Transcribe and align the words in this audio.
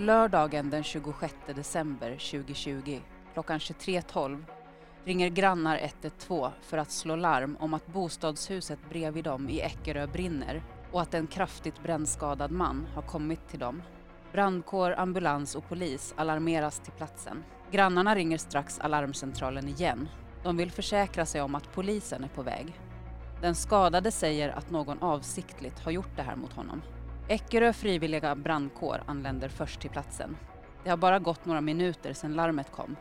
Lördagen 0.00 0.70
den 0.70 0.82
26 0.82 1.34
december 1.46 2.10
2020 2.10 3.00
klockan 3.32 3.58
23.12 3.58 4.44
ringer 5.04 5.28
grannar 5.28 5.78
112 5.82 6.50
för 6.62 6.78
att 6.78 6.90
slå 6.90 7.16
larm 7.16 7.56
om 7.60 7.74
att 7.74 7.86
bostadshuset 7.86 8.78
bredvid 8.90 9.24
dem 9.24 9.48
i 9.48 9.60
Eckerö 9.60 10.06
brinner 10.06 10.62
och 10.92 11.02
att 11.02 11.14
en 11.14 11.26
kraftigt 11.26 11.82
brännskadad 11.82 12.50
man 12.50 12.86
har 12.94 13.02
kommit 13.02 13.48
till 13.48 13.58
dem. 13.58 13.82
Brandkår, 14.32 14.94
ambulans 14.98 15.54
och 15.54 15.68
polis 15.68 16.14
alarmeras 16.16 16.78
till 16.80 16.92
platsen. 16.92 17.44
Grannarna 17.70 18.14
ringer 18.14 18.38
strax 18.38 18.78
alarmcentralen 18.78 19.68
igen. 19.68 20.08
De 20.42 20.56
vill 20.56 20.70
försäkra 20.70 21.26
sig 21.26 21.42
om 21.42 21.54
att 21.54 21.72
polisen 21.72 22.24
är 22.24 22.28
på 22.28 22.42
väg. 22.42 22.80
Den 23.40 23.54
skadade 23.54 24.10
säger 24.10 24.48
att 24.48 24.70
någon 24.70 25.02
avsiktligt 25.02 25.78
har 25.80 25.92
gjort 25.92 26.16
det 26.16 26.22
här 26.22 26.36
mot 26.36 26.52
honom. 26.52 26.82
Eckerö 27.30 27.72
frivilliga 27.72 28.34
brandkår 28.34 29.02
anländer 29.06 29.48
först 29.48 29.80
till 29.80 29.90
platsen. 29.90 30.36
Det 30.84 30.90
har 30.90 30.96
bara 30.96 31.18
gått 31.18 31.44
några 31.44 31.60
minuter 31.60 32.12
sedan 32.12 32.34
larmet 32.34 32.72
kom. 32.72 32.96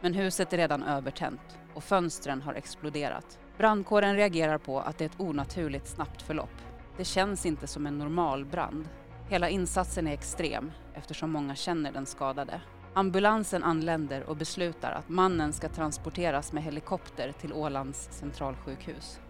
Men 0.00 0.14
huset 0.14 0.52
är 0.52 0.56
redan 0.56 0.82
övertänt 0.82 1.58
och 1.74 1.84
fönstren 1.84 2.42
har 2.42 2.54
exploderat. 2.54 3.38
Brandkåren 3.58 4.16
reagerar 4.16 4.58
på 4.58 4.80
att 4.80 4.98
det 4.98 5.04
är 5.04 5.08
ett 5.08 5.20
onaturligt 5.20 5.88
snabbt 5.88 6.22
förlopp. 6.22 6.62
Det 6.96 7.04
känns 7.04 7.46
inte 7.46 7.66
som 7.66 7.86
en 7.86 7.98
normal 7.98 8.44
brand. 8.44 8.88
Hela 9.28 9.48
insatsen 9.48 10.06
är 10.06 10.12
extrem 10.12 10.72
eftersom 10.94 11.30
många 11.30 11.54
känner 11.54 11.92
den 11.92 12.06
skadade. 12.06 12.60
Ambulansen 12.94 13.62
anländer 13.62 14.22
och 14.22 14.36
beslutar 14.36 14.92
att 14.92 15.08
mannen 15.08 15.52
ska 15.52 15.68
transporteras 15.68 16.52
med 16.52 16.62
helikopter 16.62 17.32
till 17.32 17.52
Ålands 17.52 18.08
centralsjukhus. 18.10 19.20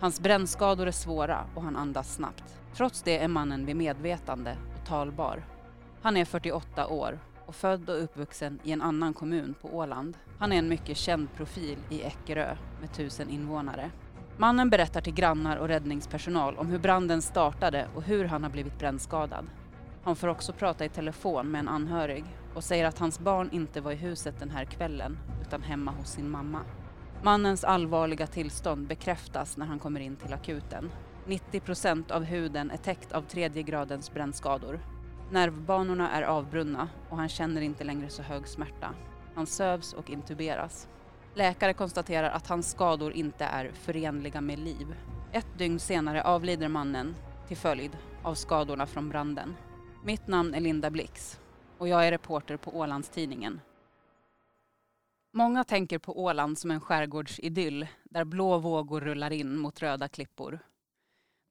Hans 0.00 0.20
brännskador 0.20 0.86
är 0.86 0.92
svåra 0.92 1.44
och 1.54 1.62
han 1.62 1.76
andas 1.76 2.14
snabbt. 2.14 2.60
Trots 2.76 3.02
det 3.02 3.18
är 3.18 3.28
mannen 3.28 3.66
vid 3.66 3.76
medvetande 3.76 4.56
och 4.80 4.86
talbar. 4.86 5.44
Han 6.02 6.16
är 6.16 6.24
48 6.24 6.86
år 6.86 7.18
och 7.46 7.54
född 7.54 7.90
och 7.90 8.02
uppvuxen 8.02 8.58
i 8.64 8.72
en 8.72 8.82
annan 8.82 9.14
kommun 9.14 9.54
på 9.62 9.68
Åland. 9.76 10.16
Han 10.38 10.52
är 10.52 10.56
en 10.58 10.68
mycket 10.68 10.96
känd 10.96 11.28
profil 11.36 11.78
i 11.90 12.02
Eckerö 12.02 12.56
med 12.80 12.92
tusen 12.92 13.30
invånare. 13.30 13.90
Mannen 14.36 14.70
berättar 14.70 15.00
till 15.00 15.14
grannar 15.14 15.56
och 15.56 15.68
räddningspersonal 15.68 16.56
om 16.56 16.66
hur 16.66 16.78
branden 16.78 17.22
startade 17.22 17.88
och 17.94 18.02
hur 18.02 18.24
han 18.24 18.42
har 18.42 18.50
blivit 18.50 18.78
brännskadad. 18.78 19.46
Han 20.04 20.16
får 20.16 20.28
också 20.28 20.52
prata 20.52 20.84
i 20.84 20.88
telefon 20.88 21.50
med 21.50 21.58
en 21.58 21.68
anhörig 21.68 22.24
och 22.54 22.64
säger 22.64 22.84
att 22.84 22.98
hans 22.98 23.18
barn 23.18 23.48
inte 23.52 23.80
var 23.80 23.92
i 23.92 23.96
huset 23.96 24.38
den 24.38 24.50
här 24.50 24.64
kvällen 24.64 25.18
utan 25.46 25.62
hemma 25.62 25.90
hos 25.90 26.08
sin 26.08 26.30
mamma. 26.30 26.60
Mannens 27.22 27.64
allvarliga 27.64 28.26
tillstånd 28.26 28.86
bekräftas 28.86 29.56
när 29.56 29.66
han 29.66 29.78
kommer 29.78 30.00
in 30.00 30.16
till 30.16 30.34
akuten. 30.34 30.90
90 31.28 31.60
procent 31.60 32.10
av 32.10 32.24
huden 32.24 32.70
är 32.70 32.76
täckt 32.76 33.12
av 33.12 33.22
tredje 33.22 33.62
gradens 33.62 34.14
brännskador. 34.14 34.80
Nervbanorna 35.30 36.10
är 36.10 36.22
avbrunna 36.22 36.88
och 37.10 37.16
han 37.16 37.28
känner 37.28 37.60
inte 37.60 37.84
längre 37.84 38.08
så 38.08 38.22
hög 38.22 38.48
smärta. 38.48 38.94
Han 39.34 39.46
sövs 39.46 39.92
och 39.92 40.10
intuberas. 40.10 40.88
Läkare 41.34 41.72
konstaterar 41.72 42.30
att 42.30 42.48
hans 42.48 42.70
skador 42.70 43.12
inte 43.12 43.44
är 43.44 43.70
förenliga 43.72 44.40
med 44.40 44.58
liv. 44.58 44.94
Ett 45.32 45.58
dygn 45.58 45.78
senare 45.78 46.22
avlider 46.22 46.68
mannen 46.68 47.14
till 47.48 47.56
följd 47.56 47.98
av 48.22 48.34
skadorna 48.34 48.86
från 48.86 49.08
branden. 49.08 49.56
Mitt 50.04 50.26
namn 50.26 50.54
är 50.54 50.60
Linda 50.60 50.90
Blix 50.90 51.40
och 51.78 51.88
jag 51.88 52.06
är 52.06 52.10
reporter 52.10 52.56
på 52.56 52.78
Ålandstidningen. 52.78 53.60
Många 55.32 55.64
tänker 55.64 55.98
på 55.98 56.22
Åland 56.24 56.58
som 56.58 56.70
en 56.70 56.80
skärgårdsidyll 56.80 57.86
där 58.04 58.24
blå 58.24 58.58
vågor 58.58 59.00
rullar 59.00 59.32
in 59.32 59.58
mot 59.58 59.82
röda 59.82 60.08
klippor. 60.08 60.58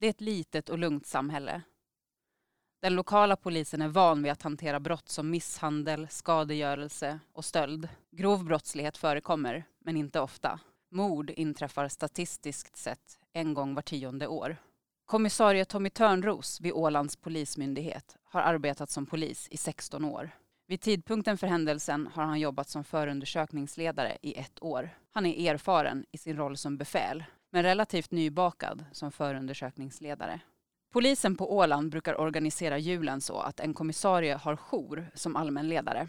Det 0.05 0.09
är 0.09 0.11
ett 0.11 0.21
litet 0.21 0.69
och 0.69 0.77
lugnt 0.77 1.05
samhälle. 1.05 1.61
Den 2.81 2.95
lokala 2.95 3.35
polisen 3.35 3.81
är 3.81 3.87
van 3.87 4.23
vid 4.23 4.31
att 4.31 4.41
hantera 4.41 4.79
brott 4.79 5.09
som 5.09 5.29
misshandel, 5.29 6.07
skadegörelse 6.09 7.19
och 7.33 7.45
stöld. 7.45 7.89
Grov 8.11 8.45
brottslighet 8.45 8.97
förekommer, 8.97 9.63
men 9.79 9.97
inte 9.97 10.19
ofta. 10.19 10.59
Mord 10.91 11.29
inträffar 11.29 11.87
statistiskt 11.87 12.77
sett 12.77 13.19
en 13.33 13.53
gång 13.53 13.75
var 13.75 13.81
tionde 13.81 14.27
år. 14.27 14.57
Kommissarie 15.05 15.65
Tommy 15.65 15.89
Törnros 15.89 16.61
vid 16.61 16.73
Ålands 16.73 17.15
polismyndighet 17.15 18.17
har 18.23 18.41
arbetat 18.41 18.89
som 18.89 19.05
polis 19.05 19.47
i 19.51 19.57
16 19.57 20.05
år. 20.05 20.31
Vid 20.67 20.81
tidpunkten 20.81 21.37
för 21.37 21.47
händelsen 21.47 22.09
har 22.13 22.23
han 22.23 22.39
jobbat 22.39 22.69
som 22.69 22.83
förundersökningsledare 22.83 24.17
i 24.21 24.39
ett 24.39 24.63
år. 24.63 24.89
Han 25.11 25.25
är 25.25 25.53
erfaren 25.53 26.05
i 26.11 26.17
sin 26.17 26.37
roll 26.37 26.57
som 26.57 26.77
befäl, 26.77 27.23
men 27.55 27.63
relativt 27.63 28.11
nybakad 28.11 28.85
som 28.91 29.11
förundersökningsledare. 29.11 30.39
Polisen 30.91 31.35
på 31.35 31.57
Åland 31.57 31.91
brukar 31.91 32.21
organisera 32.21 32.77
julen 32.77 33.21
så 33.21 33.39
att 33.39 33.59
en 33.59 33.73
kommissarie 33.73 34.35
har 34.35 34.55
jour 34.55 35.11
som 35.13 35.35
allmänledare. 35.35 36.07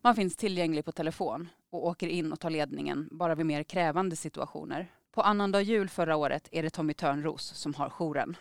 Man 0.00 0.14
finns 0.14 0.36
tillgänglig 0.36 0.84
på 0.84 0.92
telefon 0.92 1.48
och 1.70 1.86
åker 1.86 2.06
in 2.08 2.32
och 2.32 2.40
tar 2.40 2.50
ledningen 2.50 3.08
bara 3.12 3.34
vid 3.34 3.46
mer 3.46 3.62
krävande 3.62 4.16
situationer. 4.16 4.92
På 5.12 5.22
annandag 5.22 5.62
jul 5.62 5.88
förra 5.88 6.16
året 6.16 6.48
är 6.52 6.62
det 6.62 6.70
Tommy 6.70 6.94
Törnros 6.94 7.42
som 7.42 7.74
har 7.74 7.90
jouren. 7.90 8.36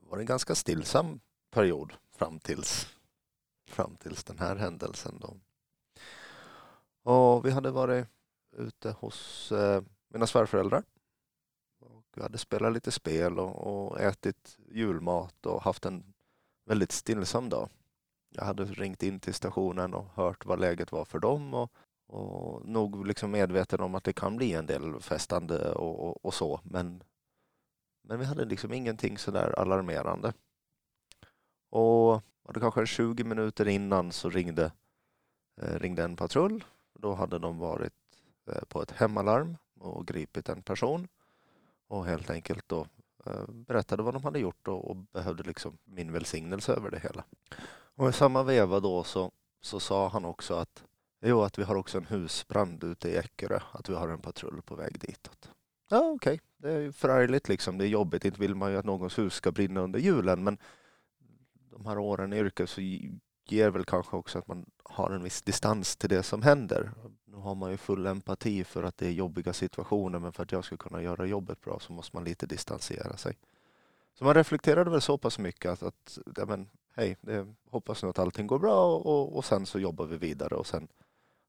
Det 0.00 0.10
var 0.10 0.18
en 0.18 0.26
ganska 0.26 0.54
stillsam 0.54 1.20
period 1.50 1.92
fram 2.18 2.38
tills, 2.38 2.88
fram 3.68 3.96
tills 3.96 4.24
den 4.24 4.38
här 4.38 4.56
händelsen. 4.56 5.18
Då. 5.20 5.36
Och 7.12 7.46
vi 7.46 7.50
hade 7.50 7.70
varit 7.70 8.06
ute 8.56 8.90
hos 8.90 9.52
eh, 9.52 9.82
mina 10.08 10.26
svärföräldrar. 10.26 10.82
Vi 12.16 12.22
hade 12.22 12.38
spelat 12.38 12.72
lite 12.72 12.90
spel 12.90 13.38
och, 13.38 13.66
och 13.66 14.00
ätit 14.00 14.58
julmat 14.70 15.46
och 15.46 15.62
haft 15.62 15.86
en 15.86 16.14
väldigt 16.66 16.92
stillsam 16.92 17.48
dag. 17.48 17.68
Jag 18.30 18.44
hade 18.44 18.64
ringt 18.64 19.02
in 19.02 19.20
till 19.20 19.34
stationen 19.34 19.94
och 19.94 20.06
hört 20.14 20.46
vad 20.46 20.60
läget 20.60 20.92
var 20.92 21.04
för 21.04 21.18
dem 21.18 21.54
och, 21.54 21.72
och 22.06 22.68
nog 22.68 23.06
liksom 23.06 23.30
medveten 23.30 23.80
om 23.80 23.94
att 23.94 24.04
det 24.04 24.12
kan 24.12 24.36
bli 24.36 24.52
en 24.52 24.66
del 24.66 25.00
festande 25.00 25.72
och, 25.72 26.08
och, 26.08 26.24
och 26.24 26.34
så 26.34 26.60
men, 26.64 27.02
men 28.02 28.18
vi 28.18 28.24
hade 28.24 28.44
liksom 28.44 28.72
ingenting 28.72 29.18
sådär 29.18 29.58
alarmerande. 29.58 30.32
Och 31.70 32.22
var 32.42 32.52
det 32.54 32.60
kanske 32.60 32.86
20 32.86 33.24
minuter 33.24 33.68
innan 33.68 34.12
så 34.12 34.30
ringde, 34.30 34.72
eh, 35.62 35.78
ringde 35.78 36.02
en 36.04 36.16
patrull. 36.16 36.64
Då 36.98 37.14
hade 37.14 37.38
de 37.38 37.58
varit 37.58 37.92
eh, 38.50 38.64
på 38.68 38.82
ett 38.82 38.90
hemalarm 38.90 39.56
och 39.80 40.06
gripit 40.06 40.48
en 40.48 40.62
person 40.62 41.08
och 41.94 42.06
helt 42.06 42.30
enkelt 42.30 42.68
då 42.68 42.86
eh, 43.26 43.48
berättade 43.48 44.02
vad 44.02 44.14
de 44.14 44.24
hade 44.24 44.38
gjort 44.38 44.68
och, 44.68 44.90
och 44.90 44.96
behövde 44.96 45.42
liksom 45.42 45.78
min 45.84 46.12
välsignelse 46.12 46.72
över 46.72 46.90
det 46.90 46.98
hela. 46.98 47.24
Och 47.96 48.08
i 48.08 48.12
samma 48.12 48.42
veva 48.42 48.80
då 48.80 49.04
så, 49.04 49.32
så 49.60 49.80
sa 49.80 50.08
han 50.08 50.24
också 50.24 50.54
att 50.54 50.84
jo, 51.24 51.42
att 51.42 51.58
vi 51.58 51.62
har 51.62 51.74
också 51.74 51.98
en 51.98 52.06
husbrand 52.06 52.84
ute 52.84 53.08
i 53.08 53.16
Eckerö, 53.16 53.60
att 53.72 53.88
vi 53.88 53.94
har 53.94 54.08
en 54.08 54.20
patrull 54.20 54.62
på 54.62 54.74
väg 54.74 55.00
ditåt. 55.00 55.50
Ja, 55.88 55.98
okej, 55.98 56.34
okay. 56.34 56.38
det 56.56 56.72
är 56.72 56.92
förargligt 56.92 57.48
liksom. 57.48 57.78
Det 57.78 57.84
är 57.84 57.88
jobbigt. 57.88 58.24
Inte 58.24 58.40
vill 58.40 58.54
man 58.54 58.70
ju 58.70 58.78
att 58.78 58.84
någons 58.84 59.18
hus 59.18 59.34
ska 59.34 59.52
brinna 59.52 59.80
under 59.80 59.98
julen, 59.98 60.44
men 60.44 60.58
de 61.70 61.86
här 61.86 61.98
åren 61.98 62.32
i 62.32 62.38
yrket 62.38 62.70
så 62.70 62.80
ger 63.52 63.70
väl 63.70 63.84
kanske 63.84 64.16
också 64.16 64.38
att 64.38 64.48
man 64.48 64.66
har 64.82 65.10
en 65.10 65.22
viss 65.22 65.42
distans 65.42 65.96
till 65.96 66.08
det 66.08 66.22
som 66.22 66.42
händer. 66.42 66.90
Nu 67.24 67.36
har 67.36 67.54
man 67.54 67.70
ju 67.70 67.76
full 67.76 68.06
empati 68.06 68.64
för 68.64 68.82
att 68.82 68.98
det 68.98 69.06
är 69.06 69.12
jobbiga 69.12 69.52
situationer, 69.52 70.18
men 70.18 70.32
för 70.32 70.42
att 70.42 70.52
jag 70.52 70.64
ska 70.64 70.76
kunna 70.76 71.02
göra 71.02 71.26
jobbet 71.26 71.60
bra 71.60 71.78
så 71.80 71.92
måste 71.92 72.16
man 72.16 72.24
lite 72.24 72.46
distansera 72.46 73.16
sig. 73.16 73.36
Så 74.14 74.24
man 74.24 74.34
reflekterade 74.34 74.90
väl 74.90 75.00
så 75.00 75.18
pass 75.18 75.38
mycket 75.38 75.72
att, 75.72 75.82
att 75.82 76.18
ja, 76.36 76.46
men, 76.46 76.70
hej, 76.94 77.16
det, 77.20 77.54
hoppas 77.70 78.02
nu 78.02 78.08
att 78.08 78.18
allting 78.18 78.46
går 78.46 78.58
bra 78.58 78.96
och, 78.96 79.36
och 79.36 79.44
sen 79.44 79.66
så 79.66 79.78
jobbar 79.78 80.06
vi 80.06 80.16
vidare 80.16 80.54
och 80.54 80.66
sen 80.66 80.88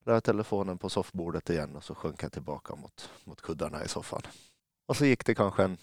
la 0.05 0.13
jag 0.13 0.23
telefonen 0.23 0.77
på 0.77 0.89
soffbordet 0.89 1.49
igen 1.49 1.75
och 1.75 1.83
så 1.83 1.95
sjönk 1.95 2.23
jag 2.23 2.31
tillbaka 2.31 2.75
mot, 2.75 3.09
mot 3.23 3.41
kuddarna 3.41 3.83
i 3.83 3.87
soffan. 3.87 4.21
Och 4.85 4.97
så 4.97 5.05
gick 5.05 5.25
det 5.25 5.35
kanske 5.35 5.63
en 5.63 5.77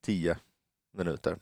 10 0.00 0.38
minuter, 0.92 1.38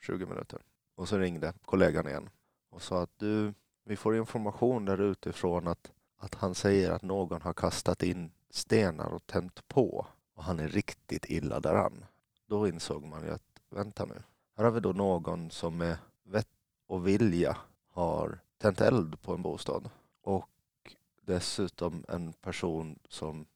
20 0.00 0.26
minuter. 0.26 0.62
Och 0.94 1.08
så 1.08 1.18
ringde 1.18 1.52
kollegan 1.64 2.08
igen 2.08 2.30
och 2.70 2.82
sa 2.82 3.02
att 3.02 3.18
du, 3.18 3.54
vi 3.88 3.96
får 3.96 4.16
information 4.16 4.84
där 4.84 5.00
utifrån 5.00 5.68
att, 5.68 5.92
att 6.18 6.34
han 6.34 6.54
säger 6.54 6.90
att 6.90 7.02
någon 7.02 7.42
har 7.42 7.52
kastat 7.52 8.02
in 8.02 8.30
stenar 8.50 9.06
och 9.06 9.26
tänt 9.26 9.68
på 9.68 10.06
och 10.34 10.44
han 10.44 10.60
är 10.60 10.68
riktigt 10.68 11.30
illa 11.30 11.60
däran. 11.60 12.04
Då 12.46 12.68
insåg 12.68 13.04
man 13.04 13.24
ju 13.24 13.30
att 13.30 13.60
vänta 13.70 14.04
nu, 14.04 14.22
här 14.56 14.64
har 14.64 14.70
vi 14.70 14.80
då 14.80 14.92
någon 14.92 15.50
som 15.50 15.76
med 15.76 15.98
vett 16.22 16.48
och 16.86 17.06
vilja 17.06 17.56
har 17.92 18.38
tänt 18.58 18.80
eld 18.80 19.22
på 19.22 19.34
en 19.34 19.42
bostad 19.42 19.90
och 20.22 20.94
dessutom 21.22 22.04
en 22.08 22.32
person 22.32 22.98
som 23.08 23.46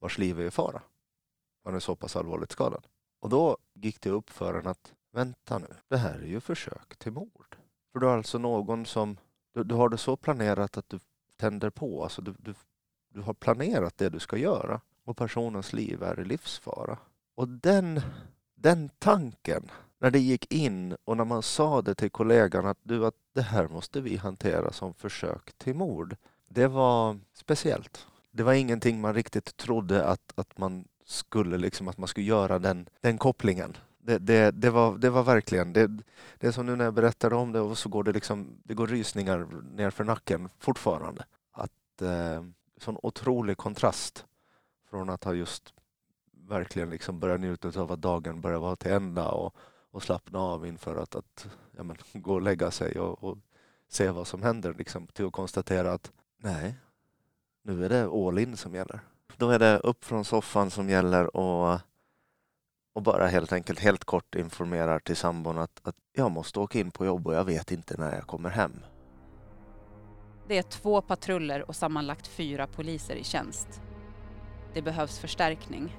vars 0.00 0.18
liv 0.18 0.40
är 0.40 0.44
i 0.44 0.50
fara. 0.50 0.82
Han 1.64 1.74
är 1.74 1.80
så 1.80 1.96
pass 1.96 2.16
allvarligt 2.16 2.52
skadad. 2.52 2.86
Och 3.20 3.28
då 3.28 3.58
gick 3.74 4.00
det 4.00 4.10
upp 4.10 4.30
för 4.30 4.54
en 4.54 4.66
att 4.66 4.94
vänta 5.12 5.58
nu, 5.58 5.74
det 5.88 5.96
här 5.96 6.18
är 6.18 6.26
ju 6.26 6.40
försök 6.40 6.96
till 6.98 7.12
mord. 7.12 7.56
För 7.92 7.98
du 7.98 8.06
har 8.06 8.16
alltså 8.16 8.38
någon 8.38 8.86
som, 8.86 9.16
du, 9.52 9.64
du 9.64 9.74
har 9.74 9.88
det 9.88 9.98
så 9.98 10.16
planerat 10.16 10.76
att 10.76 10.88
du 10.88 10.98
tänder 11.36 11.70
på, 11.70 12.02
alltså 12.02 12.22
du, 12.22 12.34
du, 12.38 12.54
du 13.08 13.20
har 13.20 13.34
planerat 13.34 13.98
det 13.98 14.08
du 14.08 14.18
ska 14.18 14.36
göra 14.36 14.80
och 15.04 15.16
personens 15.16 15.72
liv 15.72 16.02
är 16.02 16.20
i 16.20 16.24
livsfara. 16.24 16.98
Och 17.34 17.48
den, 17.48 18.00
den 18.54 18.90
tanken 18.98 19.70
när 19.98 20.10
det 20.10 20.18
gick 20.18 20.52
in 20.52 20.96
och 21.04 21.16
när 21.16 21.24
man 21.24 21.42
sa 21.42 21.82
det 21.82 21.94
till 21.94 22.10
kollegan 22.10 22.66
att 22.66 22.78
du, 22.82 23.06
att 23.06 23.14
det 23.32 23.42
här 23.42 23.68
måste 23.68 24.00
vi 24.00 24.16
hantera 24.16 24.72
som 24.72 24.94
försök 24.94 25.52
till 25.58 25.74
mord. 25.74 26.16
Det 26.48 26.66
var 26.66 27.18
speciellt. 27.32 28.06
Det 28.30 28.42
var 28.42 28.52
ingenting 28.52 29.00
man 29.00 29.14
riktigt 29.14 29.56
trodde 29.56 30.04
att, 30.04 30.32
att 30.34 30.58
man 30.58 30.84
skulle 31.04 31.56
liksom 31.56 31.88
att 31.88 31.98
man 31.98 32.08
skulle 32.08 32.26
göra 32.26 32.58
den, 32.58 32.88
den 33.00 33.18
kopplingen. 33.18 33.76
Det, 34.02 34.18
det, 34.18 34.50
det, 34.50 34.70
var, 34.70 34.98
det 34.98 35.10
var 35.10 35.22
verkligen, 35.22 35.72
det, 35.72 35.86
det 36.38 36.46
är 36.46 36.52
som 36.52 36.66
nu 36.66 36.76
när 36.76 36.84
jag 36.84 36.94
berättar 36.94 37.32
om 37.32 37.52
det 37.52 37.60
och 37.60 37.78
så 37.78 37.88
går 37.88 38.04
det 38.04 38.12
liksom, 38.12 38.48
det 38.64 38.74
går 38.74 38.86
rysningar 38.86 39.46
ner 39.76 39.90
för 39.90 40.04
nacken 40.04 40.48
fortfarande. 40.58 41.24
Att 41.52 42.02
eh, 42.02 42.44
sån 42.76 42.96
otrolig 43.02 43.56
kontrast 43.56 44.24
från 44.90 45.10
att 45.10 45.24
ha 45.24 45.34
just 45.34 45.74
verkligen 46.48 46.90
liksom 46.90 47.20
börjat 47.20 47.40
njuta 47.40 47.80
av 47.80 47.92
att 47.92 48.02
dagen 48.02 48.40
börjar 48.40 48.58
vara 48.58 48.76
till 48.76 48.92
ända 48.92 49.28
och, 49.28 49.54
och 49.90 50.02
slappna 50.02 50.38
av 50.38 50.66
inför 50.66 50.96
att, 50.96 51.14
att 51.14 51.48
ja, 51.76 51.82
men, 51.82 51.96
gå 52.12 52.34
och 52.34 52.42
lägga 52.42 52.70
sig 52.70 53.00
och, 53.00 53.24
och 53.24 53.38
se 53.88 54.10
vad 54.10 54.26
som 54.26 54.42
händer 54.42 54.74
liksom, 54.78 55.06
till 55.06 55.26
att 55.26 55.32
konstatera 55.32 55.92
att 55.92 56.12
nej, 56.38 56.74
nu 57.62 57.84
är 57.84 57.88
det 57.88 58.04
all 58.04 58.38
in 58.38 58.56
som 58.56 58.74
gäller. 58.74 59.00
Då 59.36 59.50
är 59.50 59.58
det 59.58 59.78
upp 59.78 60.04
från 60.04 60.24
soffan 60.24 60.70
som 60.70 60.88
gäller 60.88 61.36
och, 61.36 61.80
och 62.92 63.02
bara 63.02 63.26
helt 63.26 63.52
enkelt 63.52 63.80
helt 63.80 64.04
kort 64.04 64.34
informerar 64.34 64.98
till 64.98 65.16
sambon 65.16 65.58
att, 65.58 65.80
att 65.82 65.96
jag 66.12 66.30
måste 66.30 66.60
åka 66.60 66.78
in 66.78 66.90
på 66.90 67.06
jobb 67.06 67.26
och 67.26 67.34
jag 67.34 67.44
vet 67.44 67.70
inte 67.70 67.96
när 67.96 68.14
jag 68.14 68.26
kommer 68.26 68.50
hem. 68.50 68.72
Det 70.48 70.58
är 70.58 70.62
två 70.62 71.00
patruller 71.00 71.68
och 71.68 71.76
sammanlagt 71.76 72.26
fyra 72.26 72.66
poliser 72.66 73.14
i 73.14 73.24
tjänst. 73.24 73.82
Det 74.74 74.82
behövs 74.82 75.18
förstärkning. 75.18 75.96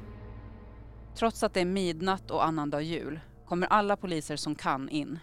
Trots 1.16 1.44
att 1.44 1.54
det 1.54 1.62
är 1.62 1.66
midnatt 1.66 2.32
och 2.32 2.46
annandag 2.46 2.82
jul 2.82 3.20
kommer 3.46 3.68
alla 3.68 3.98
poliser 3.98 4.36
som 4.36 4.56
kan 4.56 4.90
in. 4.90 5.20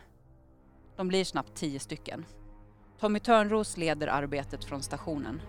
De 0.97 1.09
blir 1.09 1.25
snabbt 1.25 1.55
tio 1.55 1.81
stycken. 1.81 2.25
Tommy 3.01 3.21
Törnros 3.21 3.77
leder 3.77 4.07
arbetet 4.07 4.65
från 4.65 4.83
stationen. 4.83 5.43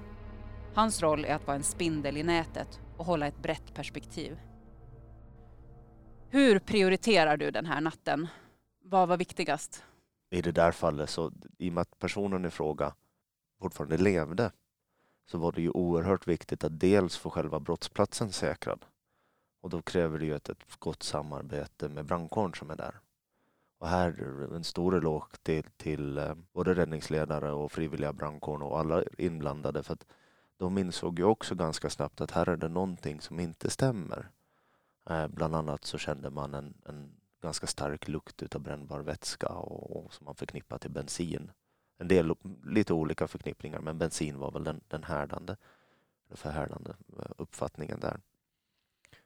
Hans 0.74 1.02
roll 1.02 1.26
är 1.26 1.36
att 1.36 1.48
vara 1.48 1.58
en 1.58 1.64
spindel 1.64 2.18
i 2.18 2.24
nätet 2.24 2.80
och 2.98 3.06
hålla 3.06 3.28
ett 3.28 3.42
brett 3.42 3.74
perspektiv. 3.74 4.38
Hur 6.32 6.60
prioriterar 6.60 7.38
du 7.38 7.52
den 7.52 7.66
här 7.66 7.82
natten? 7.82 8.28
Vad 8.84 9.08
var 9.08 9.18
viktigast? 9.18 9.84
I 10.30 10.42
det 10.42 10.52
där 10.52 10.72
fallet, 10.72 11.10
så, 11.10 11.32
i 11.58 11.70
och 11.70 11.74
med 11.74 11.82
att 11.82 12.00
personen 12.00 12.46
i 12.46 12.50
fråga 12.50 12.94
fortfarande 13.60 13.98
levde, 13.98 14.52
så 15.32 15.38
var 15.38 15.52
det 15.52 15.62
ju 15.62 15.70
oerhört 15.70 16.28
viktigt 16.28 16.64
att 16.64 16.80
dels 16.80 17.18
få 17.18 17.30
själva 17.30 17.60
brottsplatsen 17.60 18.32
säkrad. 18.32 18.86
Och 19.62 19.70
då 19.70 19.82
kräver 19.82 20.20
det 20.20 20.26
ju 20.26 20.36
ett, 20.36 20.50
ett 20.50 20.80
gott 20.80 21.04
samarbete 21.04 21.90
med 21.90 22.06
brandkåren 22.06 22.54
som 22.54 22.70
är 22.70 22.76
där. 22.76 22.96
Och 23.80 23.88
här 23.88 24.10
en 24.56 24.64
stor 24.64 24.98
eloge 24.98 25.38
till, 25.44 25.64
till 25.78 26.18
eh, 26.18 26.36
både 26.54 26.74
räddningsledare 26.74 27.52
och 27.52 27.72
frivilliga 27.72 28.14
brandkåren 28.14 28.62
och 28.62 28.80
alla 28.80 29.04
inblandade 29.18 29.84
för 29.84 29.94
att 29.94 30.06
de 30.58 30.78
insåg 30.78 31.20
ju 31.20 31.26
också 31.26 31.56
ganska 31.56 31.90
snabbt 31.90 32.22
att 32.22 32.32
här 32.32 32.50
är 32.50 32.58
det 32.58 32.68
någonting 32.68 33.22
som 33.22 33.40
inte 33.40 33.70
stämmer. 33.70 34.32
Eh, 35.10 35.28
bland 35.28 35.56
annat 35.56 35.86
så 35.86 35.98
kände 35.98 36.30
man 36.30 36.54
en, 36.54 36.74
en 36.86 37.12
ganska 37.42 37.68
stark 37.68 38.08
lukt 38.08 38.44
utav 38.44 38.62
brännbar 38.62 39.00
vätska 39.00 39.48
och, 39.48 40.06
och 40.06 40.14
som 40.14 40.26
man 40.26 40.36
förknippar 40.36 40.78
till 40.78 40.92
bensin. 40.92 41.52
En 41.98 42.08
del 42.08 42.36
lite 42.66 42.94
olika 42.94 43.28
förknippningar 43.28 43.80
men 43.80 43.98
bensin 43.98 44.38
var 44.38 44.52
väl 44.52 44.64
den, 44.64 44.82
den 44.88 45.04
härdande, 45.04 45.56
förhärdande 46.32 46.94
eh, 47.20 47.32
uppfattningen 47.38 48.00
där. 48.00 48.20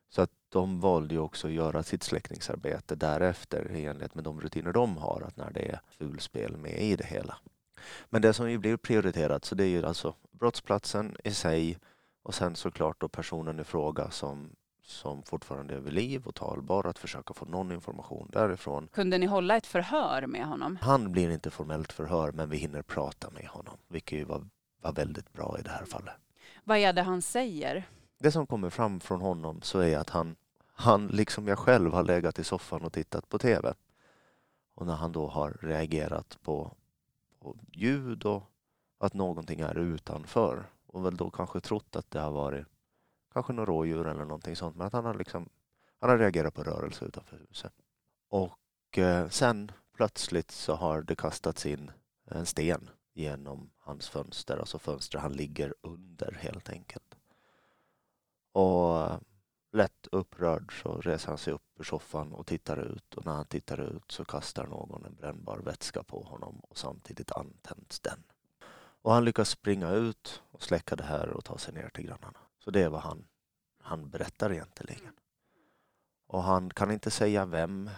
Så 0.09 0.21
att 0.21 0.31
de 0.49 0.79
valde 0.79 1.13
ju 1.13 1.19
också 1.19 1.47
att 1.47 1.53
göra 1.53 1.83
sitt 1.83 2.03
släckningsarbete 2.03 2.95
därefter 2.95 3.71
i 3.71 3.85
enlighet 3.85 4.15
med 4.15 4.23
de 4.23 4.41
rutiner 4.41 4.73
de 4.73 4.97
har, 4.97 5.21
att 5.21 5.37
när 5.37 5.51
det 5.51 5.71
är 5.71 5.79
fulspel 5.89 6.57
med 6.57 6.81
i 6.81 6.95
det 6.95 7.05
hela. 7.05 7.37
Men 8.09 8.21
det 8.21 8.33
som 8.33 8.51
ju 8.51 8.57
blir 8.57 8.77
prioriterat, 8.77 9.45
så 9.45 9.55
det 9.55 9.63
är 9.63 9.67
ju 9.67 9.85
alltså 9.85 10.15
brottsplatsen 10.31 11.17
i 11.23 11.31
sig 11.31 11.77
och 12.23 12.35
sen 12.35 12.55
såklart 12.55 13.01
då 13.01 13.07
personen 13.07 13.59
i 13.59 13.63
fråga 13.63 14.09
som, 14.11 14.55
som 14.83 15.23
fortfarande 15.23 15.75
är 15.75 15.79
vid 15.79 15.93
liv 15.93 16.27
och 16.27 16.35
talbar, 16.35 16.87
att 16.87 16.99
försöka 16.99 17.33
få 17.33 17.45
någon 17.45 17.71
information 17.71 18.29
därifrån. 18.31 18.87
Kunde 18.87 19.17
ni 19.17 19.25
hålla 19.25 19.57
ett 19.57 19.67
förhör 19.67 20.27
med 20.27 20.45
honom? 20.45 20.77
Han 20.81 21.11
blir 21.11 21.29
inte 21.29 21.51
formellt 21.51 21.93
förhör, 21.93 22.31
men 22.31 22.49
vi 22.49 22.57
hinner 22.57 22.81
prata 22.81 23.29
med 23.29 23.47
honom, 23.47 23.77
vilket 23.87 24.19
ju 24.19 24.23
var, 24.23 24.47
var 24.81 24.93
väldigt 24.93 25.33
bra 25.33 25.57
i 25.59 25.61
det 25.61 25.69
här 25.69 25.85
fallet. 25.85 26.13
Vad 26.63 26.77
är 26.77 26.93
det 26.93 27.01
han 27.01 27.21
säger? 27.21 27.83
Det 28.19 28.31
som 28.31 28.47
kommer 28.47 28.69
fram 28.69 28.99
från 28.99 29.21
honom 29.21 29.61
så 29.61 29.79
är 29.79 29.97
att 29.97 30.09
han, 30.09 30.35
han 30.67 31.07
liksom 31.07 31.47
jag 31.47 31.59
själv 31.59 31.93
har 31.93 32.03
legat 32.03 32.39
i 32.39 32.43
soffan 32.43 32.81
och 32.81 32.93
tittat 32.93 33.29
på 33.29 33.37
TV. 33.37 33.73
Och 34.75 34.87
när 34.87 34.95
han 34.95 35.11
då 35.11 35.27
har 35.27 35.57
reagerat 35.61 36.37
på, 36.43 36.71
på 37.39 37.55
ljud 37.71 38.25
och 38.25 38.43
att 38.97 39.13
någonting 39.13 39.59
är 39.59 39.77
utanför 39.77 40.63
och 40.87 41.05
väl 41.05 41.17
då 41.17 41.29
kanske 41.29 41.59
trott 41.59 41.95
att 41.95 42.11
det 42.11 42.19
har 42.19 42.31
varit 42.31 42.65
kanske 43.33 43.53
några 43.53 43.71
rådjur 43.71 44.07
eller 44.07 44.25
någonting 44.25 44.55
sånt 44.55 44.75
men 44.75 44.87
att 44.87 44.93
han 44.93 45.05
har 45.05 45.13
liksom 45.13 45.49
han 45.99 46.09
har 46.09 46.17
reagerat 46.17 46.53
på 46.53 46.63
rörelse 46.63 47.05
utanför 47.05 47.37
huset. 47.49 47.73
Och 48.29 48.97
eh, 48.97 49.29
sen 49.29 49.71
plötsligt 49.95 50.51
så 50.51 50.75
har 50.75 51.01
det 51.01 51.15
kastats 51.15 51.65
in 51.65 51.91
en 52.25 52.45
sten 52.45 52.89
genom 53.13 53.69
hans 53.77 54.09
fönster, 54.09 54.57
alltså 54.57 54.79
fönster 54.79 55.19
han 55.19 55.33
ligger 55.33 55.73
under 55.81 56.31
helt 56.31 56.69
enkelt. 56.69 57.15
Och 58.51 59.01
eh, 59.01 59.17
lätt 59.71 60.07
upprörd 60.11 60.81
så 60.81 61.01
reser 61.01 61.27
han 61.27 61.37
sig 61.37 61.53
upp 61.53 61.79
ur 61.79 61.83
soffan 61.83 62.33
och 62.33 62.47
tittar 62.47 62.77
ut 62.77 63.13
och 63.13 63.25
när 63.25 63.33
han 63.33 63.45
tittar 63.45 63.79
ut 63.79 64.11
så 64.11 64.25
kastar 64.25 64.67
någon 64.67 65.05
en 65.05 65.15
brännbar 65.15 65.57
vätska 65.57 66.03
på 66.03 66.23
honom 66.23 66.59
och 66.59 66.77
samtidigt 66.77 67.31
antänds 67.31 67.99
den. 67.99 68.23
Och 69.01 69.13
han 69.13 69.25
lyckas 69.25 69.49
springa 69.49 69.89
ut 69.89 70.41
och 70.51 70.63
släcka 70.63 70.95
det 70.95 71.03
här 71.03 71.29
och 71.29 71.45
ta 71.45 71.57
sig 71.57 71.73
ner 71.73 71.89
till 71.89 72.05
grannarna. 72.05 72.39
Så 72.63 72.71
det 72.71 72.81
är 72.81 72.89
vad 72.89 73.01
han, 73.01 73.27
han 73.77 74.09
berättar 74.09 74.51
egentligen. 74.51 75.13
Och 76.27 76.43
han 76.43 76.69
kan 76.69 76.91
inte 76.91 77.11
säga 77.11 77.45
vem. 77.45 77.89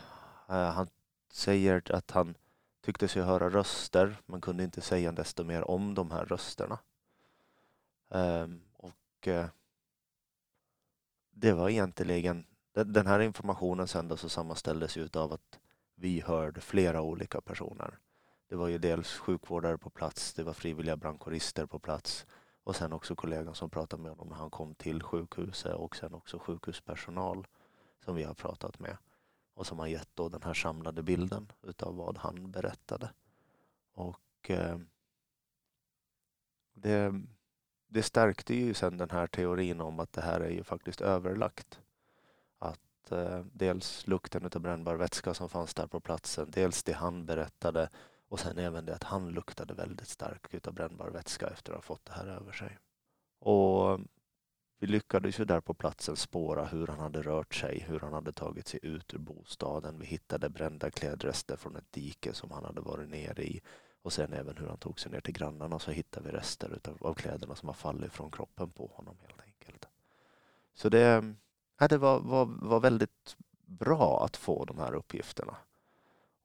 Eh, 0.49 0.71
han 0.71 0.87
säger 1.31 1.95
att 1.95 2.11
han 2.11 2.35
tyckte 2.81 3.07
sig 3.07 3.21
höra 3.21 3.49
röster 3.49 4.17
men 4.25 4.41
kunde 4.41 4.63
inte 4.63 4.81
säga 4.81 5.11
desto 5.11 5.43
mer 5.43 5.71
om 5.71 5.95
de 5.95 6.11
här 6.11 6.25
rösterna. 6.25 6.79
Ehm, 8.09 8.61
och 8.73 9.27
eh, 9.27 9.47
det 11.31 11.53
var 11.53 11.69
egentligen, 11.69 12.45
den 12.73 13.07
här 13.07 13.19
informationen 13.19 13.87
sen 13.87 14.07
då 14.07 14.17
så 14.17 14.29
sammanställdes 14.29 14.97
ju 14.97 15.09
av 15.13 15.33
att 15.33 15.59
vi 15.95 16.21
hörde 16.21 16.61
flera 16.61 17.01
olika 17.01 17.41
personer. 17.41 17.99
Det 18.47 18.55
var 18.55 18.67
ju 18.67 18.77
dels 18.77 19.17
sjukvårdare 19.17 19.77
på 19.77 19.89
plats, 19.89 20.33
det 20.33 20.43
var 20.43 20.53
frivilliga 20.53 20.97
brandkårister 20.97 21.65
på 21.65 21.79
plats 21.79 22.25
och 22.65 22.75
sen 22.75 22.93
också 22.93 23.15
kollegan 23.15 23.55
som 23.55 23.69
pratade 23.69 24.01
med 24.01 24.11
honom 24.11 24.27
när 24.27 24.35
han 24.35 24.49
kom 24.49 24.75
till 24.75 25.03
sjukhuset 25.03 25.73
och 25.73 25.95
sen 25.95 26.13
också 26.13 26.39
sjukhuspersonal 26.39 27.47
som 28.05 28.15
vi 28.15 28.23
har 28.23 28.33
pratat 28.33 28.79
med 28.79 28.97
och 29.53 29.67
som 29.67 29.79
har 29.79 29.87
gett 29.87 30.09
då 30.13 30.29
den 30.29 30.43
här 30.43 30.53
samlade 30.53 31.03
bilden 31.03 31.51
utav 31.61 31.95
vad 31.95 32.17
han 32.17 32.51
berättade. 32.51 33.09
Och 33.93 34.49
eh, 34.49 34.77
det, 36.73 37.21
det 37.87 38.03
stärkte 38.03 38.55
ju 38.55 38.73
sen 38.73 38.97
den 38.97 39.09
här 39.09 39.27
teorin 39.27 39.81
om 39.81 39.99
att 39.99 40.13
det 40.13 40.21
här 40.21 40.39
är 40.39 40.49
ju 40.49 40.63
faktiskt 40.63 41.01
överlagt. 41.01 41.79
Att 42.59 43.11
eh, 43.11 43.39
dels 43.53 44.07
lukten 44.07 44.45
av 44.45 44.61
brännbar 44.61 44.95
vätska 44.95 45.33
som 45.33 45.49
fanns 45.49 45.73
där 45.73 45.87
på 45.87 45.99
platsen, 45.99 46.51
dels 46.51 46.83
det 46.83 46.93
han 46.93 47.25
berättade 47.25 47.89
och 48.35 48.39
sen 48.39 48.57
även 48.57 48.85
det 48.85 48.95
att 48.95 49.03
han 49.03 49.29
luktade 49.29 49.73
väldigt 49.73 50.07
starkt 50.07 50.53
utav 50.53 50.73
brännbar 50.73 51.09
vätska 51.09 51.47
efter 51.47 51.71
att 51.71 51.77
ha 51.77 51.81
fått 51.81 52.05
det 52.05 52.13
här 52.13 52.27
över 52.27 52.51
sig. 52.51 52.77
Och 53.39 53.91
eh, 53.91 53.99
vi 54.79 54.87
lyckades 54.87 55.39
ju 55.39 55.45
där 55.45 55.61
på 55.61 55.73
platsen 55.73 56.15
spåra 56.15 56.65
hur 56.65 56.87
han 56.87 56.99
hade 56.99 57.21
rört 57.21 57.55
sig, 57.55 57.79
hur 57.87 57.99
han 57.99 58.13
hade 58.13 58.31
tagit 58.31 58.67
sig 58.67 58.79
ut 58.83 59.13
ur 59.13 59.17
bostaden. 59.17 59.99
Vi 59.99 60.05
hittade 60.05 60.49
brända 60.49 60.91
klädrester 60.91 61.55
från 61.57 61.75
ett 61.75 61.91
dike 61.91 62.33
som 62.33 62.51
han 62.51 62.65
hade 62.65 62.81
varit 62.81 63.09
nere 63.09 63.43
i 63.43 63.61
och 64.01 64.13
sen 64.13 64.33
även 64.33 64.57
hur 64.57 64.67
han 64.67 64.77
tog 64.77 64.99
sig 64.99 65.11
ner 65.11 65.21
till 65.21 65.33
grannarna 65.33 65.79
så 65.79 65.91
hittade 65.91 66.25
vi 66.25 66.37
rester 66.37 66.73
utav, 66.75 66.97
av 67.01 67.13
kläderna 67.13 67.55
som 67.55 67.69
har 67.69 67.73
fallit 67.73 68.13
från 68.13 68.31
kroppen 68.31 68.71
på 68.71 68.87
honom 68.87 69.17
helt 69.21 69.41
enkelt. 69.41 69.87
Så 70.73 70.89
det, 70.89 71.07
eh, 71.07 71.23
ja, 71.79 71.87
det 71.87 71.97
var, 71.97 72.19
var, 72.19 72.45
var 72.45 72.79
väldigt 72.79 73.37
bra 73.65 74.25
att 74.25 74.37
få 74.37 74.65
de 74.65 74.79
här 74.79 74.93
uppgifterna. 74.93 75.57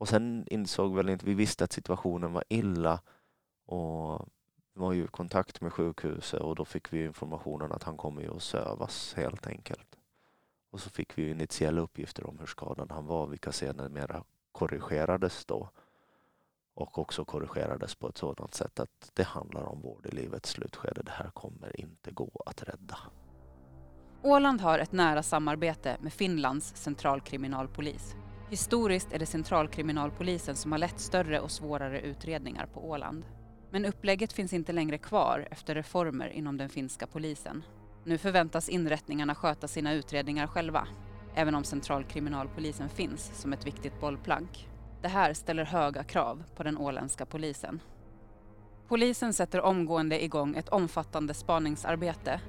Och 0.01 0.09
sen 0.09 0.47
insåg 0.51 0.97
väl 0.97 1.09
inte, 1.09 1.27
vi 1.27 1.35
visste 1.35 1.65
att 1.65 1.73
situationen 1.73 2.33
var 2.33 2.45
illa 2.49 3.01
och 3.67 4.29
var 4.73 4.93
ju 4.93 5.05
i 5.05 5.07
kontakt 5.07 5.61
med 5.61 5.73
sjukhuset 5.73 6.41
och 6.41 6.57
då 6.57 6.65
fick 6.65 6.93
vi 6.93 7.05
informationen 7.05 7.73
att 7.73 7.83
han 7.83 7.97
kommer 7.97 8.23
ju 8.23 8.37
att 8.37 8.43
sövas 8.43 9.15
helt 9.17 9.47
enkelt. 9.47 9.99
Och 10.71 10.81
så 10.81 10.91
fick 10.91 11.19
vi 11.19 11.31
initiella 11.31 11.81
uppgifter 11.81 12.27
om 12.27 12.39
hur 12.39 12.47
skadad 12.47 12.93
han 12.93 13.07
var, 13.07 13.27
vilka 13.27 13.53
sedermera 13.53 14.25
korrigerades 14.53 15.45
då 15.45 15.71
och 16.75 16.99
också 16.99 17.25
korrigerades 17.25 17.95
på 17.95 18.09
ett 18.09 18.19
sådant 18.19 18.55
sätt 18.55 18.81
att 18.81 19.11
det 19.15 19.25
handlar 19.25 19.63
om 19.63 19.81
vård 19.81 20.07
i 20.07 20.11
livets 20.11 20.51
slutskede. 20.51 21.03
Det 21.03 21.13
här 21.13 21.31
kommer 21.31 21.81
inte 21.81 22.11
gå 22.11 22.43
att 22.47 22.63
rädda. 22.63 22.99
Åland 24.23 24.61
har 24.61 24.79
ett 24.79 24.93
nära 24.93 25.23
samarbete 25.23 25.97
med 26.01 26.13
Finlands 26.13 26.77
centralkriminalpolis. 26.77 28.15
Historiskt 28.51 29.13
är 29.13 29.19
det 29.19 29.27
centralkriminalpolisen 29.27 30.57
som 30.57 30.73
har 30.73 30.79
lett 30.79 31.01
större 31.01 31.41
och 31.41 31.51
svårare 31.51 32.01
utredningar 32.01 32.67
på 32.67 32.91
Åland. 32.91 33.25
Men 33.71 33.85
upplägget 33.85 34.33
finns 34.33 34.53
inte 34.53 34.73
längre 34.73 34.99
kvar 34.99 35.49
efter 35.51 35.75
reformer 35.75 36.29
inom 36.29 36.57
den 36.57 36.69
finska 36.69 37.07
polisen. 37.07 37.65
Nu 38.05 38.19
förväntas 38.19 38.69
inrättningarna 38.69 39.35
sköta 39.35 39.69
sina 39.69 39.93
utredningar 39.93 40.47
själva, 40.47 40.89
även 41.35 41.55
om 41.55 41.65
centralkriminalpolisen 41.65 42.89
finns 42.89 43.31
som 43.35 43.53
ett 43.53 43.67
viktigt 43.67 44.01
bollplank. 44.01 44.69
Det 45.03 45.09
här 45.09 45.35
ställer 45.35 45.65
höga 45.65 46.05
krav 46.05 46.45
på 46.57 46.63
den 46.63 46.79
åländska 46.79 47.27
polisen. 47.27 47.81
Polisen 48.89 49.33
sätter 49.33 49.61
omgående 49.61 50.25
igång 50.25 50.57
ett 50.57 50.69
omfattande 50.69 51.35
spaningsarbete. 51.35 52.41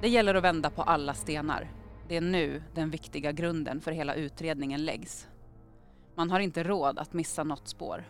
Det 0.00 0.08
gäller 0.08 0.34
att 0.34 0.44
vända 0.44 0.70
på 0.70 0.82
alla 0.82 1.14
stenar. 1.14 1.79
Det 2.10 2.16
är 2.16 2.20
nu 2.20 2.62
den 2.74 2.90
viktiga 2.90 3.32
grunden 3.32 3.80
för 3.80 3.92
hela 3.92 4.14
utredningen 4.14 4.84
läggs. 4.84 5.28
Man 6.14 6.30
har 6.30 6.40
inte 6.40 6.62
råd 6.62 6.98
att 6.98 7.12
missa 7.12 7.44
något 7.44 7.68
spår. 7.68 8.04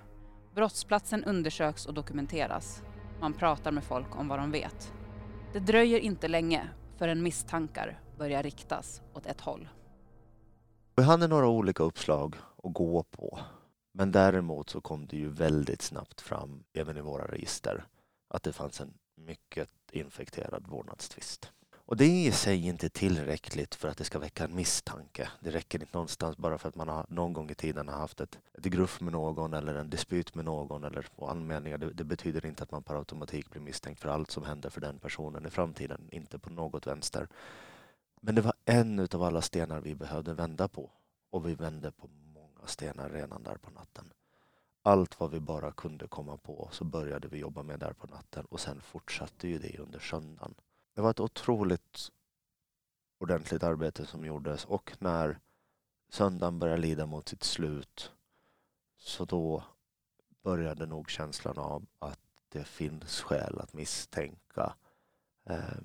Brottsplatsen 0.55 1.25
undersöks 1.25 1.87
och 1.87 1.95
dokumenteras. 1.95 2.83
Man 3.21 3.33
pratar 3.33 3.73
med 3.73 3.85
folk 3.85 4.17
om 4.17 4.29
vad 4.29 4.39
de 4.39 4.51
vet. 4.51 4.93
Det 5.53 5.59
dröjer 5.59 5.99
inte 5.99 6.29
länge 6.29 6.69
förrän 6.97 7.23
misstankar 7.23 8.01
börjar 8.19 8.43
riktas 8.43 9.03
åt 9.15 9.27
ett 9.27 9.41
håll. 9.41 9.69
Vi 10.97 11.03
hade 11.03 11.29
några 11.29 11.49
olika 11.49 11.83
uppslag 11.83 12.37
att 12.65 12.73
gå 12.73 13.03
på. 13.03 13.39
Men 13.93 14.13
däremot 14.13 14.71
så 14.71 14.81
kom 14.81 15.07
det 15.07 15.17
ju 15.17 15.29
väldigt 15.29 15.83
snabbt 15.83 16.21
fram, 16.21 16.65
även 16.73 16.97
i 16.97 17.01
våra 17.01 17.27
register, 17.27 17.85
att 18.29 18.43
det 18.43 18.53
fanns 18.53 18.81
en 18.81 18.95
mycket 19.17 19.71
infekterad 19.93 20.67
vårdnadstvist. 20.69 21.53
Och 21.91 21.97
det 21.97 22.05
är 22.05 22.29
i 22.29 22.33
sig 22.33 22.67
inte 22.67 22.89
tillräckligt 22.89 23.75
för 23.75 23.89
att 23.89 23.97
det 23.97 24.05
ska 24.05 24.19
väcka 24.19 24.45
en 24.45 24.55
misstanke. 24.55 25.29
Det 25.41 25.51
räcker 25.51 25.81
inte 25.81 25.97
någonstans 25.97 26.37
bara 26.37 26.59
för 26.59 26.69
att 26.69 26.75
man 26.75 26.89
har 26.89 27.07
någon 27.09 27.33
gång 27.33 27.51
i 27.51 27.55
tiden 27.55 27.89
har 27.89 27.99
haft 27.99 28.21
ett, 28.21 28.39
ett 28.55 28.65
gruff 28.65 29.01
med 29.01 29.13
någon 29.13 29.55
eller 29.55 29.75
en 29.75 29.91
dispyt 29.91 30.35
med 30.35 30.45
någon 30.45 30.85
eller 30.85 31.07
anmälningar. 31.19 31.79
Det, 31.79 31.93
det, 31.93 32.05
betyder 32.05 32.47
inte 32.47 32.63
att 32.63 32.71
man 32.71 32.83
per 32.83 32.95
automatik 32.95 33.51
blir 33.51 33.63
misstänkt 33.63 34.01
för 34.01 34.09
allt 34.09 34.31
som 34.31 34.45
händer 34.45 34.71
för 34.71 34.81
den 34.81 34.99
personen 34.99 35.47
i 35.47 35.51
framtiden. 35.51 36.09
Inte 36.11 36.39
på 36.39 36.51
något 36.51 36.87
vänster. 36.87 37.29
Men 38.21 38.35
det 38.35 38.41
var 38.41 38.55
en 38.65 39.09
av 39.13 39.23
alla 39.23 39.43
stenar 39.43 39.81
vi 39.81 39.95
behövde 39.95 40.35
vända 40.35 40.69
på. 40.69 40.91
Och 41.31 41.49
vi 41.49 41.55
vände 41.55 41.91
på 41.91 42.09
många 42.35 42.67
stenar 42.67 43.09
redan 43.11 43.43
där 43.43 43.57
på 43.57 43.71
natten. 43.71 44.13
Allt 44.83 45.21
vad 45.21 45.31
vi 45.31 45.41
bara 45.41 45.73
kunde 45.73 46.07
komma 46.07 46.37
på 46.37 46.69
så 46.73 46.85
började 46.85 47.29
vi 47.29 47.39
jobba 47.39 47.63
med 47.63 47.79
där 47.79 47.93
på 47.93 48.07
natten 48.07 48.45
och 48.45 48.61
sen 48.61 48.81
fortsatte 48.81 49.49
ju 49.49 49.59
det 49.59 49.79
under 49.79 49.99
söndagen. 49.99 50.55
Det 50.95 51.01
var 51.01 51.11
ett 51.11 51.21
otroligt 51.21 52.11
ordentligt 53.19 53.63
arbete 53.63 54.07
som 54.07 54.25
gjordes 54.25 54.65
och 54.65 54.97
när 54.99 55.41
söndagen 56.09 56.59
började 56.59 56.83
lida 56.83 57.07
mot 57.07 57.29
sitt 57.29 57.45
slut 57.45 58.13
så 58.97 59.25
då 59.25 59.65
började 60.43 60.87
nog 60.87 61.11
känslan 61.11 61.59
av 61.59 61.87
att 61.99 62.21
det 62.49 62.65
finns 62.65 63.21
skäl 63.21 63.59
att 63.59 63.73
misstänka 63.73 64.75
eh, 65.45 65.81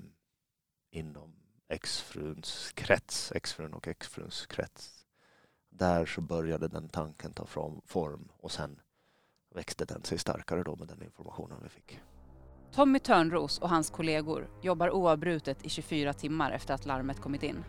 inom 0.90 1.32
exfruns 1.68 2.72
krets, 2.74 3.32
exfrun 3.32 3.74
och 3.74 3.88
exfruns 3.88 4.46
krets. 4.46 5.06
Där 5.68 6.06
så 6.06 6.20
började 6.20 6.68
den 6.68 6.88
tanken 6.88 7.32
ta 7.32 7.46
form 7.86 8.28
och 8.36 8.52
sen 8.52 8.80
växte 9.50 9.84
den 9.84 10.04
sig 10.04 10.18
starkare 10.18 10.62
då 10.62 10.76
med 10.76 10.88
den 10.88 11.02
informationen 11.02 11.60
vi 11.62 11.68
fick. 11.68 12.00
Tommy 12.76 12.98
Törnros 12.98 13.58
och 13.58 13.68
hans 13.68 13.90
kollegor 13.90 14.48
jobbar 14.62 14.90
oavbrutet 14.90 15.64
i 15.64 15.68
24 15.68 16.12
timmar 16.12 16.50
efter 16.50 16.74
att 16.74 16.86
larmet 16.86 17.20
kommit 17.20 17.42
in. 17.42 17.64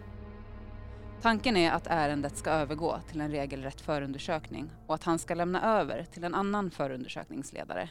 Tanken 1.21 1.57
är 1.57 1.71
att 1.71 1.87
ärendet 1.87 2.37
ska 2.37 2.49
övergå 2.49 2.99
till 3.07 3.21
en 3.21 3.31
regelrätt 3.31 3.81
förundersökning 3.81 4.71
och 4.87 4.95
att 4.95 5.03
han 5.03 5.19
ska 5.19 5.35
lämna 5.35 5.79
över 5.79 6.03
till 6.03 6.23
en 6.23 6.35
annan 6.35 6.71
förundersökningsledare. 6.71 7.89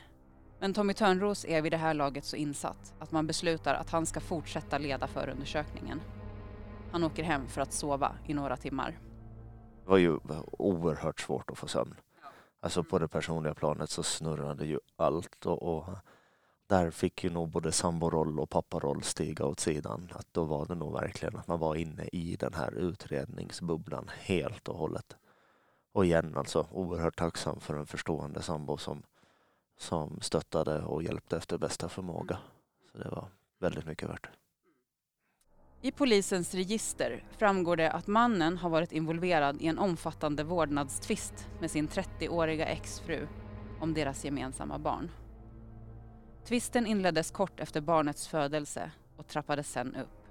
Men 0.61 0.75
Tommy 0.75 0.95
Törnros 0.95 1.45
är 1.45 1.63
vid 1.63 1.73
det 1.73 1.77
här 1.77 1.95
laget 1.95 2.25
så 2.25 2.37
insatt 2.37 2.95
att 2.99 3.13
man 3.13 3.27
beslutar 3.27 3.75
att 3.75 3.91
han 3.91 4.07
ska 4.07 4.21
fortsätta 4.21 4.79
leda 4.79 5.07
förundersökningen. 5.07 6.01
Han 6.93 7.05
åker 7.05 7.23
hem 7.23 7.49
för 7.49 7.61
att 7.61 7.73
sova 7.73 8.13
i 8.27 8.35
några 8.35 8.57
timmar. 8.57 8.99
Det 9.85 9.91
var 9.91 9.99
ju 9.99 10.19
oerhört 10.59 11.21
svårt 11.21 11.51
att 11.51 11.59
få 11.59 11.67
sömn. 11.67 11.95
Alltså 12.61 12.85
på 12.85 12.99
det 12.99 13.09
personliga 13.09 13.55
planet 13.55 13.91
så 13.91 14.03
snurrade 14.03 14.67
ju 14.67 14.79
allt 14.97 15.47
och, 15.47 15.63
och 15.63 15.89
där 16.67 16.91
fick 16.91 17.25
ju 17.25 17.31
nog 17.31 17.49
både 17.49 17.73
samboroll 17.73 18.41
och 18.41 18.51
papparoll 18.51 19.03
stiga 19.03 19.47
åt 19.47 19.61
sidan. 19.61 20.09
Att 20.13 20.27
då 20.33 20.45
var 20.45 20.67
det 20.67 20.75
nog 20.75 20.93
verkligen 20.93 21.37
att 21.37 21.47
man 21.47 21.59
var 21.59 21.75
inne 21.75 22.05
i 22.13 22.37
den 22.37 22.55
här 22.55 22.75
utredningsbubblan 22.75 24.11
helt 24.19 24.69
och 24.69 24.79
hållet. 24.79 25.17
Och 25.93 26.05
igen 26.05 26.37
alltså 26.37 26.67
oerhört 26.71 27.19
tacksam 27.19 27.61
för 27.61 27.75
en 27.75 27.87
förstående 27.87 28.43
sambo 28.43 28.77
som, 28.77 29.03
som 29.79 30.21
stöttade 30.21 30.83
och 30.83 31.03
hjälpte 31.03 31.37
efter 31.37 31.59
bästa 31.59 31.89
förmåga. 31.89 32.39
Så 32.93 32.99
det 32.99 33.09
var 33.09 33.29
väldigt 33.59 33.87
mycket 33.87 34.09
värt. 34.09 34.29
I 35.81 35.93
polisens 35.93 36.55
register 36.55 37.25
framgår 37.39 37.77
det 37.77 37.91
att 37.91 38.07
mannen 38.07 38.57
har 38.59 38.71
varit 38.71 38.93
involverad 38.93 39.63
i 39.63 39.67
en 39.67 39.79
omfattande 39.79 40.45
vårdnadstvist 40.45 41.49
med 41.61 41.71
sin 41.71 41.89
30-åriga 41.89 42.67
exfru 42.67 43.29
om 43.81 43.95
deras 43.95 44.25
gemensamma 44.25 44.79
barn. 44.79 45.11
Tvisten 46.47 46.87
inleddes 46.87 47.31
kort 47.31 47.61
efter 47.61 47.81
barnets 47.81 48.29
födelse 48.29 48.91
och 49.17 49.26
trappades 49.26 49.71
sen 49.71 49.97
upp. 49.97 50.29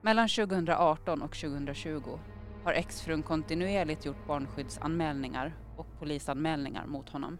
Mellan 0.00 0.28
2018 0.28 1.22
och 1.22 1.36
2020 1.36 2.18
har 2.64 2.72
exfrun 2.72 3.22
kontinuerligt 3.22 4.04
gjort 4.04 4.26
barnskyddsanmälningar 4.26 5.56
och 5.76 5.86
polisanmälningar 5.98 6.86
mot 6.86 7.08
honom. 7.08 7.38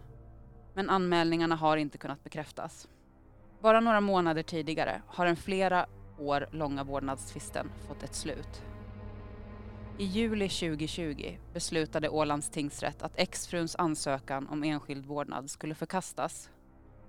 Men 0.75 0.90
anmälningarna 0.90 1.56
har 1.56 1.76
inte 1.76 1.99
kunnat 1.99 2.25
bekräftas. 2.25 2.88
Bara 3.61 3.80
några 3.80 4.00
månader 4.00 4.42
tidigare 4.42 5.02
har 5.06 5.26
den 5.26 5.37
flera 5.37 5.87
år 6.18 6.49
långa 6.52 6.85
vårdnadstvisten 6.85 7.70
fått 7.88 8.02
ett 8.02 8.14
slut. 8.14 8.62
I 9.99 10.04
juli 10.04 10.49
2020 10.49 11.38
beslutade 11.52 12.08
Ålands 12.08 12.50
tingsrätt 12.50 13.02
att 13.02 13.18
exfruns 13.18 13.76
ansökan 13.76 14.49
om 14.49 14.64
enskild 14.64 15.06
vårdnad 15.06 15.50
skulle 15.50 15.75
förkastas 15.75 16.50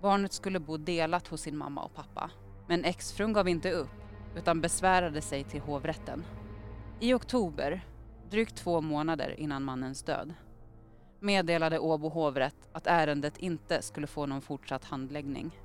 Barnet 0.01 0.33
skulle 0.33 0.59
bo 0.59 0.77
delat 0.77 1.27
hos 1.27 1.41
sin 1.41 1.57
mamma 1.57 1.83
och 1.83 1.93
pappa. 1.93 2.31
Men 2.67 2.85
exfrun 2.85 3.33
gav 3.33 3.47
inte 3.47 3.71
upp 3.71 3.89
utan 4.35 4.61
besvärade 4.61 5.21
sig 5.21 5.43
till 5.43 5.61
hovrätten. 5.61 6.25
I 6.99 7.13
oktober, 7.13 7.85
drygt 8.29 8.55
två 8.55 8.81
månader 8.81 9.39
innan 9.39 9.63
mannens 9.63 10.03
död, 10.03 10.33
meddelade 11.19 11.79
Åbo 11.79 12.09
hovrätt 12.09 12.69
att 12.71 12.87
ärendet 12.87 13.37
inte 13.37 13.81
skulle 13.81 14.07
få 14.07 14.25
någon 14.25 14.41
fortsatt 14.41 14.85
handläggning. 14.85 15.59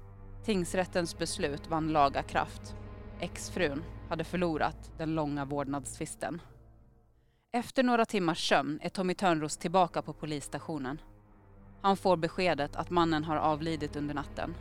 Tingsrättens 0.44 1.18
beslut 1.18 1.68
vann 1.68 1.88
laga 1.88 2.22
kraft. 2.22 2.76
Exfrun 3.20 3.84
hade 4.08 4.24
förlorat 4.24 4.92
den 4.98 5.14
långa 5.14 5.44
vårdnadstvisten. 5.44 6.42
Efter 7.52 7.82
några 7.82 8.04
timmars 8.04 8.48
sömn 8.48 8.78
är 8.82 8.88
Tommy 8.88 9.14
Törnros 9.14 9.56
tillbaka 9.56 10.02
på 10.02 10.12
polisstationen. 10.12 11.00
Han 11.84 11.96
får 11.96 12.16
beskedet 12.16 12.76
att 12.76 12.90
mannen 12.90 13.24
har 13.24 13.36
avlidit 13.36 13.96
under 13.96 14.14
natten. 14.14 14.54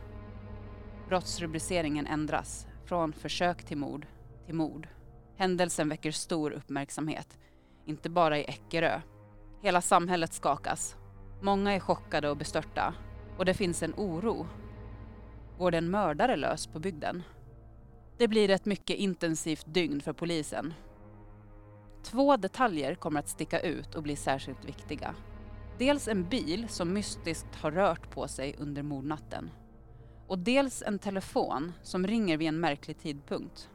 Brottsrubriceringen 1.08 2.06
ändras 2.06 2.66
från 2.84 3.12
försök 3.12 3.64
till 3.64 3.76
mord 3.76 4.06
till 4.46 4.54
mord. 4.54 4.88
Händelsen 5.36 5.88
väcker 5.88 6.10
stor 6.10 6.50
uppmärksamhet, 6.50 7.38
inte 7.84 8.10
bara 8.10 8.38
i 8.38 8.44
Eckerö. 8.44 9.00
Hela 9.62 9.80
samhället 9.80 10.32
skakas. 10.32 10.96
Många 11.42 11.72
är 11.72 11.80
chockade 11.80 12.30
och 12.30 12.36
bestörta 12.36 12.94
och 13.38 13.44
det 13.44 13.54
finns 13.54 13.82
en 13.82 13.94
oro. 13.96 14.46
Går 15.58 15.70
det 15.70 15.78
en 15.78 15.90
mördare 15.90 16.36
lös 16.36 16.66
på 16.66 16.78
bygden? 16.78 17.22
Det 18.18 18.28
blir 18.28 18.50
ett 18.50 18.64
mycket 18.64 18.96
intensivt 18.96 19.74
dygn 19.74 20.00
för 20.00 20.12
polisen. 20.12 20.74
Två 22.02 22.36
detaljer 22.36 22.94
kommer 22.94 23.20
att 23.20 23.28
sticka 23.28 23.60
ut 23.60 23.94
och 23.94 24.02
bli 24.02 24.16
särskilt 24.16 24.64
viktiga. 24.64 25.14
Dels 25.78 26.08
en 26.08 26.28
bil 26.28 26.68
som 26.68 26.92
mystiskt 26.92 27.54
har 27.54 27.70
rört 27.70 28.10
på 28.10 28.28
sig 28.28 28.54
under 28.58 28.82
mordnatten. 28.82 29.50
Och 30.26 30.38
dels 30.38 30.82
en 30.86 30.98
telefon 30.98 31.72
som 31.82 32.06
ringer 32.06 32.36
vid 32.36 32.48
en 32.48 32.60
märklig 32.60 32.98
tidpunkt. 32.98 33.70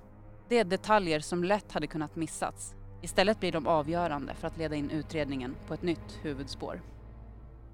Det 0.49 0.57
är 0.57 0.63
detaljer 0.63 1.19
som 1.19 1.43
lätt 1.43 1.71
hade 1.71 1.87
kunnat 1.87 2.15
missats. 2.15 2.75
Istället 3.01 3.39
blir 3.39 3.51
de 3.51 3.67
avgörande 3.67 4.33
för 4.35 4.47
att 4.47 4.57
leda 4.57 4.75
in 4.75 4.89
utredningen 4.89 5.55
på 5.67 5.73
ett 5.73 5.81
nytt 5.81 6.19
huvudspår. 6.21 6.81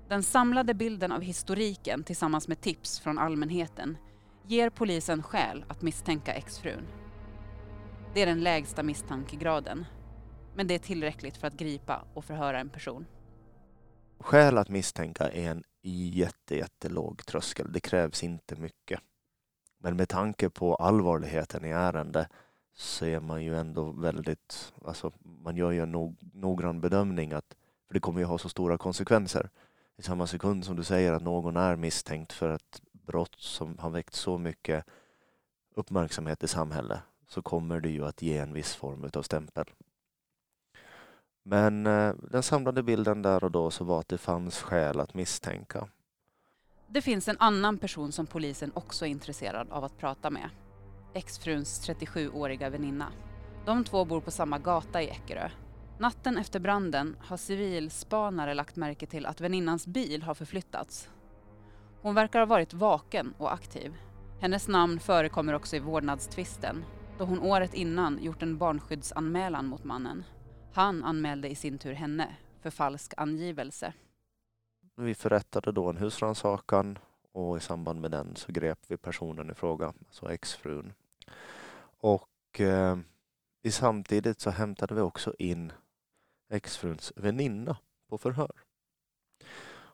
Den 0.10 0.24
samlade 0.24 0.74
bilden 0.74 1.12
av 1.12 1.22
historiken 1.22 2.04
tillsammans 2.04 2.48
med 2.48 2.62
tips 2.62 3.00
från 3.00 3.18
allmänheten 3.18 3.98
ger 4.48 4.70
polisen 4.70 5.24
skäl 5.24 5.66
att 5.68 5.82
misstänka 5.82 6.34
exfrun. 6.34 6.88
Det 8.14 8.22
är 8.22 8.26
den 8.26 8.44
lägsta 8.44 8.84
misstankegraden, 8.84 9.86
men 10.56 10.68
det 10.68 10.74
är 10.74 10.80
tillräckligt 10.80 11.38
för 11.38 11.48
att 11.48 11.58
gripa 11.58 12.04
och 12.14 12.26
förhöra 12.26 12.60
en 12.60 12.70
person. 12.70 13.06
Skäl 14.20 14.58
att 14.58 14.70
misstänka 14.70 15.30
är 15.30 15.52
en 15.52 15.64
jätte, 15.82 16.56
jättelåg 16.56 17.26
tröskel. 17.26 17.72
Det 17.72 17.80
krävs 17.80 18.24
inte 18.24 18.56
mycket. 18.56 19.00
Men 19.78 19.96
med 19.96 20.10
tanke 20.10 20.50
på 20.50 20.76
allvarligheten 20.76 21.66
i 21.66 21.70
ärendet 21.70 22.28
så 22.74 23.06
är 23.06 23.20
man 23.20 23.44
ju 23.44 23.58
ändå 23.58 23.92
väldigt, 23.92 24.74
alltså 24.86 25.12
man 25.22 25.56
gör 25.56 25.72
ju 25.72 25.84
en 25.84 26.16
noggrann 26.34 26.82
bedömning 26.82 27.34
att, 27.34 27.56
för 27.88 27.94
det 27.94 28.00
kommer 28.00 28.20
ju 28.20 28.26
ha 28.26 28.38
så 28.38 28.50
stora 28.50 28.78
konsekvenser. 28.78 29.50
I 29.98 30.02
samma 30.02 30.28
sekund 30.28 30.66
som 30.66 30.76
du 30.76 30.84
säger 30.84 31.14
att 31.14 31.24
någon 31.24 31.58
är 31.58 31.76
misstänkt 31.76 32.34
för 32.34 32.50
ett 32.50 32.82
brott 32.92 33.36
som 33.36 33.78
har 33.78 33.90
väckt 33.90 34.14
så 34.14 34.38
mycket 34.38 34.86
uppmärksamhet 35.76 36.44
i 36.44 36.48
samhället 36.48 37.00
så 37.28 37.42
kommer 37.42 37.80
det 37.80 37.90
ju 37.90 38.06
att 38.06 38.22
ge 38.22 38.38
en 38.38 38.54
viss 38.54 38.76
form 38.76 39.10
av 39.14 39.22
stämpel. 39.22 39.66
Men 41.48 41.88
eh, 41.88 42.14
den 42.32 42.44
samlade 42.44 42.84
bilden 42.84 43.22
där 43.22 43.44
och 43.44 43.52
då 43.52 43.72
så 43.72 43.84
var 43.84 44.00
att 44.00 44.08
det 44.08 44.18
fanns 44.18 44.62
skäl 44.62 45.00
att 45.00 45.14
misstänka. 45.14 45.88
Det 46.88 47.02
finns 47.02 47.28
en 47.28 47.36
annan 47.40 47.78
person 47.78 48.12
som 48.12 48.26
polisen 48.26 48.72
också 48.74 49.06
är 49.06 49.10
intresserad 49.10 49.72
av 49.72 49.84
att 49.84 49.98
prata 49.98 50.30
med. 50.30 50.50
Exfruns 51.14 51.90
37-åriga 51.90 52.70
väninna. 52.70 53.08
De 53.66 53.84
två 53.84 54.06
bor 54.06 54.22
på 54.22 54.32
samma 54.32 54.60
gata 54.60 55.02
i 55.02 55.10
Eckerö. 55.10 55.50
Natten 56.00 56.38
efter 56.38 56.60
branden 56.60 57.16
har 57.20 57.38
civilspanare 57.38 58.54
lagt 58.54 58.76
märke 58.76 59.06
till 59.06 59.26
att 59.26 59.42
väninnans 59.42 59.88
bil 59.88 60.24
har 60.24 60.34
förflyttats. 60.34 61.10
Hon 62.02 62.16
verkar 62.16 62.40
ha 62.40 62.46
varit 62.46 62.74
vaken 62.74 63.34
och 63.38 63.54
aktiv. 63.54 63.94
Hennes 64.40 64.68
namn 64.68 65.00
förekommer 65.00 65.54
också 65.54 65.76
i 65.76 65.80
vårdnadstvisten 65.80 66.84
då 67.18 67.26
hon 67.26 67.40
året 67.40 67.74
innan 67.74 68.24
gjort 68.24 68.42
en 68.42 68.58
barnskyddsanmälan 68.58 69.66
mot 69.66 69.84
mannen. 69.84 70.24
Han 70.76 71.04
anmälde 71.04 71.50
i 71.50 71.56
sin 71.56 71.78
tur 71.78 71.94
henne 71.94 72.36
för 72.62 72.70
falsk 72.70 73.14
angivelse. 73.18 73.94
Vi 74.96 75.16
förrättade 75.16 75.72
då 75.72 75.90
en 75.90 75.98
husrannsakan 75.98 77.00
och 77.32 77.58
i 77.58 77.60
samband 77.60 78.02
med 78.02 78.12
den 78.12 78.36
så 78.36 78.52
grep 78.52 78.80
vi 78.88 78.98
personen 78.98 79.52
i 79.52 79.54
fråga, 79.54 79.94
alltså 80.08 80.32
exfrun. 80.32 80.94
Och 82.00 82.60
eh, 82.60 82.98
i 83.64 83.72
samtidigt 83.72 84.40
så 84.40 84.50
hämtade 84.50 84.96
vi 84.96 85.02
också 85.02 85.34
in 85.40 85.72
exfruns 86.50 87.14
väninna 87.16 87.78
på 88.10 88.18
förhör. 88.18 88.52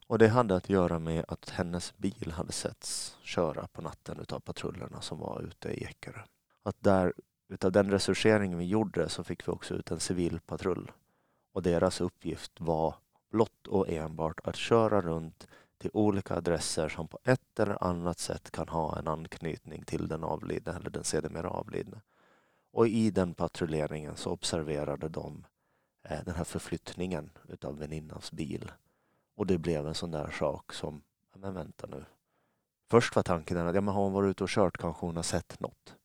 Och 0.07 0.17
det 0.17 0.27
hade 0.27 0.55
att 0.55 0.69
göra 0.69 0.99
med 0.99 1.25
att 1.27 1.49
hennes 1.49 1.97
bil 1.97 2.31
hade 2.31 2.51
setts 2.51 3.17
köra 3.23 3.67
på 3.67 3.81
natten 3.81 4.19
utav 4.19 4.39
patrullerna 4.39 5.01
som 5.01 5.19
var 5.19 5.41
ute 5.41 5.69
i 5.69 5.83
Ekerö. 5.83 6.21
Att 6.63 6.75
där, 6.79 7.13
utav 7.51 7.71
den 7.71 7.91
resurseringen 7.91 8.57
vi 8.57 8.65
gjorde 8.65 9.09
så 9.09 9.23
fick 9.23 9.47
vi 9.47 9.51
också 9.51 9.73
ut 9.73 9.91
en 9.91 9.99
civil 9.99 10.39
patrull. 10.39 10.91
Och 11.53 11.61
deras 11.61 12.01
uppgift 12.01 12.51
var 12.59 12.95
blott 13.31 13.67
och 13.67 13.89
enbart 13.89 14.39
att 14.43 14.55
köra 14.55 15.01
runt 15.01 15.47
till 15.77 15.91
olika 15.93 16.35
adresser 16.35 16.89
som 16.89 17.07
på 17.07 17.19
ett 17.23 17.59
eller 17.59 17.83
annat 17.83 18.19
sätt 18.19 18.51
kan 18.51 18.67
ha 18.67 18.99
en 18.99 19.07
anknytning 19.07 19.83
till 19.83 20.07
den 20.07 20.23
avlidne 20.23 20.71
eller 20.71 20.89
den 20.89 21.03
sedermera 21.03 21.49
avlidne. 21.49 22.01
Och 22.71 22.87
i 22.87 23.11
den 23.11 23.33
patrulleringen 23.33 24.15
så 24.15 24.31
observerade 24.31 25.09
de 25.09 25.45
eh, 26.03 26.23
den 26.25 26.35
här 26.35 26.43
förflyttningen 26.43 27.29
utav 27.47 27.77
väninnans 27.77 28.31
bil. 28.31 28.71
Och 29.35 29.47
det 29.47 29.57
blev 29.57 29.87
en 29.87 29.95
sån 29.95 30.11
där 30.11 30.31
sak 30.31 30.73
som, 30.73 31.01
men 31.35 31.53
vänta 31.53 31.87
nu. 31.87 32.05
Först 32.89 33.15
var 33.15 33.23
tanken 33.23 33.57
att 33.57 33.75
ja, 33.75 33.81
men 33.81 33.93
har 33.93 34.03
hon 34.03 34.13
varit 34.13 34.29
ute 34.29 34.43
och 34.43 34.49
kört 34.49 34.77
kanske 34.77 35.05
hon 35.05 35.15
har 35.15 35.23
sett 35.23 35.59
något. 35.59 35.95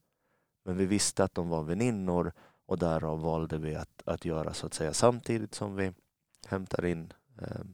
Men 0.66 0.76
vi 0.76 0.86
visste 0.86 1.24
att 1.24 1.34
de 1.34 1.48
var 1.48 1.62
väninnor 1.62 2.32
och 2.66 2.78
därav 2.78 3.20
valde 3.20 3.58
vi 3.58 3.74
att, 3.74 4.02
att 4.04 4.24
göra 4.24 4.54
så 4.54 4.66
att 4.66 4.74
säga 4.74 4.92
samtidigt 4.92 5.54
som 5.54 5.76
vi 5.76 5.92
hämtar 6.46 6.84
in 6.84 7.12
eh, 7.42 7.64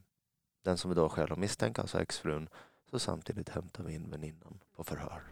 den 0.65 0.79
som 0.79 0.91
vi 0.91 0.95
då 0.95 1.09
själv 1.09 1.39
misstänker, 1.39 1.83
alltså 1.83 2.01
exfrun, 2.01 2.49
så 2.91 2.99
samtidigt 2.99 3.49
hämtar 3.49 3.85
vi 3.85 3.95
in 3.95 4.11
väninnan 4.11 4.59
på 4.77 4.85
förhör. 4.85 5.23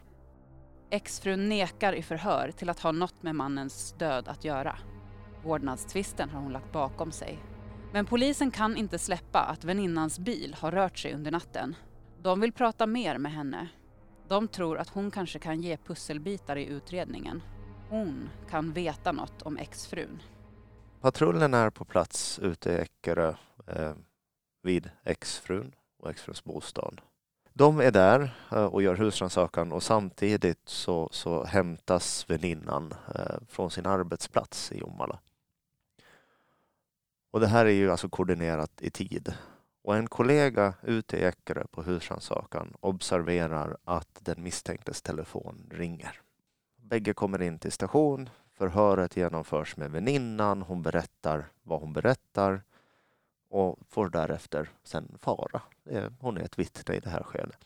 Exfrun 0.90 1.49
nekar 1.49 1.93
i 1.93 2.02
förhör 2.02 2.50
till 2.57 2.71
att 2.71 2.81
ha 2.81 2.93
något 2.93 3.23
med 3.23 3.35
mannens 3.35 3.95
död 3.99 4.29
att 4.29 4.45
göra. 4.45 4.79
Vårdnadstvisten 5.45 6.31
har 6.31 6.40
hon 6.40 6.52
lagt 6.52 6.73
bakom 6.73 7.12
sig. 7.12 7.38
Men 7.93 8.07
polisen 8.07 8.50
kan 8.50 8.76
inte 8.76 8.99
släppa 8.99 9.38
att 9.38 9.64
väninnans 9.64 10.19
bil 10.19 10.57
har 10.59 10.71
rört 10.71 10.99
sig 10.99 11.14
under 11.14 11.31
natten. 11.31 11.76
De 12.23 12.40
vill 12.40 12.52
prata 12.52 12.87
mer 12.87 13.19
med 13.19 13.33
henne. 13.33 13.68
De 14.31 14.49
tror 14.49 14.79
att 14.79 14.88
hon 14.88 15.11
kanske 15.11 15.38
kan 15.38 15.61
ge 15.61 15.77
pusselbitar 15.77 16.57
i 16.57 16.66
utredningen. 16.66 17.43
Hon 17.88 18.31
kan 18.51 18.73
veta 18.73 19.12
något 19.12 19.43
om 19.43 19.57
exfrun. 19.57 20.23
Patrullen 21.01 21.55
är 21.55 21.71
på 21.71 21.85
plats 21.85 22.38
ute 22.38 22.71
i 22.71 22.75
Eckerö 22.75 23.35
eh, 23.66 23.93
vid 24.62 24.90
exfrun 25.05 25.75
och 25.99 26.11
exfruns 26.11 26.45
bostad. 26.45 27.01
De 27.53 27.81
är 27.81 27.90
där 27.90 28.35
eh, 28.53 28.64
och 28.64 28.83
gör 28.83 28.97
husrannsakan 28.97 29.73
och 29.73 29.83
samtidigt 29.83 30.69
så, 30.69 31.09
så 31.12 31.45
hämtas 31.45 32.31
väninnan 32.31 32.95
eh, 33.14 33.37
från 33.49 33.71
sin 33.71 33.87
arbetsplats 33.87 34.73
i 34.73 34.79
Jomala. 34.79 35.19
Och 37.31 37.40
det 37.40 37.47
här 37.47 37.66
är 37.66 37.71
ju 37.71 37.90
alltså 37.90 38.09
koordinerat 38.09 38.83
i 38.83 38.90
tid. 38.90 39.35
Och 39.83 39.97
en 39.97 40.07
kollega 40.09 40.75
ute 40.83 41.16
i 41.16 41.25
Eckerö 41.25 41.64
på 41.71 41.83
husrannsakan 41.83 42.75
observerar 42.81 43.77
att 43.85 44.19
den 44.21 44.43
misstänktes 44.43 45.03
telefon 45.03 45.69
ringer. 45.71 46.21
Bägge 46.77 47.12
kommer 47.12 47.43
in 47.43 47.59
till 47.59 47.73
station. 47.73 48.31
Förhöret 48.53 49.16
genomförs 49.16 49.77
med 49.77 49.90
väninnan. 49.90 50.62
Hon 50.62 50.83
berättar 50.83 51.45
vad 51.62 51.81
hon 51.81 51.93
berättar 51.93 52.62
och 53.49 53.79
får 53.88 54.09
därefter 54.09 54.69
sen 54.83 55.19
fara. 55.21 55.62
Hon 56.21 56.37
är 56.37 56.43
ett 56.43 56.59
vittne 56.59 56.95
i 56.95 57.01
det 57.01 57.11
här 57.11 57.23
skedet. 57.23 57.64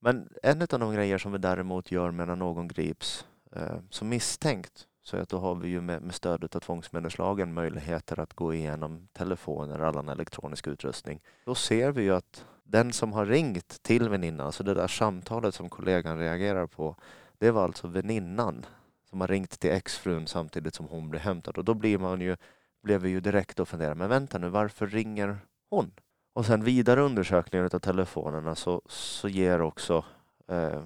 Men 0.00 0.28
en 0.42 0.62
av 0.62 0.66
de 0.80 0.94
grejer 0.94 1.18
som 1.18 1.32
vi 1.32 1.38
däremot 1.38 1.90
gör 1.90 2.10
medan 2.10 2.38
någon 2.38 2.68
grips 2.68 3.26
eh, 3.52 3.78
som 3.90 4.08
misstänkt 4.08 4.88
så 5.04 5.16
att 5.16 5.28
då 5.28 5.38
har 5.38 5.54
vi 5.54 5.68
ju 5.68 5.80
med, 5.80 6.02
med 6.02 6.14
stöd 6.14 6.56
av 6.56 6.60
tvångsmedelslagen 6.60 7.54
möjligheter 7.54 8.20
att 8.20 8.34
gå 8.34 8.54
igenom 8.54 9.08
telefoner 9.12 9.80
och 9.80 9.88
annan 9.88 10.08
elektronisk 10.08 10.66
utrustning. 10.66 11.20
Då 11.44 11.54
ser 11.54 11.92
vi 11.92 12.02
ju 12.02 12.14
att 12.14 12.46
den 12.62 12.92
som 12.92 13.12
har 13.12 13.26
ringt 13.26 13.82
till 13.82 14.08
väninnan, 14.08 14.46
alltså 14.46 14.62
det 14.62 14.74
där 14.74 14.88
samtalet 14.88 15.54
som 15.54 15.68
kollegan 15.68 16.18
reagerar 16.18 16.66
på, 16.66 16.96
det 17.38 17.50
var 17.50 17.64
alltså 17.64 17.88
väninnan 17.88 18.66
som 19.10 19.20
har 19.20 19.28
ringt 19.28 19.60
till 19.60 19.70
exfrun 19.70 20.26
samtidigt 20.26 20.74
som 20.74 20.86
hon 20.86 21.10
blir 21.10 21.20
hämtad. 21.20 21.58
Och 21.58 21.64
då 21.64 21.74
blir 21.74 21.98
man 21.98 22.20
ju, 22.20 22.36
blev 22.82 23.00
vi 23.00 23.10
ju 23.10 23.20
direkt 23.20 23.60
och 23.60 23.68
funderar, 23.68 23.94
men 23.94 24.08
vänta 24.08 24.38
nu, 24.38 24.48
varför 24.48 24.86
ringer 24.86 25.38
hon? 25.70 25.92
Och 26.32 26.46
sen 26.46 26.64
vidare 26.64 27.00
undersökningar 27.00 27.74
av 27.74 27.78
telefonerna 27.78 28.54
så, 28.54 28.82
så 28.86 29.28
ger 29.28 29.60
också 29.60 30.04
eh, 30.48 30.82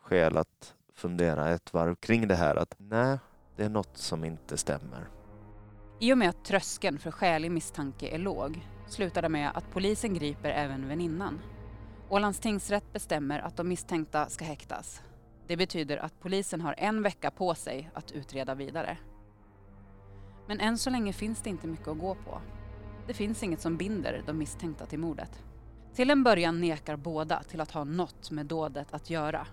skäl 0.00 0.36
att 0.36 0.74
fundera 0.94 1.48
ett 1.48 1.72
varv 1.74 1.94
kring 1.94 2.28
det 2.28 2.34
här 2.34 2.56
att 2.56 2.74
nej, 2.78 3.18
det 3.58 3.64
är 3.64 3.68
något 3.68 3.96
som 3.96 4.24
inte 4.24 4.56
stämmer. 4.56 5.08
I 6.00 6.12
och 6.12 6.18
med 6.18 6.28
att 6.28 6.44
tröskeln 6.44 6.98
för 6.98 7.10
skälig 7.10 7.50
misstanke 7.50 8.08
är 8.08 8.18
låg 8.18 8.66
slutar 8.86 9.22
det 9.22 9.28
med 9.28 9.50
att 9.54 9.70
polisen 9.70 10.14
griper 10.14 10.50
även 10.50 10.88
väninnan. 10.88 11.40
Ålands 12.08 12.40
tingsrätt 12.40 12.92
bestämmer 12.92 13.38
att 13.38 13.56
de 13.56 13.68
misstänkta 13.68 14.28
ska 14.28 14.44
häktas. 14.44 15.02
Det 15.46 15.56
betyder 15.56 15.96
att 15.96 16.20
polisen 16.20 16.60
har 16.60 16.74
en 16.78 17.02
vecka 17.02 17.30
på 17.30 17.54
sig 17.54 17.90
att 17.94 18.12
utreda 18.12 18.54
vidare. 18.54 18.98
Men 20.46 20.60
än 20.60 20.78
så 20.78 20.90
länge 20.90 21.12
finns 21.12 21.42
det 21.42 21.50
inte 21.50 21.66
mycket 21.66 21.88
att 21.88 21.98
gå 21.98 22.14
på. 22.14 22.40
Det 23.06 23.14
finns 23.14 23.42
inget 23.42 23.60
som 23.60 23.76
binder 23.76 24.22
de 24.26 24.38
misstänkta 24.38 24.86
till 24.86 24.98
mordet. 24.98 25.42
Till 25.94 26.10
en 26.10 26.24
början 26.24 26.60
nekar 26.60 26.96
båda 26.96 27.42
till 27.42 27.60
att 27.60 27.70
ha 27.70 27.84
något 27.84 28.30
med 28.30 28.46
dådet 28.46 28.94
att 28.94 29.10
göra 29.10 29.46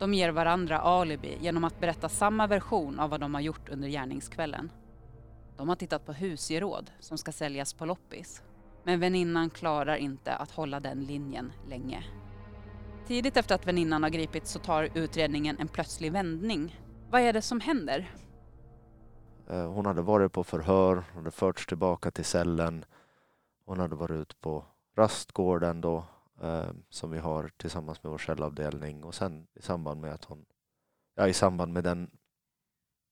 de 0.00 0.14
ger 0.14 0.30
varandra 0.30 0.78
alibi 0.78 1.38
genom 1.40 1.64
att 1.64 1.80
berätta 1.80 2.08
samma 2.08 2.46
version 2.46 3.00
av 3.00 3.10
vad 3.10 3.20
de 3.20 3.34
har 3.34 3.40
gjort 3.40 3.68
under 3.68 3.88
gärningskvällen. 3.88 4.72
De 5.56 5.68
har 5.68 5.76
tittat 5.76 6.06
på 6.06 6.12
husgeråd 6.12 6.90
som 7.00 7.18
ska 7.18 7.32
säljas 7.32 7.74
på 7.74 7.86
loppis. 7.86 8.42
Men 8.84 9.00
väninnan 9.00 9.50
klarar 9.50 9.96
inte 9.96 10.34
att 10.34 10.50
hålla 10.50 10.80
den 10.80 11.04
linjen 11.04 11.52
länge. 11.68 12.04
Tidigt 13.06 13.36
efter 13.36 13.54
att 13.54 13.66
väninnan 13.66 14.02
har 14.02 14.10
gripits 14.10 14.52
så 14.52 14.58
tar 14.58 14.88
utredningen 14.94 15.56
en 15.58 15.68
plötslig 15.68 16.12
vändning. 16.12 16.80
Vad 17.10 17.20
är 17.20 17.32
det 17.32 17.42
som 17.42 17.60
händer? 17.60 18.10
Eh, 19.50 19.72
hon 19.72 19.86
hade 19.86 20.02
varit 20.02 20.32
på 20.32 20.44
förhör, 20.44 20.94
hon 20.94 21.16
hade 21.16 21.30
förts 21.30 21.66
tillbaka 21.66 22.10
till 22.10 22.24
cellen. 22.24 22.84
Hon 23.64 23.80
hade 23.80 23.96
varit 23.96 24.20
ute 24.20 24.36
på 24.36 24.64
rastgården 24.96 25.80
då 25.80 26.04
eh, 26.40 26.70
som 26.88 27.10
vi 27.10 27.18
har 27.18 27.50
tillsammans 27.56 28.02
med 28.02 28.10
vår 28.10 28.18
källavdelning. 28.18 29.04
och 29.04 29.14
sen 29.14 29.46
i 29.54 29.62
samband 29.62 30.00
med 30.00 30.14
att 30.14 30.24
hon, 30.24 30.46
ja 31.14 31.28
i 31.28 31.32
samband 31.32 31.72
med 31.72 31.84
den, 31.84 32.10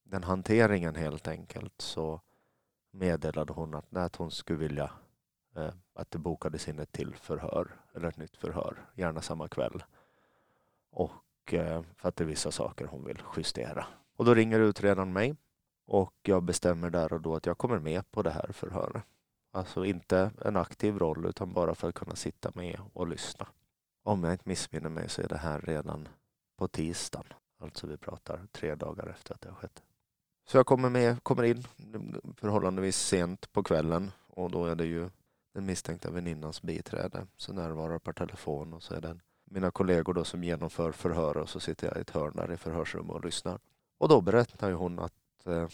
den 0.02 0.24
hanteringen 0.24 0.94
helt 0.94 1.28
enkelt 1.28 1.80
så 1.80 2.20
meddelade 2.90 3.52
hon 3.52 3.74
att, 3.74 3.96
att 3.96 4.16
hon 4.16 4.30
skulle 4.30 4.58
vilja 4.58 4.90
eh, 5.56 5.72
att 5.94 6.10
det 6.10 6.18
bokades 6.18 6.68
in 6.68 6.78
ett 6.78 6.92
till 6.92 7.14
förhör 7.14 7.80
eller 7.94 8.08
ett 8.08 8.16
nytt 8.16 8.36
förhör, 8.36 8.86
gärna 8.94 9.20
samma 9.22 9.48
kväll. 9.48 9.82
Och 10.90 11.54
eh, 11.54 11.82
för 11.96 12.08
att 12.08 12.16
det 12.16 12.24
är 12.24 12.28
vissa 12.28 12.50
saker 12.50 12.86
hon 12.86 13.04
vill 13.04 13.22
justera. 13.36 13.86
Och 14.16 14.24
då 14.24 14.34
ringer 14.34 14.60
utredaren 14.60 15.12
mig 15.12 15.36
och 15.86 16.14
jag 16.22 16.42
bestämmer 16.42 16.90
där 16.90 17.12
och 17.12 17.20
då 17.20 17.34
att 17.34 17.46
jag 17.46 17.58
kommer 17.58 17.78
med 17.78 18.10
på 18.10 18.22
det 18.22 18.30
här 18.30 18.52
förhöret. 18.52 19.02
Alltså 19.58 19.84
inte 19.84 20.30
en 20.44 20.56
aktiv 20.56 20.98
roll 20.98 21.26
utan 21.26 21.52
bara 21.52 21.74
för 21.74 21.88
att 21.88 21.94
kunna 21.94 22.16
sitta 22.16 22.50
med 22.54 22.80
och 22.92 23.08
lyssna. 23.08 23.46
Om 24.02 24.24
jag 24.24 24.32
inte 24.32 24.48
missminner 24.48 24.88
mig 24.88 25.08
så 25.08 25.22
är 25.22 25.28
det 25.28 25.36
här 25.36 25.60
redan 25.60 26.08
på 26.56 26.68
tisdagen. 26.68 27.26
Alltså 27.60 27.86
vi 27.86 27.96
pratar 27.96 28.46
tre 28.52 28.74
dagar 28.74 29.06
efter 29.06 29.34
att 29.34 29.40
det 29.40 29.48
har 29.48 29.56
skett. 29.56 29.82
Så 30.48 30.56
jag 30.56 30.66
kommer, 30.66 30.90
med, 30.90 31.22
kommer 31.22 31.42
in 31.42 31.64
förhållandevis 32.36 32.96
sent 32.96 33.52
på 33.52 33.62
kvällen 33.62 34.10
och 34.26 34.50
då 34.50 34.66
är 34.66 34.74
det 34.74 34.86
ju 34.86 35.10
den 35.54 35.66
misstänkta 35.66 36.10
väninnans 36.10 36.62
biträde 36.62 37.26
som 37.36 37.54
närvarar 37.54 37.98
per 37.98 38.12
telefon 38.12 38.72
och 38.72 38.82
så 38.82 38.94
är 38.94 39.00
det 39.00 39.16
mina 39.44 39.70
kollegor 39.70 40.14
då 40.14 40.24
som 40.24 40.44
genomför 40.44 40.92
förhör 40.92 41.36
och 41.36 41.48
så 41.48 41.60
sitter 41.60 41.86
jag 41.86 41.96
i 41.96 42.00
ett 42.00 42.10
hörn 42.10 42.36
där 42.36 42.52
i 42.52 42.56
förhörsrummet 42.56 43.16
och 43.16 43.24
lyssnar. 43.24 43.58
Och 43.98 44.08
då 44.08 44.20
berättar 44.20 44.68
ju 44.68 44.74
hon 44.74 44.98
att 44.98 45.46
eh, 45.46 45.68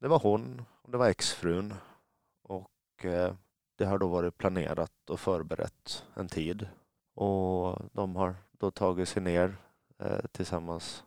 det 0.00 0.08
var 0.08 0.18
hon 0.18 0.64
och 0.82 0.90
det 0.90 0.98
var 0.98 1.08
exfrun 1.08 1.74
Eh, 3.04 3.34
det 3.76 3.84
har 3.84 3.98
då 3.98 4.08
varit 4.08 4.38
planerat 4.38 5.10
och 5.10 5.20
förberett 5.20 6.04
en 6.14 6.28
tid 6.28 6.68
och 7.14 7.78
de 7.92 8.16
har 8.16 8.34
då 8.52 8.70
tagit 8.70 9.08
sig 9.08 9.22
ner 9.22 9.56
eh, 9.98 10.26
tillsammans 10.32 11.04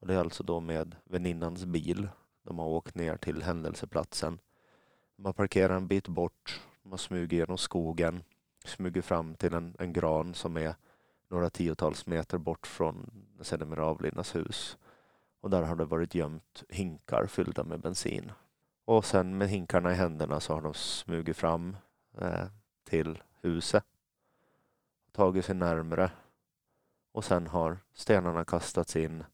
och 0.00 0.06
det 0.06 0.14
är 0.14 0.18
alltså 0.18 0.42
då 0.42 0.60
med 0.60 0.96
väninnans 1.04 1.64
bil. 1.64 2.08
De 2.42 2.58
har 2.58 2.66
åkt 2.66 2.94
ner 2.94 3.16
till 3.16 3.42
händelseplatsen. 3.42 4.38
De 5.16 5.24
har 5.24 5.32
parkerat 5.32 5.76
en 5.76 5.88
bit 5.88 6.08
bort. 6.08 6.60
De 6.82 6.90
har 6.90 6.98
smugit 6.98 7.32
genom 7.32 7.58
skogen. 7.58 8.22
Smugit 8.64 9.04
fram 9.04 9.34
till 9.34 9.54
en, 9.54 9.76
en 9.78 9.92
gran 9.92 10.34
som 10.34 10.56
är 10.56 10.74
några 11.28 11.50
tiotals 11.50 12.06
meter 12.06 12.38
bort 12.38 12.66
från 12.66 13.10
sedermera 13.40 13.86
Avlinas 13.86 14.34
hus. 14.34 14.78
Och 15.40 15.50
där 15.50 15.62
har 15.62 15.76
det 15.76 15.84
varit 15.84 16.14
gömt 16.14 16.64
hinkar 16.68 17.26
fyllda 17.26 17.64
med 17.64 17.80
bensin. 17.80 18.32
Och 18.90 19.04
sen 19.04 19.38
med 19.38 19.48
hinkarna 19.48 19.92
i 19.92 19.94
händerna 19.94 20.40
så 20.40 20.54
har 20.54 20.60
de 20.60 20.74
smugit 20.74 21.36
fram 21.36 21.76
eh, 22.18 22.46
till 22.84 23.22
huset. 23.40 23.84
Tagit 25.12 25.44
sig 25.44 25.54
närmre. 25.54 26.10
Och 27.12 27.24
sen 27.24 27.46
har 27.46 27.78
stenarna 27.94 28.44
kastats 28.44 28.96
in 28.96 29.24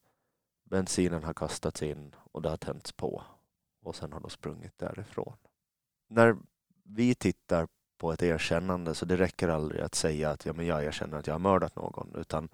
Bensinen 0.65 1.25
har 1.25 1.33
kastats 1.35 1.83
in 1.83 2.15
och 2.33 2.43
det 2.43 2.49
har 2.49 2.57
tänts 2.57 2.93
på 2.93 3.23
och 3.83 3.97
sen 3.97 4.13
har 4.13 4.21
de 4.21 4.31
sprungit 4.31 4.79
därifrån. 4.79 5.37
När 6.09 6.37
vi 6.83 7.15
tittar 7.15 7.69
på 7.99 8.13
ett 8.13 8.23
erkännande 8.23 8.95
så 8.95 9.05
det 9.05 9.17
räcker 9.17 9.49
aldrig 9.49 9.81
att 9.81 9.95
säga 9.95 10.31
att 10.31 10.47
ja, 10.47 10.53
men 10.53 10.67
jag 10.67 10.85
erkänner 10.85 11.19
att 11.19 11.27
jag 11.27 11.35
har 11.35 11.39
mördat 11.39 11.77
någon 11.77 12.15
utan 12.15 12.49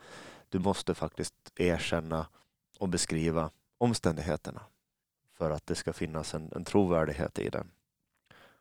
du 0.49 0.59
måste 0.59 0.95
faktiskt 0.95 1.35
erkänna 1.57 2.27
och 2.79 2.88
beskriva 2.88 3.51
omständigheterna 3.79 4.62
för 5.43 5.51
att 5.51 5.67
det 5.67 5.75
ska 5.75 5.93
finnas 5.93 6.35
en, 6.35 6.53
en 6.55 6.65
trovärdighet 6.65 7.39
i 7.39 7.49
den. 7.49 7.71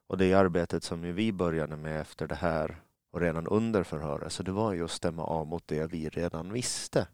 Och 0.08 0.18
det 0.18 0.34
arbetet 0.34 0.84
som 0.84 1.02
vi 1.02 1.32
började 1.34 1.76
med 1.76 2.02
efter 2.02 2.28
det 2.28 2.36
här 2.36 2.82
och 3.12 3.22
redan 3.22 3.48
under 3.48 3.84
förhöret 3.84 4.34
så 4.34 4.44
det 4.44 4.52
var 4.52 4.74
just 4.74 4.94
att 4.94 4.98
stämma 4.98 5.24
av 5.24 5.48
mot 5.48 5.68
det 5.68 5.88
vi 5.88 6.10
redan 6.10 6.54
visste 6.54 7.08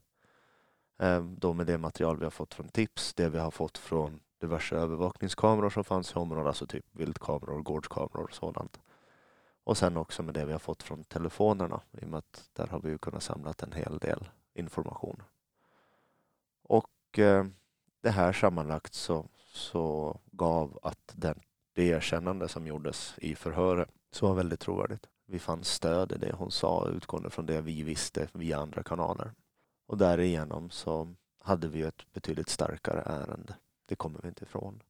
ehm, 1.00 1.36
då 1.40 1.54
med 1.54 1.68
det 1.68 1.78
material 1.78 2.18
vi 2.18 2.24
har 2.24 2.32
fått 2.32 2.54
från 2.54 2.70
tips, 2.70 3.14
det 3.14 3.30
vi 3.30 3.40
har 3.40 3.52
fått 3.52 3.78
från 3.78 4.20
diverse 4.42 4.76
övervakningskameror 4.76 5.70
som 5.70 5.84
fanns 5.84 6.12
i 6.12 6.16
området, 6.16 6.48
alltså 6.48 6.68
typ 6.68 6.86
viltkameror, 6.92 7.62
gårdskameror 7.62 8.24
och 8.24 8.34
sådant. 8.34 8.80
Och 9.64 9.78
sen 9.78 9.98
också 9.98 10.24
med 10.24 10.34
det 10.34 10.46
vi 10.46 10.52
har 10.52 10.60
fått 10.60 10.84
från 10.84 11.04
telefonerna 11.04 11.82
i 11.92 12.06
och 12.06 12.10
med 12.10 12.18
att 12.18 12.50
där 12.54 12.68
har 12.68 12.80
vi 12.80 12.90
ju 12.90 12.98
kunnat 12.98 13.24
samla 13.24 13.54
en 13.58 13.72
hel 13.72 13.98
del 13.98 14.30
information. 14.54 15.24
Och 16.64 17.20
ehm, 17.20 17.54
det 18.02 18.12
här 18.12 18.34
sammanlagt 18.34 18.94
så, 18.94 19.26
så 19.58 20.20
gav 20.32 20.80
att 20.82 21.14
den, 21.16 21.40
det 21.74 21.84
erkännande 21.84 22.48
som 22.48 22.68
gjordes 22.68 23.16
i 23.18 23.36
förhöret 23.36 23.90
så 24.12 24.28
var 24.28 24.36
väldigt 24.36 24.60
trovärdigt. 24.60 25.08
Vi 25.26 25.40
fann 25.40 25.64
stöd 25.64 26.12
i 26.12 26.18
det 26.18 26.36
hon 26.36 26.52
sa 26.52 26.88
utgående 26.90 27.30
från 27.30 27.46
det 27.46 27.62
vi 27.62 27.84
visste 27.84 28.30
via 28.34 28.58
andra 28.58 28.84
kanaler. 28.84 29.34
Och 29.88 29.98
därigenom 29.98 30.70
så 30.70 31.16
hade 31.40 31.68
vi 31.68 31.82
ett 31.82 32.14
betydligt 32.14 32.50
starkare 32.50 33.02
ärende. 33.02 33.56
Det 33.86 33.96
kommer 33.96 34.20
vi 34.22 34.28
inte 34.28 34.44
ifrån. 34.46 34.84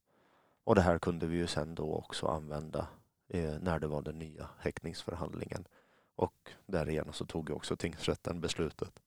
Och 0.63 0.75
det 0.75 0.81
här 0.81 0.99
kunde 0.99 1.27
vi 1.27 1.37
ju 1.37 1.47
sen 1.47 1.75
då 1.75 1.93
också 1.93 2.27
använda 2.27 2.87
eh, 3.27 3.59
när 3.59 3.79
det 3.79 3.87
var 3.87 4.01
den 4.01 4.19
nya 4.19 4.49
häktningsförhandlingen. 4.59 5.67
Och 6.15 6.51
därigenom 6.65 7.13
så 7.13 7.25
tog 7.25 7.49
ju 7.49 7.55
också 7.55 7.75
tingsrätten 7.75 8.41
beslutet 8.41 8.99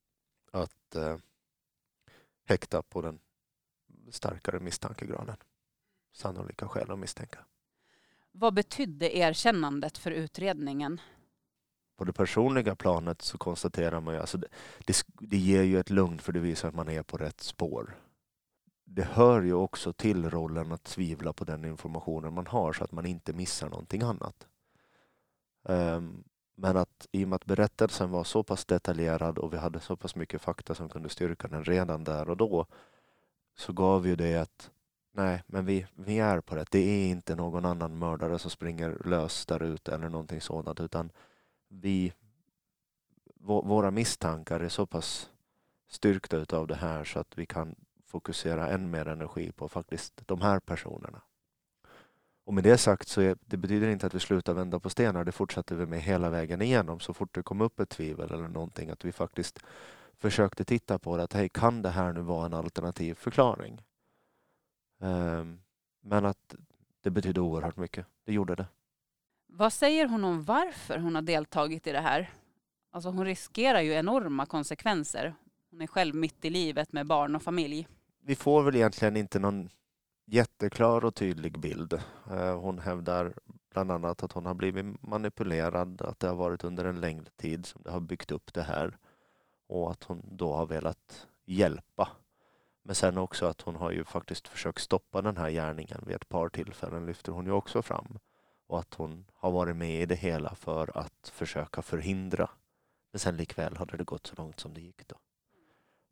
att 0.50 0.96
eh, 0.96 1.16
häkta 2.44 2.82
på 2.82 3.02
den 3.02 3.20
starkare 4.10 4.60
misstankegraden. 4.60 5.36
Sannolika 6.12 6.68
skäl 6.68 6.90
att 6.90 6.98
misstänka. 6.98 7.38
Vad 8.32 8.54
betydde 8.54 9.16
erkännandet 9.16 9.98
för 9.98 10.10
utredningen? 10.10 11.00
på 12.00 12.04
det 12.04 12.12
personliga 12.12 12.76
planet 12.76 13.22
så 13.22 13.38
konstaterar 13.38 14.00
man 14.00 14.14
ju, 14.14 14.20
alltså 14.20 14.38
det, 14.38 14.48
det, 14.84 15.02
det 15.18 15.36
ger 15.36 15.62
ju 15.62 15.80
ett 15.80 15.90
lugn 15.90 16.18
för 16.18 16.32
det 16.32 16.40
visar 16.40 16.68
att 16.68 16.74
man 16.74 16.88
är 16.88 17.02
på 17.02 17.16
rätt 17.16 17.40
spår. 17.40 17.96
Det 18.84 19.02
hör 19.02 19.42
ju 19.42 19.54
också 19.54 19.92
till 19.92 20.30
rollen 20.30 20.72
att 20.72 20.84
tvivla 20.84 21.32
på 21.32 21.44
den 21.44 21.64
informationen 21.64 22.34
man 22.34 22.46
har 22.46 22.72
så 22.72 22.84
att 22.84 22.92
man 22.92 23.06
inte 23.06 23.32
missar 23.32 23.68
någonting 23.68 24.02
annat. 24.02 24.46
Um, 25.62 26.24
men 26.56 26.76
att 26.76 27.08
i 27.12 27.24
och 27.24 27.28
med 27.28 27.36
att 27.36 27.44
berättelsen 27.44 28.10
var 28.10 28.24
så 28.24 28.42
pass 28.42 28.64
detaljerad 28.64 29.38
och 29.38 29.52
vi 29.52 29.56
hade 29.56 29.80
så 29.80 29.96
pass 29.96 30.16
mycket 30.16 30.42
fakta 30.42 30.74
som 30.74 30.88
kunde 30.88 31.08
styrka 31.08 31.48
den 31.48 31.64
redan 31.64 32.04
där 32.04 32.30
och 32.30 32.36
då 32.36 32.66
så 33.56 33.72
gav 33.72 34.06
ju 34.06 34.16
det 34.16 34.36
att 34.36 34.70
nej, 35.12 35.42
men 35.46 35.66
vi, 35.66 35.86
vi 35.94 36.18
är 36.18 36.40
på 36.40 36.56
rätt. 36.56 36.70
Det 36.70 36.78
är 36.78 37.08
inte 37.08 37.36
någon 37.36 37.64
annan 37.64 37.98
mördare 37.98 38.38
som 38.38 38.50
springer 38.50 38.98
lös 39.04 39.46
där 39.46 39.62
ute 39.62 39.94
eller 39.94 40.08
någonting 40.08 40.40
sådant 40.40 40.80
utan 40.80 41.10
vi, 41.68 42.12
våra 43.44 43.90
misstankar 43.90 44.60
är 44.60 44.68
så 44.68 44.86
pass 44.86 45.30
styrkta 45.88 46.36
utav 46.36 46.66
det 46.66 46.74
här 46.74 47.04
så 47.04 47.18
att 47.18 47.38
vi 47.38 47.46
kan 47.46 47.74
fokusera 48.06 48.68
än 48.68 48.90
mer 48.90 49.08
energi 49.08 49.52
på 49.52 49.68
faktiskt 49.68 50.22
de 50.26 50.40
här 50.40 50.60
personerna. 50.60 51.22
Och 52.44 52.54
med 52.54 52.64
det 52.64 52.78
sagt 52.78 53.08
så 53.08 53.20
är, 53.20 53.36
det 53.40 53.56
betyder 53.56 53.88
inte 53.88 54.06
att 54.06 54.14
vi 54.14 54.20
slutar 54.20 54.54
vända 54.54 54.80
på 54.80 54.90
stenar. 54.90 55.24
Det 55.24 55.32
fortsätter 55.32 55.74
vi 55.76 55.86
med 55.86 56.00
hela 56.00 56.30
vägen 56.30 56.62
igenom. 56.62 57.00
Så 57.00 57.14
fort 57.14 57.34
det 57.34 57.42
kom 57.42 57.60
upp 57.60 57.80
ett 57.80 57.88
tvivel 57.88 58.32
eller 58.32 58.48
någonting 58.48 58.90
att 58.90 59.04
vi 59.04 59.12
faktiskt 59.12 59.58
försökte 60.18 60.64
titta 60.64 60.98
på 60.98 61.16
det. 61.16 61.22
Att 61.22 61.32
hej, 61.32 61.48
kan 61.48 61.82
det 61.82 61.90
här 61.90 62.12
nu 62.12 62.20
vara 62.20 62.46
en 62.46 62.54
alternativ 62.54 63.14
förklaring? 63.14 63.82
Um, 65.00 65.60
men 66.00 66.24
att 66.24 66.54
det 67.02 67.10
betydde 67.10 67.40
oerhört 67.40 67.76
mycket. 67.76 68.06
Det 68.24 68.32
gjorde 68.32 68.54
det. 68.54 68.66
Vad 69.46 69.72
säger 69.72 70.08
hon 70.08 70.24
om 70.24 70.44
varför 70.44 70.98
hon 70.98 71.14
har 71.14 71.22
deltagit 71.22 71.86
i 71.86 71.92
det 71.92 72.00
här? 72.00 72.30
Alltså 72.90 73.10
hon 73.10 73.24
riskerar 73.24 73.80
ju 73.80 73.92
enorma 73.92 74.46
konsekvenser. 74.46 75.34
Hon 75.70 75.80
är 75.80 75.86
själv 75.86 76.14
mitt 76.14 76.44
i 76.44 76.50
livet 76.50 76.92
med 76.92 77.06
barn 77.06 77.36
och 77.36 77.42
familj. 77.42 77.88
Vi 78.22 78.36
får 78.36 78.62
väl 78.62 78.76
egentligen 78.76 79.16
inte 79.16 79.38
någon 79.38 79.70
jätteklar 80.26 81.04
och 81.04 81.14
tydlig 81.14 81.58
bild. 81.58 81.92
Eh, 82.30 82.60
hon 82.60 82.78
hävdar 82.78 83.34
bland 83.72 83.92
annat 83.92 84.22
att 84.22 84.32
hon 84.32 84.46
har 84.46 84.54
blivit 84.54 85.02
manipulerad, 85.02 86.02
att 86.02 86.20
det 86.20 86.28
har 86.28 86.36
varit 86.36 86.64
under 86.64 86.84
en 86.84 87.00
längre 87.00 87.30
tid 87.36 87.66
som 87.66 87.82
det 87.82 87.90
har 87.90 88.00
byggt 88.00 88.30
upp 88.30 88.54
det 88.54 88.62
här 88.62 88.98
och 89.68 89.90
att 89.90 90.04
hon 90.04 90.22
då 90.32 90.52
har 90.52 90.66
velat 90.66 91.26
hjälpa. 91.44 92.08
Men 92.82 92.94
sen 92.94 93.18
också 93.18 93.46
att 93.46 93.60
hon 93.60 93.76
har 93.76 93.90
ju 93.90 94.04
faktiskt 94.04 94.48
försökt 94.48 94.80
stoppa 94.80 95.22
den 95.22 95.36
här 95.36 95.50
gärningen 95.50 96.04
vid 96.06 96.16
ett 96.16 96.28
par 96.28 96.48
tillfällen 96.48 97.06
lyfter 97.06 97.32
hon 97.32 97.46
ju 97.46 97.52
också 97.52 97.82
fram 97.82 98.18
och 98.66 98.78
att 98.78 98.94
hon 98.94 99.26
har 99.34 99.50
varit 99.50 99.76
med 99.76 100.02
i 100.02 100.06
det 100.06 100.14
hela 100.14 100.54
för 100.54 100.98
att 100.98 101.32
försöka 101.34 101.82
förhindra. 101.82 102.50
Men 103.12 103.20
sen 103.20 103.36
likväl 103.36 103.76
hade 103.76 103.96
det 103.96 104.04
gått 104.04 104.26
så 104.26 104.36
långt 104.36 104.60
som 104.60 104.74
det 104.74 104.80
gick 104.80 105.08
då. 105.08 105.16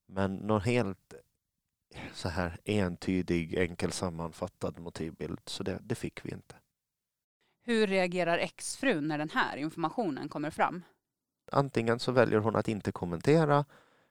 Men 0.06 0.34
någon 0.36 0.60
helt 0.60 1.14
så 2.12 2.28
här 2.28 2.58
entydig, 2.64 3.54
enkel 3.54 3.92
sammanfattad 3.92 4.78
motivbild, 4.78 5.40
så 5.44 5.62
det, 5.62 5.78
det 5.82 5.94
fick 5.94 6.24
vi 6.24 6.30
inte. 6.30 6.54
Hur 7.62 7.86
reagerar 7.86 8.38
exfrun 8.38 9.08
när 9.08 9.18
den 9.18 9.30
här 9.30 9.56
informationen 9.56 10.28
kommer 10.28 10.50
fram? 10.50 10.82
Antingen 11.52 11.98
så 11.98 12.12
väljer 12.12 12.38
hon 12.38 12.56
att 12.56 12.68
inte 12.68 12.92
kommentera 12.92 13.64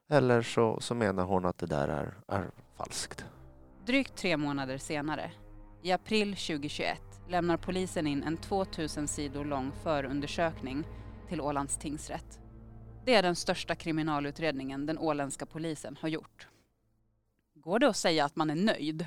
eller 0.09 0.41
så, 0.41 0.79
så 0.81 0.95
menar 0.95 1.25
hon 1.25 1.45
att 1.45 1.57
det 1.57 1.65
där 1.65 1.87
är, 1.87 2.13
är 2.27 2.51
falskt. 2.77 3.25
Drygt 3.85 4.15
tre 4.15 4.37
månader 4.37 4.77
senare, 4.77 5.31
i 5.81 5.91
april 5.91 6.35
2021, 6.35 7.01
lämnar 7.29 7.57
polisen 7.57 8.07
in 8.07 8.23
en 8.23 8.37
2000 8.37 9.07
sidor 9.07 9.45
lång 9.45 9.71
förundersökning 9.83 10.83
till 11.29 11.41
Ålands 11.41 11.77
tingsrätt. 11.77 12.39
Det 13.05 13.15
är 13.15 13.23
den 13.23 13.35
största 13.35 13.75
kriminalutredningen 13.75 14.85
den 14.85 14.97
åländska 14.97 15.45
polisen 15.45 15.97
har 16.01 16.09
gjort. 16.09 16.47
Går 17.55 17.79
det 17.79 17.87
att 17.87 17.97
säga 17.97 18.25
att 18.25 18.35
man 18.35 18.49
är 18.49 18.55
nöjd? 18.55 19.05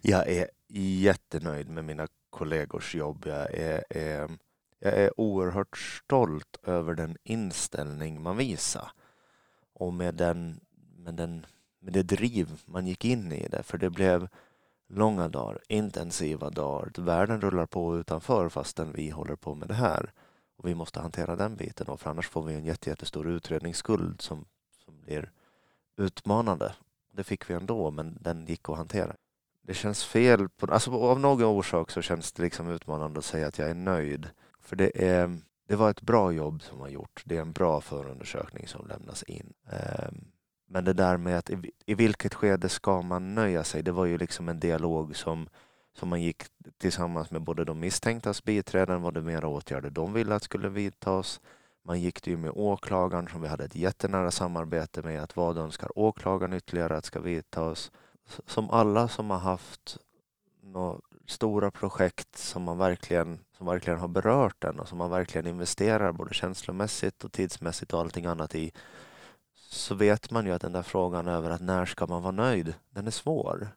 Jag 0.00 0.28
är 0.28 0.48
jättenöjd 0.68 1.68
med 1.68 1.84
mina 1.84 2.06
kollegors 2.30 2.94
jobb. 2.94 3.24
Jag 3.26 3.54
är, 3.54 3.84
är, 3.90 4.30
jag 4.78 4.94
är 4.94 5.20
oerhört 5.20 5.78
stolt 5.78 6.56
över 6.62 6.94
den 6.94 7.16
inställning 7.24 8.22
man 8.22 8.36
visar 8.36 8.90
och 9.78 9.92
med, 9.92 10.14
den, 10.14 10.60
med, 10.96 11.14
den, 11.14 11.46
med 11.80 11.92
det 11.92 12.02
driv 12.02 12.62
man 12.64 12.86
gick 12.86 13.04
in 13.04 13.32
i 13.32 13.48
det. 13.48 13.62
För 13.62 13.78
det 13.78 13.90
blev 13.90 14.28
långa 14.88 15.28
dagar, 15.28 15.58
intensiva 15.68 16.50
dagar. 16.50 16.92
Världen 16.96 17.40
rullar 17.40 17.66
på 17.66 17.98
utanför 17.98 18.48
fastän 18.48 18.92
vi 18.92 19.10
håller 19.10 19.36
på 19.36 19.54
med 19.54 19.68
det 19.68 19.74
här. 19.74 20.12
Och 20.56 20.68
vi 20.68 20.74
måste 20.74 21.00
hantera 21.00 21.36
den 21.36 21.56
biten 21.56 21.98
för 21.98 22.10
annars 22.10 22.28
får 22.28 22.42
vi 22.42 22.54
en 22.54 22.64
jättestor 22.64 23.28
utredningsskuld 23.28 24.20
som, 24.20 24.44
som 24.84 25.00
blir 25.00 25.30
utmanande. 25.96 26.74
Det 27.12 27.24
fick 27.24 27.50
vi 27.50 27.54
ändå, 27.54 27.90
men 27.90 28.18
den 28.20 28.46
gick 28.46 28.68
att 28.68 28.76
hantera. 28.76 29.16
Det 29.62 29.74
känns 29.74 30.04
fel. 30.04 30.48
På, 30.48 30.66
alltså 30.66 30.90
av 30.90 31.20
någon 31.20 31.44
orsak 31.44 31.90
så 31.90 32.02
känns 32.02 32.32
det 32.32 32.42
liksom 32.42 32.70
utmanande 32.70 33.18
att 33.18 33.24
säga 33.24 33.46
att 33.46 33.58
jag 33.58 33.70
är 33.70 33.74
nöjd. 33.74 34.28
För 34.60 34.76
det, 34.76 35.04
är, 35.08 35.38
det 35.66 35.76
var 35.76 35.90
ett 35.90 36.02
bra 36.02 36.32
jobb 36.32 36.62
som 36.62 36.78
var 36.78 36.88
gjort. 36.88 37.22
Det 37.24 37.36
är 37.36 37.40
en 37.40 37.52
bra 37.52 37.80
förundersökning 37.80 38.68
som 38.68 38.86
lämnas 38.86 39.22
in. 39.22 39.52
Ehm, 39.70 40.24
men 40.68 40.84
det 40.84 40.92
där 40.92 41.16
med 41.16 41.38
att 41.38 41.50
i, 41.50 41.70
i 41.86 41.94
vilket 41.94 42.34
skede 42.34 42.68
ska 42.68 43.02
man 43.02 43.34
nöja 43.34 43.64
sig? 43.64 43.82
Det 43.82 43.92
var 43.92 44.04
ju 44.04 44.18
liksom 44.18 44.48
en 44.48 44.60
dialog 44.60 45.16
som, 45.16 45.48
som 45.98 46.08
man 46.08 46.22
gick 46.22 46.42
tillsammans 46.78 47.30
med 47.30 47.42
både 47.42 47.64
de 47.64 47.80
misstänktas 47.80 48.44
biträden, 48.44 49.02
vad 49.02 49.14
det 49.14 49.20
mera 49.20 49.48
åtgärder 49.48 49.90
de 49.90 50.12
ville 50.12 50.34
att 50.34 50.42
skulle 50.42 50.68
vidtas. 50.68 51.40
Man 51.84 52.00
gick 52.00 52.22
det 52.22 52.30
ju 52.30 52.36
med 52.36 52.50
åklagaren 52.54 53.28
som 53.28 53.42
vi 53.42 53.48
hade 53.48 53.64
ett 53.64 53.76
jättenära 53.76 54.30
samarbete 54.30 55.02
med. 55.02 55.22
att 55.22 55.36
Vad 55.36 55.58
önskar 55.58 55.98
åklagaren 55.98 56.52
ytterligare 56.52 56.96
att 56.96 57.04
ska 57.04 57.20
vidtas? 57.20 57.92
Som 58.46 58.70
alla 58.70 59.08
som 59.08 59.30
har 59.30 59.38
haft 59.38 59.98
några 60.66 61.00
stora 61.26 61.70
projekt 61.70 62.36
som 62.36 62.62
man 62.62 62.78
verkligen, 62.78 63.38
som 63.56 63.66
verkligen 63.66 63.98
har 63.98 64.08
berört 64.08 64.60
den 64.62 64.80
och 64.80 64.88
som 64.88 64.98
man 64.98 65.10
verkligen 65.10 65.46
investerar 65.46 66.12
både 66.12 66.34
känslomässigt 66.34 67.24
och 67.24 67.32
tidsmässigt 67.32 67.92
och 67.92 68.00
allting 68.00 68.26
annat 68.26 68.54
i 68.54 68.72
så 69.54 69.94
vet 69.94 70.30
man 70.30 70.46
ju 70.46 70.52
att 70.52 70.62
den 70.62 70.72
där 70.72 70.82
frågan 70.82 71.28
över 71.28 71.50
att 71.50 71.60
när 71.60 71.86
ska 71.86 72.06
man 72.06 72.22
vara 72.22 72.32
nöjd, 72.32 72.74
den 72.90 73.06
är 73.06 73.10
svår. 73.10 73.68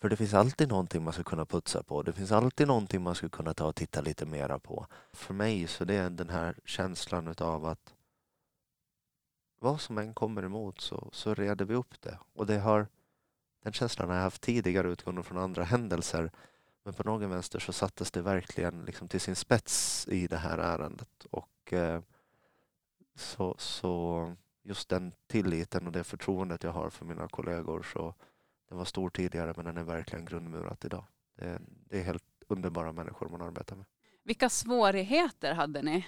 För 0.00 0.08
det 0.08 0.16
finns 0.16 0.34
alltid 0.34 0.68
någonting 0.68 1.04
man 1.04 1.12
ska 1.12 1.22
kunna 1.22 1.46
putsa 1.46 1.82
på. 1.82 2.02
Det 2.02 2.12
finns 2.12 2.32
alltid 2.32 2.68
någonting 2.68 3.02
man 3.02 3.14
ska 3.14 3.28
kunna 3.28 3.54
ta 3.54 3.66
och 3.66 3.74
titta 3.74 4.00
lite 4.00 4.26
mera 4.26 4.58
på. 4.58 4.86
För 5.12 5.34
mig 5.34 5.66
så 5.66 5.84
det 5.84 5.94
är 5.94 6.10
den 6.10 6.28
här 6.28 6.58
känslan 6.64 7.28
utav 7.28 7.66
att 7.66 7.94
vad 9.60 9.80
som 9.80 9.98
än 9.98 10.14
kommer 10.14 10.42
emot 10.42 10.80
så, 10.80 11.08
så 11.12 11.34
reder 11.34 11.64
vi 11.64 11.74
upp 11.74 12.00
det. 12.00 12.18
Och 12.34 12.46
det 12.46 12.58
har, 12.58 12.86
den 13.62 13.72
känslan 13.72 14.08
har 14.08 14.16
jag 14.16 14.22
haft 14.22 14.42
tidigare 14.42 14.88
utgående 14.88 15.22
från 15.22 15.38
andra 15.38 15.64
händelser. 15.64 16.30
Men 16.84 16.94
på 16.94 17.02
någon 17.02 17.30
vänster 17.30 17.58
så 17.58 17.72
sattes 17.72 18.10
det 18.10 18.22
verkligen 18.22 18.84
liksom 18.84 19.08
till 19.08 19.20
sin 19.20 19.36
spets 19.36 20.08
i 20.08 20.26
det 20.26 20.36
här 20.36 20.58
ärendet. 20.58 21.26
Och 21.30 21.72
eh, 21.72 22.00
så, 23.14 23.54
så 23.58 24.34
just 24.62 24.88
den 24.88 25.12
tilliten 25.26 25.86
och 25.86 25.92
det 25.92 26.04
förtroendet 26.04 26.62
jag 26.62 26.72
har 26.72 26.90
för 26.90 27.04
mina 27.04 27.28
kollegor 27.28 27.82
så 27.82 28.14
den 28.68 28.78
var 28.78 28.84
stor 28.84 29.10
tidigare 29.10 29.52
men 29.56 29.64
den 29.64 29.76
är 29.76 29.84
verkligen 29.84 30.24
grundmurat 30.24 30.84
idag. 30.84 31.04
Det 31.36 31.44
är, 31.44 31.60
det 31.66 32.00
är 32.00 32.04
helt 32.04 32.24
underbara 32.48 32.92
människor 32.92 33.28
man 33.28 33.42
arbetar 33.42 33.76
med. 33.76 33.84
Vilka 34.24 34.48
svårigheter 34.48 35.54
hade 35.54 35.82
ni? 35.82 36.06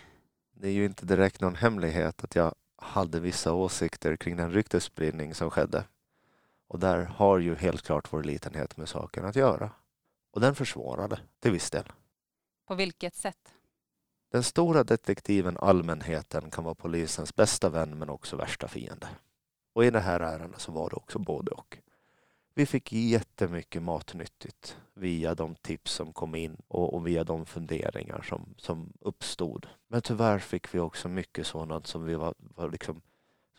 Det 0.53 0.69
är 0.69 0.73
ju 0.73 0.85
inte 0.85 1.07
direkt 1.07 1.40
någon 1.40 1.55
hemlighet 1.55 2.25
att 2.25 2.35
jag 2.35 2.55
hade 2.77 3.21
vissa 3.21 3.53
åsikter 3.53 4.17
kring 4.17 4.37
den 4.37 4.53
ryktesspridning 4.53 5.35
som 5.35 5.51
skedde. 5.51 5.85
Och 6.68 6.79
där 6.79 7.05
har 7.05 7.38
ju 7.38 7.55
helt 7.55 7.83
klart 7.83 8.12
vår 8.12 8.22
litenhet 8.22 8.77
med 8.77 8.88
saken 8.88 9.24
att 9.24 9.37
göra. 9.37 9.70
Och 10.31 10.40
den 10.40 10.55
försvårade 10.55 11.18
till 11.40 11.53
viss 11.53 11.70
del. 11.70 11.92
På 12.66 12.74
vilket 12.74 13.14
sätt? 13.14 13.55
Den 14.33 14.42
stora 14.42 14.85
detektiven 14.85 15.57
allmänheten 15.57 16.50
kan 16.50 16.64
vara 16.64 16.74
polisens 16.74 17.35
bästa 17.35 17.68
vän 17.68 17.98
men 17.98 18.11
också 18.11 18.37
värsta 18.37 18.68
fiende. 18.68 19.09
Och 19.72 19.85
i 19.85 19.90
det 19.90 20.00
här 20.00 20.20
ärendet 20.20 20.61
så 20.61 20.72
var 20.72 20.90
det 20.90 20.96
också 20.96 21.18
både 21.18 21.50
och. 21.50 21.79
Vi 22.55 22.66
fick 22.66 22.92
jättemycket 22.92 23.83
matnyttigt 23.83 24.77
via 24.94 25.35
de 25.35 25.55
tips 25.55 25.92
som 25.92 26.12
kom 26.12 26.35
in 26.35 26.57
och, 26.68 26.94
och, 26.94 27.07
via 27.07 27.24
de 27.24 27.46
funderingar 27.46 28.22
som, 28.22 28.55
som 28.57 28.92
uppstod. 29.00 29.68
Men 29.88 30.03
tyvärr 30.03 30.38
fick 30.38 30.74
vi 30.74 30.79
också 30.79 31.09
mycket 31.09 31.46
sådant 31.46 31.87
som 31.87 32.05
vi 32.05 32.14
var, 32.14 32.35
var 32.38 32.70
liksom, 32.70 32.94
som 32.94 33.03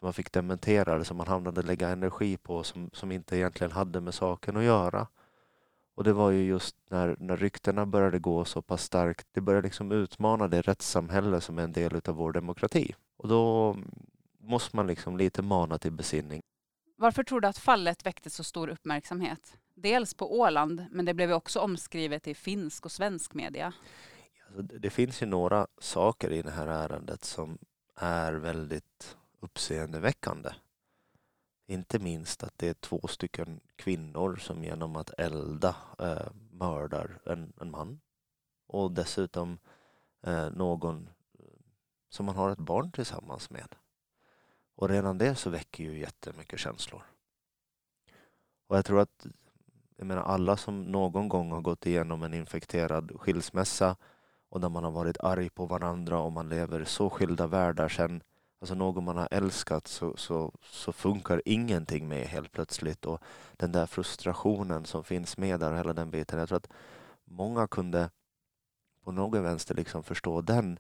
man 0.06 0.14
fick 0.14 0.32
dementera, 0.32 1.04
som 1.04 1.18
man 1.18 1.28
hamnade 1.28 1.62
lägga 1.62 1.90
energi 1.90 2.38
på 2.38 2.64
som, 2.64 2.90
som 2.94 3.12
inte 3.12 3.38
egentligen 3.38 3.72
hade 3.72 4.02
med 4.02 4.14
saken 4.14 4.58
att 4.58 4.64
göra. 4.64 5.08
Och 5.96 6.04
det 6.04 6.14
var 6.14 6.32
ju 6.32 6.44
just 6.44 6.76
när, 6.90 7.16
när 7.20 7.38
ryktena 7.38 7.86
började 7.86 8.20
gå 8.20 8.46
så 8.46 8.62
pass 8.62 8.84
starkt, 8.84 9.28
det 9.32 9.42
började 9.42 9.68
liksom 9.68 9.92
utmana 9.92 10.48
det 10.48 10.62
rättssamhälle 10.62 11.42
som 11.42 11.60
är 11.60 11.64
en 11.64 11.72
del 11.72 12.02
av 12.06 12.16
vår 12.16 12.32
demokrati. 12.32 12.96
Och 13.18 13.28
då 13.28 13.78
måste 14.40 14.76
man 14.76 14.88
liksom 14.88 15.18
lite 15.18 15.42
mana 15.42 15.78
till 15.78 15.92
besinning. 15.92 16.42
Varför 16.98 17.24
tror 17.24 17.42
du 17.42 17.48
att 17.48 17.58
fallet 17.58 18.06
väckte 18.06 18.30
så 18.30 18.44
stor 18.44 18.70
uppmärksamhet? 18.70 19.58
Dels 19.76 20.14
på 20.14 20.40
Åland, 20.40 20.86
men 20.92 21.06
det 21.06 21.14
blev 21.14 21.32
också 21.32 21.60
omskrivet 21.60 22.28
i 22.28 22.34
finsk 22.34 22.86
och 22.86 22.92
svensk 22.92 23.34
media. 23.34 23.74
Alltså, 24.48 24.62
det 24.62 24.90
finns 24.90 25.22
ju 25.22 25.26
några 25.26 25.68
saker 25.80 26.32
i 26.32 26.42
det 26.42 26.52
här 26.52 26.68
ärendet 26.68 27.24
som 27.24 27.58
är 27.96 28.34
väldigt 28.34 29.18
uppseendeväckande. 29.46 30.50
Inte 31.68 32.00
minst 32.00 32.44
att 32.44 32.58
det 32.58 32.68
är 32.70 32.74
två 32.74 33.08
stycken 33.08 33.60
kvinnor 33.76 34.36
som 34.36 34.64
genom 34.64 34.96
att 34.96 35.10
elda 35.18 35.76
eh, 36.00 36.28
mördar 36.52 37.20
en, 37.26 37.54
en 37.62 37.72
man. 37.72 38.00
Och 38.68 38.92
dessutom 38.92 39.58
eh, 40.24 40.50
någon 40.50 41.10
eh, 41.40 41.46
som 42.10 42.26
man 42.26 42.36
har 42.36 42.52
ett 42.52 42.60
barn 42.60 42.92
tillsammans 42.92 43.50
med. 43.50 43.76
Och 44.76 44.90
redan 44.90 45.18
det 45.18 45.36
så 45.36 45.50
väcker 45.50 45.84
ju 45.84 46.00
jättemycket 46.00 46.60
känslor. 46.60 47.04
Och 48.68 48.78
jag 48.78 48.86
tror 48.86 49.00
att 49.00 49.26
jag 49.98 50.08
menar, 50.08 50.24
alla 50.24 50.58
som 50.58 50.84
någon 50.84 51.30
gång 51.30 51.52
har 51.52 51.62
gått 51.62 51.86
igenom 51.86 52.24
en 52.24 52.34
infekterad 52.34 53.12
skilsmässa 53.20 53.96
och 54.50 54.62
där 54.62 54.70
man 54.70 54.84
har 54.84 54.92
varit 54.92 55.18
arg 55.20 55.50
på 55.50 55.66
varandra 55.66 56.20
och 56.20 56.32
man 56.32 56.50
lever 56.50 56.84
så 56.84 57.10
skilda 57.10 57.48
världar 57.48 57.90
sen 57.90 58.24
alltså 58.66 58.76
någon 58.76 59.04
man 59.04 59.18
har 59.18 59.28
älskat 59.32 59.88
så, 59.88 60.18
så, 60.18 60.52
så 60.62 60.92
funkar 60.92 61.42
ingenting 61.46 62.08
med 62.08 62.28
helt 62.28 62.52
plötsligt 62.52 63.06
och 63.06 63.22
den 63.58 63.72
där 63.72 63.86
frustrationen 63.86 64.86
som 64.86 65.04
finns 65.04 65.38
med 65.38 65.60
där, 65.60 65.74
hela 65.74 65.94
den 65.94 66.12
biten. 66.12 66.40
Jag 66.40 66.48
tror 66.48 66.58
att 66.58 66.70
många 67.26 67.68
kunde 67.68 68.10
på 69.04 69.12
någon 69.12 69.44
vänster 69.44 69.76
liksom 69.76 70.04
förstå 70.04 70.42
den 70.42 70.80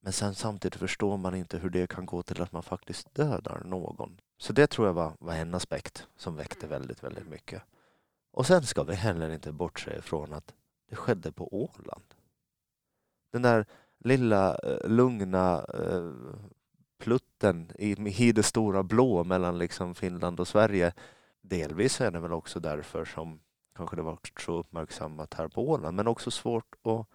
men 0.00 0.12
sen 0.12 0.34
samtidigt 0.34 0.78
förstår 0.78 1.16
man 1.16 1.34
inte 1.34 1.58
hur 1.58 1.70
det 1.70 1.86
kan 1.86 2.06
gå 2.06 2.22
till 2.22 2.42
att 2.42 2.52
man 2.52 2.62
faktiskt 2.62 3.14
dödar 3.14 3.62
någon. 3.64 4.20
Så 4.38 4.52
det 4.52 4.66
tror 4.66 4.86
jag 4.86 4.94
var, 4.94 5.12
var 5.18 5.34
en 5.34 5.54
aspekt 5.54 6.06
som 6.16 6.36
väckte 6.36 6.66
väldigt, 6.66 7.02
väldigt 7.02 7.28
mycket. 7.28 7.62
Och 8.32 8.46
sen 8.46 8.62
ska 8.62 8.82
vi 8.82 8.94
heller 8.94 9.30
inte 9.30 9.52
bortse 9.52 9.98
ifrån 9.98 10.32
att 10.32 10.54
det 10.88 10.96
skedde 10.96 11.32
på 11.32 11.54
Åland. 11.54 12.14
Den 13.32 13.42
där 13.42 13.66
lilla 13.98 14.54
eh, 14.54 14.88
lugna 14.88 15.64
eh, 15.74 16.12
plutten 16.98 17.72
i, 17.78 18.24
i 18.26 18.32
det 18.32 18.42
stora 18.42 18.82
blå 18.82 19.24
mellan 19.24 19.58
liksom 19.58 19.94
Finland 19.94 20.40
och 20.40 20.48
Sverige. 20.48 20.92
Delvis 21.40 22.00
är 22.00 22.10
det 22.10 22.20
väl 22.20 22.32
också 22.32 22.60
därför 22.60 23.04
som 23.04 23.40
kanske 23.76 23.96
det 23.96 24.02
var 24.02 24.18
så 24.40 24.58
uppmärksammat 24.58 25.34
här 25.34 25.48
på 25.48 25.68
Åland, 25.68 25.96
men 25.96 26.06
också 26.06 26.30
svårt 26.30 26.74
att, 26.82 27.06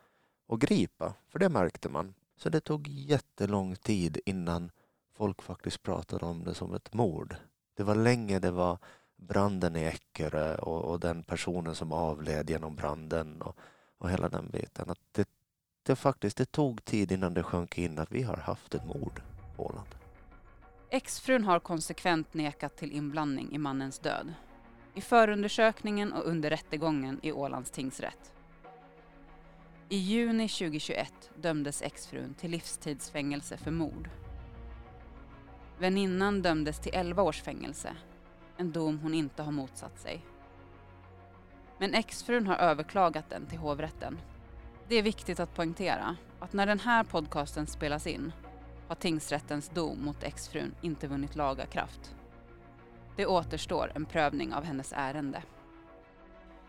att 0.47 0.59
gripa, 0.59 1.13
för 1.29 1.39
det 1.39 1.49
märkte 1.49 1.89
man. 1.89 2.13
Så 2.37 2.49
det 2.49 2.59
tog 2.59 2.87
jättelång 2.87 3.75
tid 3.75 4.19
innan 4.25 4.71
folk 5.17 5.41
faktiskt 5.41 5.83
pratade 5.83 6.25
om 6.25 6.43
det 6.43 6.53
som 6.53 6.73
ett 6.73 6.93
mord. 6.93 7.35
Det 7.77 7.83
var 7.83 7.95
länge 7.95 8.39
det 8.39 8.51
var 8.51 8.77
branden 9.15 9.75
i 9.75 9.83
Eckerö 9.83 10.55
och, 10.55 10.85
och 10.85 10.99
den 10.99 11.23
personen 11.23 11.75
som 11.75 11.91
avled 11.91 12.49
genom 12.49 12.75
branden 12.75 13.41
och, 13.41 13.57
och 13.97 14.11
hela 14.11 14.29
den 14.29 14.49
biten. 14.49 14.89
Att 14.89 14.99
det, 15.11 15.29
det 15.83 15.95
faktiskt 15.95 16.37
det 16.37 16.51
tog 16.51 16.85
tid 16.85 17.11
innan 17.11 17.33
det 17.33 17.43
sjönk 17.43 17.77
in 17.77 17.99
att 17.99 18.11
vi 18.11 18.21
har 18.21 18.37
haft 18.37 18.75
ett 18.75 18.85
mord 18.85 19.21
Åland. 19.57 19.95
Exfrun 20.89 21.43
har 21.43 21.59
konsekvent 21.59 22.33
nekat 22.33 22.77
till 22.77 22.91
inblandning 22.91 23.51
i 23.51 23.57
mannens 23.57 23.99
död. 23.99 24.33
I 24.93 25.01
förundersökningen 25.01 26.13
och 26.13 26.25
under 26.25 26.49
rättegången 26.49 27.19
i 27.23 27.31
Ålands 27.31 27.71
tingsrätt. 27.71 28.33
I 29.89 29.97
juni 29.97 30.49
2021 30.49 31.31
dömdes 31.35 31.81
exfrun 31.81 32.33
till 32.33 32.51
livstidsfängelse 32.51 33.57
för 33.57 33.71
mord. 33.71 34.09
Väninnan 35.79 36.41
dömdes 36.41 36.79
till 36.79 36.95
11 36.95 37.23
års 37.23 37.41
fängelse, 37.41 37.95
en 38.57 38.71
dom 38.71 38.99
hon 38.99 39.13
inte 39.13 39.43
har 39.43 39.51
motsatt 39.51 39.99
sig. 39.99 40.25
Men 41.77 41.93
exfrun 41.93 42.47
har 42.47 42.55
överklagat 42.55 43.29
den 43.29 43.45
till 43.45 43.57
hovrätten. 43.57 44.19
Det 44.87 44.95
är 44.95 45.03
viktigt 45.03 45.39
att 45.39 45.55
poängtera 45.55 46.15
att 46.39 46.53
när 46.53 46.65
den 46.65 46.79
här 46.79 47.03
podcasten 47.03 47.67
spelas 47.67 48.07
in 48.07 48.31
har 48.87 48.95
tingsrättens 48.95 49.69
dom 49.69 50.05
mot 50.05 50.23
exfrun 50.23 50.75
inte 50.81 51.07
vunnit 51.07 51.35
laga 51.35 51.65
kraft. 51.65 52.15
Det 53.15 53.25
återstår 53.25 53.91
en 53.95 54.05
prövning 54.05 54.53
av 54.53 54.63
hennes 54.63 54.93
ärende. 54.95 55.43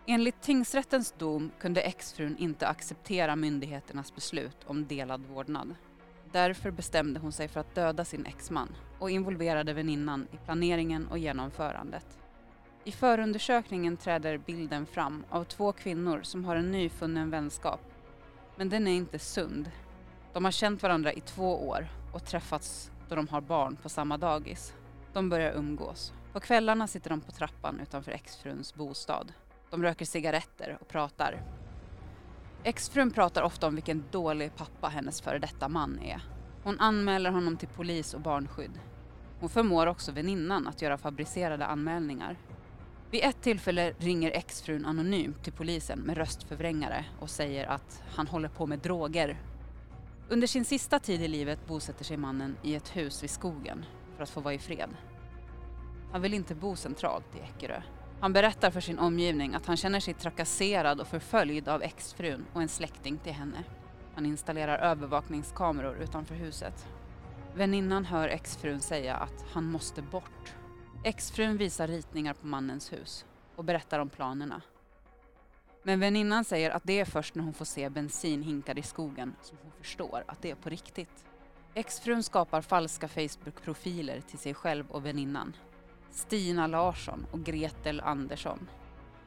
Enligt 0.07 0.43
tingsrättens 0.43 1.15
dom 1.19 1.51
kunde 1.61 1.81
exfrun 1.81 2.37
inte 2.37 2.69
acceptera 2.69 3.37
myndigheternas 3.37 4.15
beslut 4.15 4.57
om 4.67 4.87
delad 4.87 5.27
vårdnad. 5.27 5.75
Därför 6.33 6.71
bestämde 6.71 7.21
hon 7.21 7.33
sig 7.33 7.49
för 7.49 7.61
att 7.61 7.75
döda 7.75 8.05
sin 8.05 8.27
exman 8.27 8.69
och 8.99 9.11
involverade 9.11 9.73
väninnan 9.73 10.27
i 10.33 10.37
planeringen 10.37 11.07
och 11.07 11.19
genomförandet. 11.19 12.19
I 12.85 12.93
förundersökningen 12.93 13.97
träder 13.97 14.39
bilden 14.39 14.87
fram 14.87 15.25
av 15.31 15.45
två 15.45 15.73
kvinnor 15.73 16.21
som 16.23 16.45
har 16.45 16.57
en 16.57 16.71
nyfunnen 16.71 17.31
vänskap. 17.31 17.81
Men 18.57 18.69
den 18.69 18.87
är 18.87 18.95
inte 18.95 19.19
sund. 19.19 19.71
De 20.35 20.45
har 20.45 20.53
känt 20.53 20.83
varandra 20.83 21.13
i 21.13 21.21
två 21.21 21.69
år 21.69 21.89
och 22.13 22.25
träffats 22.25 22.91
då 23.09 23.15
de 23.15 23.29
har 23.29 23.41
barn 23.41 23.77
på 23.77 23.89
samma 23.89 24.19
dagis. 24.19 24.75
De 25.13 25.29
börjar 25.29 25.53
umgås. 25.53 26.13
På 26.33 26.41
kvällarna 26.41 26.87
sitter 26.87 27.11
de 27.11 27.21
på 27.21 27.33
trappan 27.33 27.81
utanför 27.81 28.13
exfruns 28.13 28.75
bostad. 28.75 29.33
De 29.71 29.83
röker 29.83 30.05
cigaretter 30.05 30.79
och 30.81 30.89
pratar. 30.89 31.43
Exfrun 32.65 33.11
pratar 33.11 33.43
ofta 33.43 33.67
om 33.67 33.75
vilken 33.75 34.05
dålig 34.11 34.57
pappa 34.57 34.89
hennes 34.89 35.21
före 35.21 35.39
detta 35.39 35.69
man 35.69 35.99
är. 35.99 36.21
Hon 36.63 36.81
anmäler 36.81 37.31
honom 37.31 37.57
till 37.57 37.69
polis 37.69 38.15
och 38.15 38.21
barnskydd. 38.21 38.81
Hon 39.41 39.49
förmår 39.49 39.87
också 39.87 40.13
väninnan 40.13 40.67
att 40.67 40.83
göra 40.83 40.99
fabricerade 40.99 41.67
anmälningar. 41.67 42.37
Vid 43.11 43.25
ett 43.25 43.43
tillfälle 43.43 43.95
ringer 43.99 44.31
exfrun 44.31 44.85
anonymt 44.85 45.45
till 45.45 45.53
polisen 45.53 45.99
med 45.99 46.17
röstförvrängare 46.17 47.05
och 47.21 47.31
säger 47.31 47.67
att 47.67 48.03
han 48.15 48.27
håller 48.27 48.49
på 48.49 48.67
med 48.67 48.79
droger. 48.79 49.39
Under 50.29 50.47
sin 50.47 50.65
sista 50.65 50.99
tid 50.99 51.23
i 51.23 51.29
livet 51.29 51.67
bosätter 51.67 52.05
sig 52.05 52.17
mannen 52.17 52.57
i 52.63 52.75
ett 52.75 52.97
hus 52.97 53.23
vid 53.23 53.31
skogen 53.31 53.85
för 54.17 54.23
att 54.23 54.31
få 54.31 54.41
vara 54.41 54.55
i 54.55 54.59
fred. 54.59 54.91
Han 56.13 56.23
vill 56.23 56.35
inte 56.35 56.55
bo 56.55 56.77
centralt 56.77 57.37
i 57.37 57.39
Eckerö. 57.39 57.83
Han 58.21 58.33
berättar 58.33 58.71
för 58.71 58.81
sin 58.81 58.99
omgivning 58.99 59.55
att 59.55 59.67
han 59.67 59.77
känner 59.77 60.01
sig 60.01 60.15
trakasserad 60.15 61.01
och 61.01 61.07
förföljd 61.07 61.69
av 61.69 61.83
exfrun 61.83 62.47
och 62.53 62.63
en 62.63 62.69
släkting 62.69 63.19
till 63.19 63.33
henne. 63.33 63.65
Han 64.15 64.27
installerar 64.27 64.79
övervakningskameror 64.79 65.97
utanför 65.97 66.35
huset. 66.35 66.89
Väninnan 67.55 68.05
hör 68.05 68.29
exfrun 68.29 68.81
säga 68.81 69.17
att 69.17 69.45
han 69.53 69.65
måste 69.65 70.03
bort. 70.03 70.55
Exfrun 71.05 71.57
visar 71.57 71.89
ritningar 71.89 72.35
på 72.35 72.47
mannens 72.47 72.93
hus 72.93 73.25
och 73.57 73.65
berättar 73.65 73.99
om 73.99 74.09
planerna. 74.09 74.63
Men 75.87 76.01
väninnan 76.01 76.45
säger 76.45 76.71
att 76.71 76.83
det 76.85 77.01
är 77.01 77.05
först 77.05 77.35
när 77.35 77.45
hon 77.45 77.55
får 77.55 77.65
se 77.65 77.91
bensinhinkar 77.91 78.79
i 78.79 78.83
skogen 78.83 79.37
som 79.43 79.59
hon 79.63 79.73
förstår 79.73 80.25
att 80.27 80.43
det 80.43 80.51
är 80.51 80.55
på 80.55 80.69
riktigt. 80.69 81.25
Exfrun 81.75 82.23
skapar 82.23 82.61
falska 82.61 83.09
Facebook-profiler 83.09 84.21
till 84.21 84.39
sig 84.39 84.55
själv 84.55 84.91
och 84.91 85.07
väninnan. 85.07 85.57
Stina 86.11 86.67
Larsson 86.67 87.27
och 87.33 87.45
Gretel 87.45 88.01
Andersson. 88.01 88.69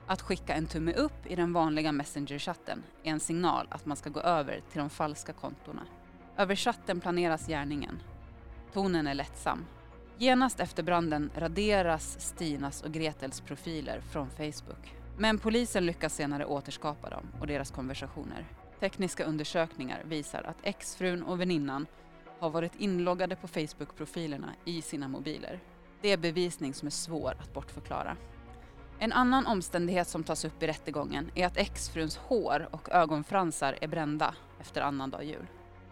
Att 0.08 0.22
skicka 0.22 0.54
en 0.54 0.65
tumme 0.65 0.93
upp 0.93 1.26
i 1.26 1.36
den 1.36 1.54
vanliga 1.54 1.91
Messenger-chatten 1.91 2.84
är 3.04 3.12
en 3.12 3.20
signal 3.20 3.67
att 3.70 3.86
man 3.86 3.98
ska 3.98 4.10
gå 4.10 4.20
över 4.20 4.62
till 4.72 4.80
de 4.80 4.89
falska 4.89 5.34
kontona. 5.34 5.84
Över 6.38 6.56
chatten 6.56 7.00
planeras 7.00 7.48
gärningen. 7.48 8.02
Tonen 8.74 9.08
är 9.08 9.13
lättsam. 9.13 9.65
Genast 10.17 10.60
efter 10.60 10.84
branden 10.84 11.32
raderas 11.36 12.20
Stinas 12.20 12.82
och 12.82 12.91
Gretels 12.91 13.41
profiler 13.41 14.02
från 14.02 14.30
Facebook. 14.30 14.96
Men 15.19 15.38
polisen 15.38 15.86
lyckas 15.86 16.15
senare 16.15 16.45
återskapa 16.45 17.10
dem 17.10 17.27
och 17.39 17.47
deras 17.47 17.71
konversationer. 17.71 18.45
Tekniska 18.80 19.25
undersökningar 19.25 20.03
visar 20.06 20.43
att 20.43 20.58
exfrun 20.63 21.23
och 21.23 21.41
väninnan 21.41 21.88
har 22.39 22.49
varit 22.49 22.75
inloggade 22.75 23.36
på 23.36 23.47
Facebook-profilerna 23.47 24.53
i 24.65 24.82
sina 24.82 25.08
mobiler. 25.08 25.60
Det 26.01 26.12
är 26.12 26.17
bevisning 26.17 26.73
som 26.73 26.86
är 26.86 26.91
svår 26.91 27.34
att 27.39 27.53
bortförklara. 27.53 28.17
En 28.99 29.12
annan 29.12 29.47
omständighet 29.47 30.08
som 30.08 30.23
tas 30.23 30.45
upp 30.45 30.63
i 30.63 30.67
rättegången 30.67 31.32
är 31.36 31.45
att 31.45 31.58
exfruns 31.58 32.17
hår 32.17 32.69
och 32.71 32.89
ögonfransar 32.91 33.77
är 33.82 33.88
brända 33.88 34.36
efter 34.60 34.82
annandag 34.82 35.23
jul. 35.23 35.47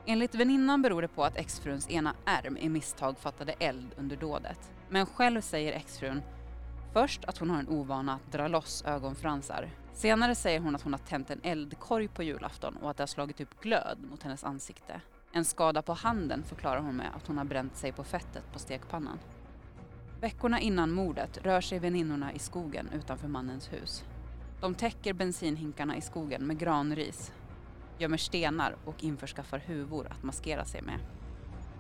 Enligt 0.06 0.36
väninnan 0.36 0.82
beror 0.82 1.02
det 1.02 1.08
på 1.08 1.24
att 1.24 1.38
exfruns 1.38 1.90
ena 1.90 2.16
ärm 2.26 2.58
i 2.58 2.70
misstag 2.70 3.18
fattade 3.20 3.56
eld 3.60 3.92
under 3.98 4.16
dådet. 4.16 4.72
Men 4.90 5.06
själv 5.06 5.42
säger 5.42 5.74
exfrun 5.74 6.22
först 6.96 7.26
att 7.26 7.38
hon 7.38 7.50
har 7.50 7.60
en 7.60 7.70
ovana 7.70 8.14
att 8.14 8.32
dra 8.32 8.48
loss 8.48 8.84
ögonfransar. 8.86 9.70
Senare 9.94 10.36
säger 10.36 10.60
hon 10.60 10.76
att 10.76 10.82
hon 10.82 10.94
har 10.94 11.00
tänt 11.00 11.30
en 11.30 11.40
eldkorg 11.44 12.08
på 12.08 12.24
julafton 12.24 12.78
och 12.78 12.90
att 12.90 12.98
det 12.98 13.02
har 13.02 13.08
slagit 13.08 13.42
upp 13.42 13.62
glöd 13.62 13.98
mot 14.10 14.24
hennes 14.24 14.44
ansikte. 14.44 15.02
En 15.32 15.46
skada 15.46 15.82
på 15.82 15.94
handen 15.94 16.44
förklarar 16.44 16.80
hon 16.80 16.96
med 16.96 17.08
att 17.16 17.28
hon 17.28 17.38
har 17.38 17.46
bränt 17.46 17.78
sig 17.78 17.92
på 17.92 18.04
fettet 18.04 18.52
på 18.54 18.60
stekpannan. 18.60 19.20
Veckorna 20.22 20.60
innan 20.60 20.92
mordet 20.92 21.38
rör 21.38 21.62
sig 21.62 21.80
väninnorna 21.80 22.34
i 22.34 22.40
skogen 22.40 22.90
utanför 22.94 23.28
mannens 23.28 23.74
hus. 23.74 24.04
De 24.62 24.76
täcker 24.76 25.14
bensinhinkarna 25.14 25.98
i 25.98 26.02
skogen 26.02 26.48
med 26.48 26.60
granris, 26.60 27.34
gömmer 27.98 28.18
stenar 28.18 28.76
och 28.86 29.04
införskaffar 29.04 29.60
huvor 29.60 30.08
att 30.12 30.24
maskera 30.24 30.66
sig 30.66 30.82
med. 30.82 31.00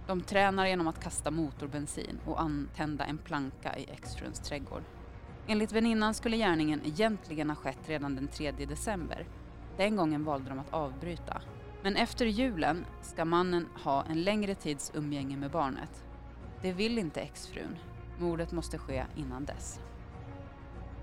De 0.08 0.21
tränar 0.21 0.65
genom 0.65 0.88
att 0.88 1.04
kasta 1.04 1.32
motorbensin 1.32 2.19
och 2.25 2.41
antända 2.41 3.06
en 3.06 3.17
planka 3.17 3.78
i 3.78 3.89
exfruns 3.91 4.39
trädgård. 4.39 4.84
Enligt 5.47 5.71
väninnan 5.71 6.13
skulle 6.13 6.38
gärningen 6.38 6.81
egentligen 6.86 7.49
ha 7.49 7.55
skett 7.55 7.89
redan 7.89 8.15
den 8.15 8.27
3 8.27 8.51
december. 8.51 9.25
Den 9.77 9.95
gången 9.95 10.23
valde 10.23 10.49
de 10.49 10.60
att 10.60 10.73
avbryta. 10.73 11.41
Men 11.84 11.95
efter 11.95 12.25
julen 12.25 12.86
ska 13.01 13.25
mannen 13.25 13.67
ha 13.84 14.03
en 14.03 14.23
längre 14.23 14.55
tids 14.55 14.91
umgänge 14.95 15.38
med 15.38 15.51
barnet. 15.51 16.05
Det 16.62 16.71
vill 16.71 16.97
inte 16.97 17.21
exfrun, 17.21 17.77
Mordet 18.19 18.51
måste 18.51 18.77
ske 18.77 19.05
innan 19.15 19.45
dess. 19.45 19.79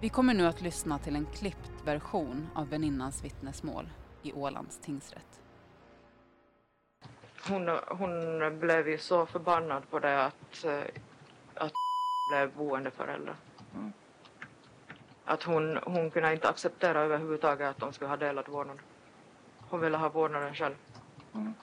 Vi 0.01 0.09
kommer 0.09 0.35
nu 0.35 0.47
att 0.47 0.61
lyssna 0.61 0.99
till 0.99 1.17
en 1.17 1.27
klippt 1.27 1.73
version 1.85 2.49
av 2.55 2.69
väninnans 2.69 3.25
vittnesmål 3.25 3.89
i 4.23 4.33
Ålands 4.33 4.79
tingsrätt. 4.79 5.41
Hon, 7.49 7.69
hon 7.89 8.11
blev 8.61 8.89
ju 8.89 8.99
så 8.99 9.27
förbannad 9.27 9.91
på 9.91 9.99
det 9.99 10.25
att, 10.25 10.65
eh, 10.65 10.83
att 11.55 11.73
blev 12.33 12.57
boendeförälder. 12.57 13.35
Mm. 13.75 13.93
Att 15.25 15.43
hon, 15.43 15.79
hon 15.83 16.11
kunde 16.11 16.33
inte 16.33 16.49
acceptera 16.49 17.01
överhuvudtaget 17.01 17.71
att 17.71 17.79
de 17.79 17.93
skulle 17.93 18.09
ha 18.09 18.17
delad 18.17 18.49
vårdnad. 18.49 18.79
Hon 19.71 19.81
ville 19.81 19.97
ha 19.97 20.09
vårdnaden 20.09 20.55
själv. 20.55 20.75
Mm. 21.35 21.55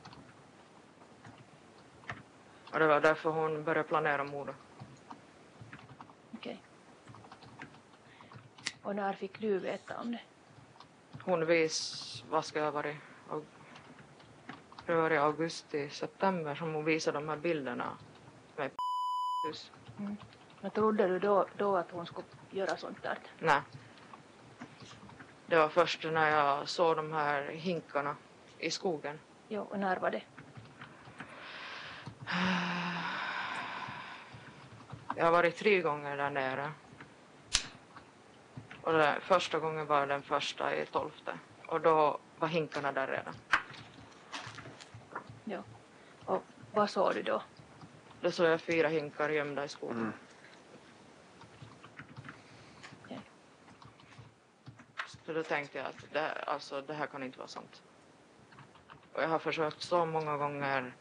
Och 2.74 2.80
det 2.80 2.88
var 2.88 3.02
därför 3.02 3.30
hon 3.30 3.64
började 3.64 3.88
planera 3.88 4.24
mordet. 4.24 4.56
Och 8.90 8.96
när 8.96 9.14
fick 9.14 9.40
du 9.40 9.60
veta 9.60 10.00
om 10.00 10.12
det? 10.12 10.22
Hon 11.24 11.46
vis, 11.46 12.24
vad 12.30 12.46
ska 12.46 12.60
jag 12.60 12.72
varit, 12.72 12.96
det 14.86 14.96
var 14.96 15.12
i 15.12 15.18
augusti, 15.18 15.90
september 15.90 16.56
som 16.56 16.74
hon 16.74 16.86
visade 16.86 17.18
de 17.20 17.30
här 17.30 17.38
bilderna 17.38 17.98
med. 18.56 18.72
Mm. 19.98 20.18
Men 20.62 20.72
trodde 20.72 21.08
du 21.08 21.20
då, 21.20 21.46
då 21.58 21.78
att 21.78 21.92
hon 21.92 22.06
skulle 22.06 22.28
göra 22.50 22.78
sånt 22.78 23.04
där? 23.04 23.18
Nej. 23.40 23.62
Det 25.48 25.58
var 25.58 25.70
först 25.70 26.04
när 26.04 26.30
jag 26.30 26.70
såg 26.70 26.96
de 26.96 27.14
här 27.14 27.52
hinkarna 27.52 28.16
i 28.58 28.72
skogen. 28.72 29.20
Jo, 29.48 29.62
och 29.62 29.80
när 29.80 29.98
var 29.98 30.12
det? 30.12 30.22
Jag 35.16 35.26
har 35.26 35.32
varit 35.32 35.58
tre 35.58 35.82
gånger 35.82 36.18
där 36.18 36.30
nere. 36.30 36.72
Och 38.82 38.94
det, 38.94 39.20
första 39.22 39.60
gången 39.60 39.86
var 39.86 40.08
den 40.08 40.22
första 40.22 40.76
i 40.76 40.86
tolfte 40.86 41.40
och 41.68 41.82
då 41.82 42.20
var 42.40 42.48
hinkarna 42.48 42.92
där 42.92 43.08
redan. 43.08 43.34
Ja. 45.44 45.64
Och 46.26 46.44
vad 46.74 46.90
såg 46.90 47.14
du 47.14 47.24
då? 47.24 47.42
Då 48.22 48.32
såg 48.32 48.46
jag 48.48 48.62
fyra 48.62 48.88
hinkar 48.88 49.30
gömda 49.30 49.66
i 49.66 49.68
skogen. 49.68 49.98
Mm. 49.98 50.14
För 55.30 55.34
då 55.36 55.44
tänkte 55.44 55.78
jag 55.78 55.88
att 55.88 56.14
det, 56.14 56.32
alltså, 56.32 56.82
det 56.82 56.94
här 56.94 57.08
kan 57.08 57.24
inte 57.24 57.38
vara 57.38 57.48
sant. 57.48 57.82
Och 59.14 59.24
jag 59.24 59.28
har 59.28 59.40
försökt 59.40 59.82
så 59.82 60.06
många 60.06 60.38
gånger 60.38 60.94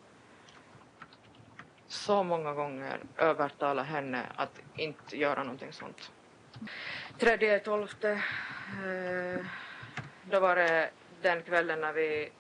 så 1.86 2.22
många 2.22 2.52
gånger 2.52 3.00
övertala 3.16 3.82
henne 3.82 4.26
att 4.36 4.60
inte 4.76 5.16
göra 5.16 5.42
någonting 5.42 5.72
sånt. 5.72 6.12
Tredje 7.18 7.58
tolfte, 7.58 8.10
eh, 8.10 9.46
då 10.30 10.40
var 10.40 10.56
det 10.56 10.90
den 11.22 11.42
kvällen 11.42 11.80
när 11.80 11.92
vi 11.92 12.32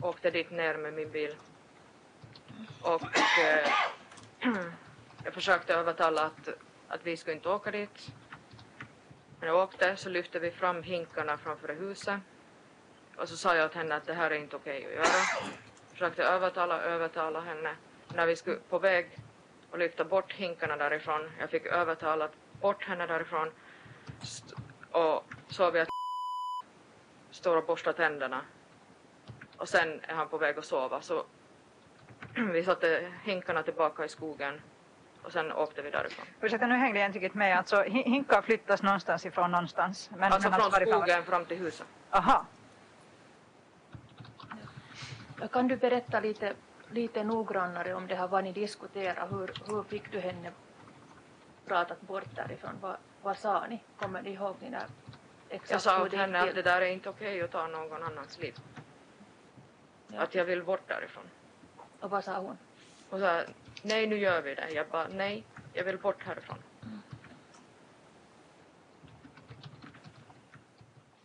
åkte 0.00 0.30
dit 0.30 0.50
ner 0.50 0.76
med 0.76 0.94
min 0.94 1.10
bil. 1.10 1.34
Och 2.82 3.02
eh, 3.38 3.72
jag 5.24 5.34
försökte 5.34 5.74
övertala 5.74 6.22
att, 6.22 6.48
att 6.88 7.00
vi 7.06 7.16
skulle 7.16 7.36
inte 7.36 7.48
åka 7.48 7.70
dit. 7.70 8.12
När 9.40 9.48
jag 9.48 9.56
åkte 9.56 9.96
så 9.96 10.08
lyfte 10.08 10.38
vi 10.38 10.50
fram 10.50 10.82
hinkarna 10.82 11.38
framför 11.38 11.68
huset. 11.68 12.20
Och 13.16 13.28
så 13.28 13.36
sa 13.36 13.56
jag 13.56 13.66
åt 13.66 13.74
henne 13.74 13.94
att 13.94 14.06
det 14.06 14.14
här 14.14 14.30
är 14.30 14.34
inte 14.34 14.56
okej 14.56 14.78
okay 14.78 14.88
att 14.90 14.94
göra. 14.94 15.46
Försökte 15.92 16.22
övertala, 16.22 16.80
övertala 16.80 17.40
henne. 17.40 17.76
När 18.14 18.26
vi 18.26 18.36
skulle 18.36 18.56
på 18.56 18.78
väg 18.78 19.18
att 19.70 19.78
lyfta 19.78 20.04
bort 20.04 20.32
hinkarna 20.32 20.76
därifrån, 20.76 21.30
jag 21.40 21.50
fick 21.50 21.66
övertala 21.66 22.28
bort 22.60 22.84
henne 22.84 23.06
därifrån 23.06 23.50
och 24.90 25.24
såg 25.48 25.72
vi 25.72 25.80
att 25.80 25.88
står 27.30 27.56
och 27.56 27.66
borstar 27.66 27.92
tänderna. 27.92 28.40
Och 29.56 29.68
sen 29.68 30.00
är 30.02 30.14
han 30.14 30.28
på 30.28 30.38
väg 30.38 30.58
att 30.58 30.64
sova 30.64 31.00
så 31.00 31.24
vi 32.52 32.64
satte 32.64 33.12
hinkarna 33.24 33.62
tillbaka 33.62 34.04
i 34.04 34.08
skogen 34.08 34.60
och 35.26 35.32
sen 35.32 35.52
åkte 35.52 35.82
vi 35.82 35.90
därifrån. 35.90 36.26
Ursäkta, 36.40 36.66
nu 36.66 36.74
hängde 36.74 36.98
jag 36.98 37.08
inte 37.08 37.18
riktigt 37.18 37.34
med. 37.34 37.58
Alltså 37.58 37.82
hinkar 37.82 38.42
flyttas 38.42 38.82
någonstans 38.82 39.26
ifrån 39.26 39.50
någonstans? 39.50 40.10
Men, 40.16 40.32
alltså 40.32 40.50
men 40.50 40.60
från 40.60 40.72
skogen 40.72 41.24
fram 41.24 41.44
till 41.44 41.56
huset. 41.56 41.86
Aha. 42.10 42.46
Kan 45.52 45.68
du 45.68 45.76
berätta 45.76 46.20
lite, 46.20 46.54
lite 46.90 47.24
noggrannare 47.24 47.94
om 47.94 48.06
det 48.06 48.14
här 48.14 48.28
vad 48.28 48.44
ni 48.44 48.52
diskuterar? 48.52 49.28
Hur, 49.30 49.52
hur 49.68 49.82
fick 49.82 50.12
du 50.12 50.20
henne 50.20 50.50
pratat 51.66 52.00
bort 52.00 52.34
därifrån? 52.34 52.72
Vad, 52.80 52.96
vad 53.22 53.38
sa 53.38 53.66
ni? 53.66 53.82
Kommer 53.96 54.22
ni 54.22 54.30
ihåg 54.30 54.56
ni 54.60 54.70
där 54.70 54.86
exakt 55.48 55.70
Jag 55.70 55.82
sa 55.82 56.02
åt 56.02 56.12
henne 56.12 56.40
att 56.40 56.54
det 56.54 56.62
där 56.62 56.80
är 56.80 56.86
inte 56.86 57.08
okej 57.08 57.42
att 57.42 57.50
ta 57.50 57.66
någon 57.66 58.02
annans 58.02 58.38
liv. 58.38 58.54
Ja. 60.08 60.20
Att 60.20 60.34
jag 60.34 60.44
vill 60.44 60.62
bort 60.62 60.88
därifrån. 60.88 61.24
Och 62.00 62.10
vad 62.10 62.24
sa 62.24 62.38
hon? 62.38 62.58
Och 63.10 63.18
så 63.18 63.24
här, 63.24 63.46
nej 63.82 64.06
nu 64.06 64.16
gör 64.18 64.42
vi 64.42 64.54
det. 64.54 64.70
Jag 64.70 64.88
bara, 64.88 65.08
nej, 65.08 65.44
jag 65.72 65.84
vill 65.84 65.98
bort 65.98 66.22
härifrån. 66.22 66.58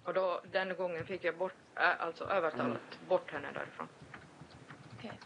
Och 0.04 0.14
då, 0.14 0.42
den 0.52 0.76
gången 0.76 1.06
fick 1.06 1.24
jag 1.24 1.38
bort, 1.38 1.54
äh, 1.76 2.02
alltså 2.02 2.24
övertalat 2.24 3.00
bort 3.08 3.32
henne 3.32 3.48
därifrån. 3.54 3.88
Okej. 4.98 5.20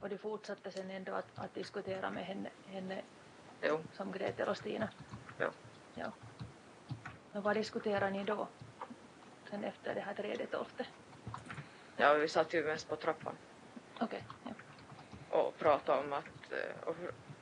Och 0.00 0.08
du 0.08 0.18
fortsatte 0.18 0.70
sen 0.70 0.90
ändå 0.90 1.12
att, 1.12 1.38
att 1.38 1.54
diskutera 1.54 2.10
med 2.10 2.24
henne, 2.24 2.50
henne 2.66 3.02
Jo, 3.62 3.80
som 3.92 4.12
Gretel 4.12 4.48
och 4.48 4.56
Stina? 4.56 4.88
jo. 5.40 5.48
Ja. 5.94 6.12
Men 7.32 7.42
vad 7.42 7.56
diskuterar 7.56 8.10
ni 8.10 8.24
då? 8.24 8.48
Sen 9.50 9.64
efter 9.64 9.94
det 9.94 10.00
här 10.00 10.14
tredje 10.14 10.46
tolfte? 10.46 10.86
Ja, 11.96 12.14
vi 12.14 12.28
satt 12.28 12.54
ju 12.54 12.64
mest 12.64 12.88
på 12.88 12.96
trappan 12.96 13.34
Okej, 14.00 14.24
ja. 14.44 14.50
och 15.38 15.58
pratade 15.58 16.00
om 16.00 16.12
att 16.12 16.52
eh, 16.52 16.88
och, 16.88 16.96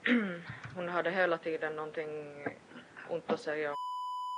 hon 0.74 0.88
hade 0.88 1.10
hela 1.10 1.38
tiden 1.38 1.76
någonting 1.76 2.44
ont 3.08 3.30
att 3.30 3.40
säga 3.40 3.74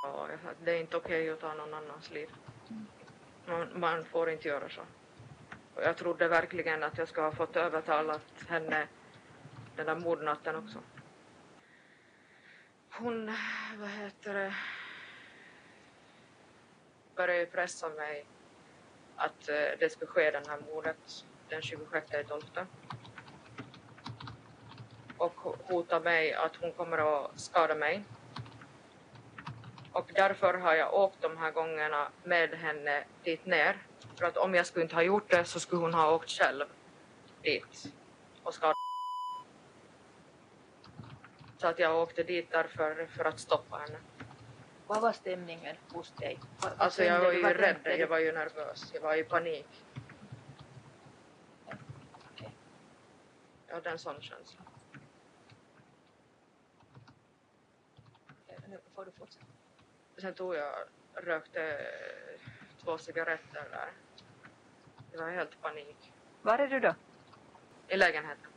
och 0.04 0.24
att 0.24 0.56
det 0.64 0.72
är 0.72 0.80
inte 0.80 0.96
okej 0.96 1.30
att 1.30 1.40
ta 1.40 1.54
någon 1.54 1.74
annans 1.74 2.10
liv. 2.10 2.28
Man, 3.46 3.80
man 3.80 4.04
får 4.04 4.30
inte 4.30 4.48
göra 4.48 4.68
så. 4.68 4.80
Och 5.74 5.82
jag 5.82 5.96
trodde 5.96 6.28
verkligen 6.28 6.82
att 6.82 6.98
jag 6.98 7.08
ska 7.08 7.22
ha 7.22 7.32
fått 7.32 7.56
övertalat 7.56 8.44
henne 8.48 8.86
den 9.76 9.86
där 9.86 9.96
mordnatten 9.96 10.56
också. 10.56 10.78
Hon, 12.90 13.36
vad 13.76 13.88
heter 13.88 14.34
det, 14.34 14.54
började 17.16 17.46
pressa 17.46 17.88
mig 17.88 18.26
att 19.16 19.48
eh, 19.48 19.78
det 19.78 19.92
skulle 19.92 20.10
ske 20.10 20.30
den 20.30 20.46
här 20.48 20.60
mordet 20.60 21.24
den 21.50 21.62
26 21.62 22.06
12. 22.28 22.42
Och 25.16 25.34
hota 25.64 26.00
mig 26.00 26.32
att 26.34 26.56
hon 26.56 26.72
kommer 26.72 26.98
att 26.98 27.40
skada 27.40 27.74
mig. 27.74 28.04
Och 29.92 30.10
därför 30.14 30.54
har 30.54 30.74
jag 30.74 30.94
åkt 30.94 31.16
de 31.20 31.36
här 31.36 31.50
gångerna 31.50 32.08
med 32.24 32.50
henne 32.54 33.04
dit 33.24 33.46
ner. 33.46 33.76
För 34.18 34.26
att 34.26 34.36
om 34.36 34.54
jag 34.54 34.66
skulle 34.66 34.82
inte 34.82 34.94
ha 34.94 35.02
gjort 35.02 35.30
det 35.30 35.44
så 35.44 35.60
skulle 35.60 35.82
hon 35.82 35.94
ha 35.94 36.14
åkt 36.14 36.30
själv 36.30 36.64
dit 37.42 37.92
och 38.42 38.54
skadat 38.54 38.76
Så 41.58 41.66
att 41.66 41.78
jag 41.78 42.02
åkte 42.02 42.22
dit 42.22 42.50
därför 42.50 43.06
för 43.16 43.24
att 43.24 43.40
stoppa 43.40 43.76
henne. 43.76 43.98
Vad 44.86 45.02
var 45.02 45.12
stämningen 45.12 45.76
hos 45.92 46.10
dig? 46.10 46.38
Vad, 46.62 46.72
Alltså 46.78 47.04
jag 47.04 47.20
var 47.20 47.32
ju 47.32 47.42
rädd, 47.42 47.96
jag 47.98 48.08
var 48.08 48.18
ju 48.18 48.32
nervös, 48.32 48.90
jag 48.94 49.00
var 49.00 49.14
i 49.14 49.24
panik. 49.24 49.66
Okej. 52.32 52.50
Jag 53.70 53.74
hade 53.74 53.90
en 53.90 53.98
sån 53.98 54.20
känsla. 54.22 54.60
Okej, 58.46 58.58
Nu 58.68 58.80
får 58.94 59.04
du 59.04 59.10
fortsätta. 59.10 59.46
Sen 60.18 60.34
tog 60.34 60.54
jag, 60.54 60.74
rökte 61.14 61.86
två 62.84 62.98
cigaretter 62.98 63.68
där. 63.70 63.92
Det 65.10 65.16
var 65.18 65.30
helt 65.30 65.62
panik. 65.62 66.12
Var 66.42 66.58
är 66.58 66.68
du 66.68 66.80
då? 66.80 66.94
I 67.88 67.96
lägenheten. 67.96 68.50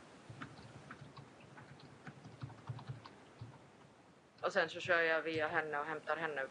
Och 4.40 4.52
sen 4.52 4.68
så 4.68 4.80
kör 4.80 5.00
jag 5.00 5.22
via 5.22 5.48
henne 5.48 5.78
och 5.78 5.86
hämtar 5.86 6.16
henne. 6.16 6.46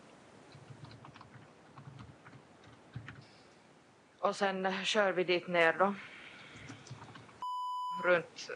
Och 4.20 4.36
sen 4.36 4.66
eh, 4.66 4.84
kör 4.84 5.12
vi 5.12 5.24
dit 5.24 5.48
ner 5.48 5.74
då. 5.74 5.96
Runt 8.04 8.50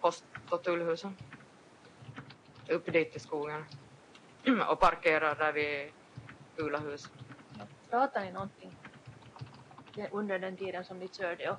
post 0.00 0.24
och 0.50 0.62
tullhusen. 0.64 1.16
Upp 2.68 2.92
dit 2.92 3.16
i 3.16 3.18
skogen. 3.18 3.64
Och 4.68 4.80
parkerar 4.80 5.34
där 5.34 5.52
vid 5.52 5.92
Gula 6.56 6.78
hus. 6.78 7.10
Pratade 7.90 8.24
ni 8.26 8.32
någonting 8.32 8.76
under 10.10 10.38
den 10.38 10.56
tiden 10.56 10.84
som 10.84 10.98
ni 10.98 11.08
körde 11.08 11.50
och 11.50 11.58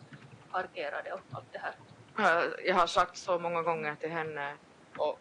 parkerade 0.51 1.13
och 1.13 1.19
allt 1.31 1.53
det 1.53 1.59
här? 1.59 1.75
Jag- 2.65 2.75
har 2.75 2.87
sagt 2.87 3.17
så 3.17 3.39
många 3.39 3.61
gånger 3.61 3.95
till 3.95 4.09
henne 4.11 4.55
och 4.97 5.19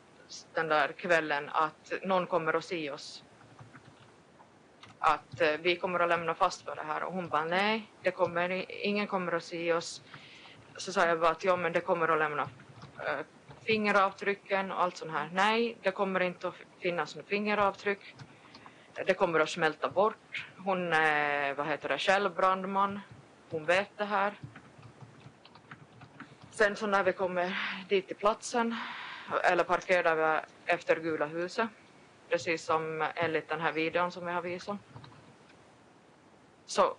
den 0.54 0.68
där 0.68 0.92
kvällen 0.92 1.48
att 1.48 1.92
någon 2.02 2.26
kommer 2.26 2.52
att 2.56 2.64
se 2.64 2.90
oss. 2.90 3.24
Att 4.98 5.40
eh, 5.40 5.56
vi 5.60 5.76
kommer 5.76 6.00
att 6.00 6.08
lämna 6.08 6.34
fast 6.34 6.62
för 6.62 6.76
det 6.76 6.82
här 6.82 7.02
och 7.02 7.12
hon 7.12 7.28
bara 7.28 7.44
nej, 7.44 7.90
det 8.02 8.10
kommer, 8.10 8.64
ingen 8.86 9.06
kommer 9.06 9.32
att 9.32 9.44
se 9.44 9.72
oss. 9.72 10.02
Så 10.76 10.92
sa 10.92 11.06
jag 11.06 11.20
bara 11.20 11.30
att 11.30 11.44
ja 11.44 11.56
men 11.56 11.72
det 11.72 11.80
kommer 11.80 12.08
att 12.08 12.18
lämna 12.18 12.42
äh, 12.98 13.26
fingeravtrycken 13.64 14.72
och 14.72 14.82
allt 14.82 14.96
sånt 14.96 15.12
här. 15.12 15.30
Nej, 15.32 15.76
det 15.82 15.90
kommer 15.90 16.20
inte 16.20 16.48
att 16.48 16.54
finnas 16.80 17.14
några 17.14 17.28
fingeravtryck. 17.28 18.14
Det 19.06 19.14
kommer 19.14 19.40
att 19.40 19.50
smälta 19.50 19.88
bort. 19.88 20.46
Hon 20.64 20.92
är, 20.92 21.54
vad 21.54 21.66
heter 21.66 21.88
det, 21.88 21.98
själv 21.98 22.34
brandman. 22.34 23.00
Hon 23.50 23.64
vet 23.64 23.90
det 23.96 24.04
här. 24.04 24.34
Sen 26.50 26.76
så 26.76 26.86
när 26.86 27.04
vi 27.04 27.12
kommer 27.12 27.58
dit 27.88 28.06
till 28.06 28.16
platsen, 28.16 28.74
eller 29.44 29.64
parkerar 29.64 30.16
vi 30.16 30.40
efter 30.72 31.00
Gula 31.00 31.26
huset, 31.26 31.68
precis 32.28 32.64
som 32.64 33.06
enligt 33.14 33.48
den 33.48 33.60
här 33.60 33.72
videon 33.72 34.12
som 34.12 34.26
jag 34.26 34.34
har 34.34 34.42
visat, 34.42 34.76
så 36.66 36.96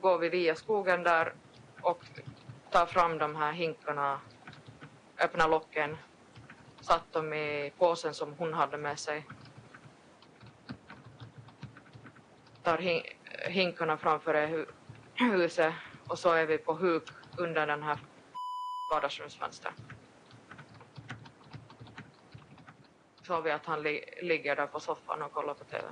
går 0.00 0.18
vi 0.18 0.28
via 0.28 0.54
skogen 0.54 1.02
där 1.02 1.32
och 1.80 2.04
tar 2.76 2.86
fram 2.86 3.18
de 3.18 3.36
här 3.36 3.52
hinkarna, 3.52 4.20
öppnar 5.18 5.48
locken, 5.48 5.96
satt 6.80 7.12
dem 7.12 7.32
i 7.32 7.72
påsen 7.78 8.14
som 8.14 8.32
hon 8.38 8.52
hade 8.54 8.76
med 8.78 8.98
sig. 8.98 9.26
Tar 12.62 12.78
hin- 12.78 13.02
hinkarna 13.48 13.96
framför 13.96 14.34
hu- 14.34 14.66
huset 15.14 15.74
och 16.08 16.18
så 16.18 16.32
är 16.32 16.46
vi 16.46 16.58
på 16.58 16.74
huk 16.74 17.02
under 17.38 17.66
den 17.66 17.82
här 17.82 17.98
vardagsrumsfönster. 18.92 19.72
Så 23.22 23.40
vi 23.40 23.50
att 23.50 23.66
han 23.66 23.82
li- 23.82 24.04
ligger 24.22 24.56
där 24.56 24.66
på 24.66 24.80
soffan 24.80 25.22
och 25.22 25.32
kollar 25.32 25.54
på 25.54 25.64
TV. 25.64 25.84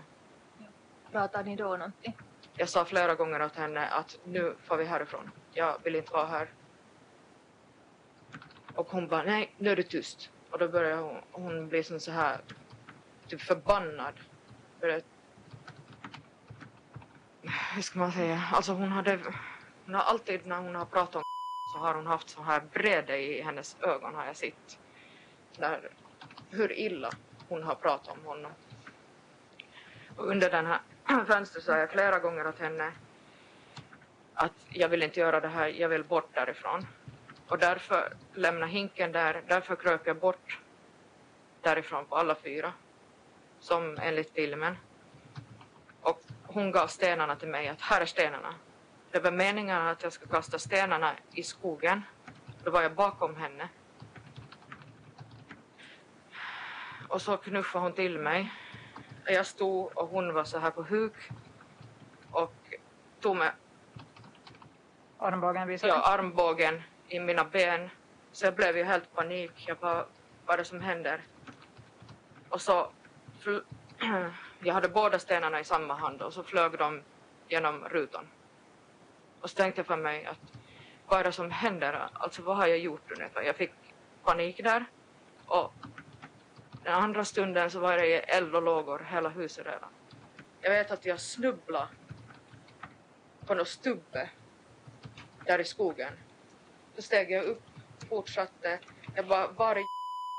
Pratade 1.12 1.44
ni 1.50 1.56
då 1.56 1.64
någonting? 1.76 2.16
Jag 2.56 2.68
sa 2.68 2.84
flera 2.84 3.14
gånger 3.14 3.42
åt 3.42 3.56
henne 3.56 3.86
att 3.88 4.18
nu 4.24 4.56
får 4.62 4.76
vi 4.76 4.84
härifrån. 4.84 5.30
Jag 5.52 5.78
vill 5.84 5.94
inte 5.96 6.12
vara 6.12 6.26
här. 6.26 6.48
Och 8.74 8.90
hon 8.90 9.08
bara, 9.08 9.22
nej, 9.22 9.54
nu 9.58 9.70
är 9.70 9.76
du 9.76 9.82
tyst. 9.82 10.30
Och 10.50 10.58
då 10.58 10.68
börjar 10.68 10.96
hon, 10.96 11.20
hon 11.32 11.68
bli 11.68 11.82
som 11.82 12.00
så 12.00 12.10
här, 12.10 12.40
typ 13.28 13.40
förbannad. 13.40 14.14
Började, 14.80 15.02
hur 17.74 17.82
ska 17.82 17.98
man 17.98 18.12
säga, 18.12 18.42
alltså 18.52 18.72
hon 18.72 18.88
hade, 18.88 19.18
hon 19.84 19.94
har 19.94 20.02
alltid 20.02 20.46
när 20.46 20.60
hon 20.60 20.74
har 20.74 20.84
pratat 20.84 21.16
om 21.16 21.22
så 21.72 21.78
har 21.78 21.94
hon 21.94 22.06
haft 22.06 22.28
så 22.28 22.42
här 22.42 22.62
bredde 22.72 23.18
i 23.18 23.42
hennes 23.42 23.76
ögon 23.80 24.14
har 24.14 24.26
jag 24.26 24.36
sett. 24.36 24.78
Där, 25.56 25.90
hur 26.50 26.72
illa 26.72 27.10
hon 27.48 27.62
har 27.62 27.74
pratat 27.74 28.16
om 28.18 28.24
honom. 28.24 28.52
Och 30.16 30.26
under 30.26 30.50
den 30.50 30.66
här 30.66 30.80
fönstret 31.26 31.64
sa 31.64 31.78
jag 31.78 31.90
flera 31.90 32.18
gånger 32.18 32.46
åt 32.46 32.58
henne 32.58 32.92
att 34.34 34.52
jag 34.68 34.88
vill 34.88 35.02
inte 35.02 35.20
göra 35.20 35.40
det 35.40 35.48
här, 35.48 35.68
jag 35.68 35.88
vill 35.88 36.04
bort 36.04 36.34
därifrån. 36.34 36.86
Och 37.48 37.58
därför 37.58 38.16
lämna 38.34 38.66
hinken 38.66 39.12
där, 39.12 39.42
därför 39.48 39.76
kröp 39.76 40.06
jag 40.06 40.16
bort 40.16 40.58
därifrån 41.60 42.04
på 42.06 42.16
alla 42.16 42.34
fyra. 42.34 42.72
Som 43.60 43.98
enligt 44.02 44.32
filmen. 44.34 44.76
Och 46.02 46.20
hon 46.42 46.72
gav 46.72 46.86
stenarna 46.86 47.36
till 47.36 47.48
mig, 47.48 47.68
att 47.68 47.80
här 47.80 48.00
är 48.00 48.06
stenarna. 48.06 48.54
Det 49.10 49.20
var 49.20 49.30
meningen 49.30 49.86
att 49.86 50.02
jag 50.02 50.12
skulle 50.12 50.30
kasta 50.30 50.58
stenarna 50.58 51.12
i 51.32 51.42
skogen. 51.42 52.02
Då 52.64 52.70
var 52.70 52.82
jag 52.82 52.94
bakom 52.94 53.36
henne. 53.36 53.68
Och 57.08 57.22
så 57.22 57.36
knuffade 57.36 57.84
hon 57.84 57.92
till 57.92 58.18
mig. 58.18 58.52
Jag 59.24 59.46
stod 59.46 59.98
och 59.98 60.08
hon 60.08 60.34
var 60.34 60.44
så 60.44 60.58
här 60.58 60.70
på 60.70 60.82
huk 60.82 61.30
och 62.30 62.54
tog 63.20 63.36
med 63.36 63.52
Armbågen 65.18 65.78
ja, 65.82 66.02
armbågen 66.02 66.82
i 67.14 67.20
mina 67.20 67.44
ben. 67.44 67.90
Så 68.32 68.46
jag 68.46 68.54
blev 68.54 68.76
ju 68.76 68.84
helt 68.84 69.14
panik. 69.14 69.64
Jag 69.66 69.78
bara, 69.78 70.06
vad 70.46 70.54
är 70.54 70.58
det 70.58 70.64
som 70.64 70.80
händer? 70.80 71.20
Och 72.48 72.60
så, 72.60 72.90
jag 74.60 74.74
hade 74.74 74.88
båda 74.88 75.18
stenarna 75.18 75.60
i 75.60 75.64
samma 75.64 75.94
hand 75.94 76.22
och 76.22 76.32
så 76.32 76.42
flög 76.42 76.78
de 76.78 77.02
genom 77.48 77.84
rutan. 77.88 78.26
Och 79.40 79.50
så 79.50 79.56
tänkte 79.56 79.78
jag 79.78 79.86
för 79.86 79.96
mig 79.96 80.26
att 80.26 80.38
vad 81.06 81.20
är 81.20 81.24
det 81.24 81.32
som 81.32 81.50
händer? 81.50 82.08
Alltså 82.12 82.42
vad 82.42 82.56
har 82.56 82.66
jag 82.66 82.78
gjort 82.78 83.18
nu? 83.18 83.28
Jag 83.34 83.56
fick 83.56 83.72
panik 84.24 84.60
där. 84.64 84.84
Och 85.46 85.72
den 86.82 86.94
andra 86.94 87.24
stunden 87.24 87.70
så 87.70 87.80
var 87.80 87.96
det 87.96 88.18
eld 88.18 88.54
och 88.54 88.62
lågor 88.62 89.06
hela 89.10 89.28
huset 89.28 89.66
redan. 89.66 89.90
Jag 90.60 90.70
vet 90.70 90.90
att 90.90 91.04
jag 91.04 91.20
snubblade 91.20 91.88
på 93.46 93.54
något 93.54 93.68
stubbe 93.68 94.30
där 95.44 95.58
i 95.58 95.64
skogen. 95.64 96.12
Då 96.96 97.02
steg 97.02 97.30
jag 97.30 97.44
upp, 97.44 97.62
fortsatte. 98.08 98.78
Jag 99.14 99.26
bara, 99.26 99.48
var 99.48 99.76
är 99.76 99.86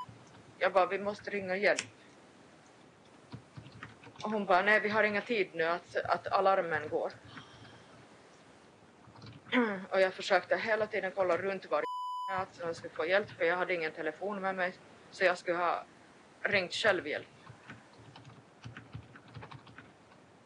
Jag 0.59 0.73
bara, 0.73 0.85
vi 0.85 0.99
måste 0.99 1.29
ringa 1.29 1.55
hjälp. 1.55 1.81
Och 4.23 4.31
hon 4.31 4.45
bara, 4.45 4.61
nej 4.61 4.79
vi 4.79 4.89
har 4.89 5.03
inga 5.03 5.21
tid 5.21 5.49
nu 5.53 5.63
att, 5.63 5.95
att 5.95 6.27
alarmen 6.27 6.89
går. 6.89 7.11
Och 9.91 10.01
jag 10.01 10.13
försökte 10.13 10.57
hela 10.57 10.87
tiden 10.87 11.11
kolla 11.15 11.37
runt 11.37 11.65
var 11.65 11.83
att 12.31 12.59
jag 12.59 12.75
skulle 12.75 12.93
få 12.93 13.05
hjälp 13.05 13.29
för 13.29 13.45
jag 13.45 13.57
hade 13.57 13.73
ingen 13.73 13.91
telefon 13.91 14.41
med 14.41 14.55
mig 14.55 14.73
så 15.11 15.23
jag 15.23 15.37
skulle 15.37 15.57
ha 15.57 15.85
ringt 16.41 16.73
självhjälp. 16.73 17.27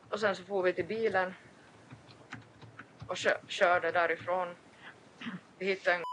Och 0.09 0.19
sen 0.19 0.35
så 0.35 0.43
får 0.43 0.63
vi 0.63 0.73
till 0.73 0.85
bilen 0.85 1.33
och 3.07 3.17
kö 3.17 3.37
körde 3.47 3.91
därifrån. 3.91 4.55
Vi 5.59 5.65
hittade 5.65 5.95
en 5.95 6.03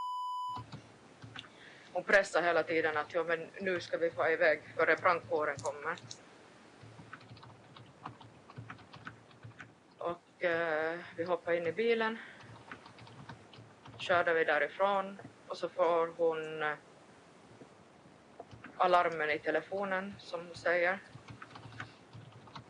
Hon 1.93 2.05
pressade 2.05 2.47
hela 2.47 2.63
tiden 2.63 2.97
att 2.97 3.15
ja, 3.15 3.25
men 3.25 3.51
nu 3.61 3.81
ska 3.81 3.97
vi 3.97 4.11
få 4.11 4.29
iväg 4.29 4.63
före 4.77 4.97
brandkåren 4.97 5.57
kommer. 5.57 5.97
Och 9.99 10.45
eh, 10.45 10.99
vi 11.17 11.25
hoppade 11.25 11.57
in 11.57 11.67
i 11.67 11.73
bilen. 11.73 12.19
Körde 13.99 14.35
vi 14.35 14.45
därifrån 14.45 15.21
och 15.49 15.57
så 15.57 15.69
får 15.69 16.07
hon 16.17 16.63
eh, 16.63 16.75
alarmen 18.77 19.31
i 19.31 19.39
telefonen 19.39 20.15
som 20.19 20.47
hon 20.47 20.55
säger. 20.55 20.99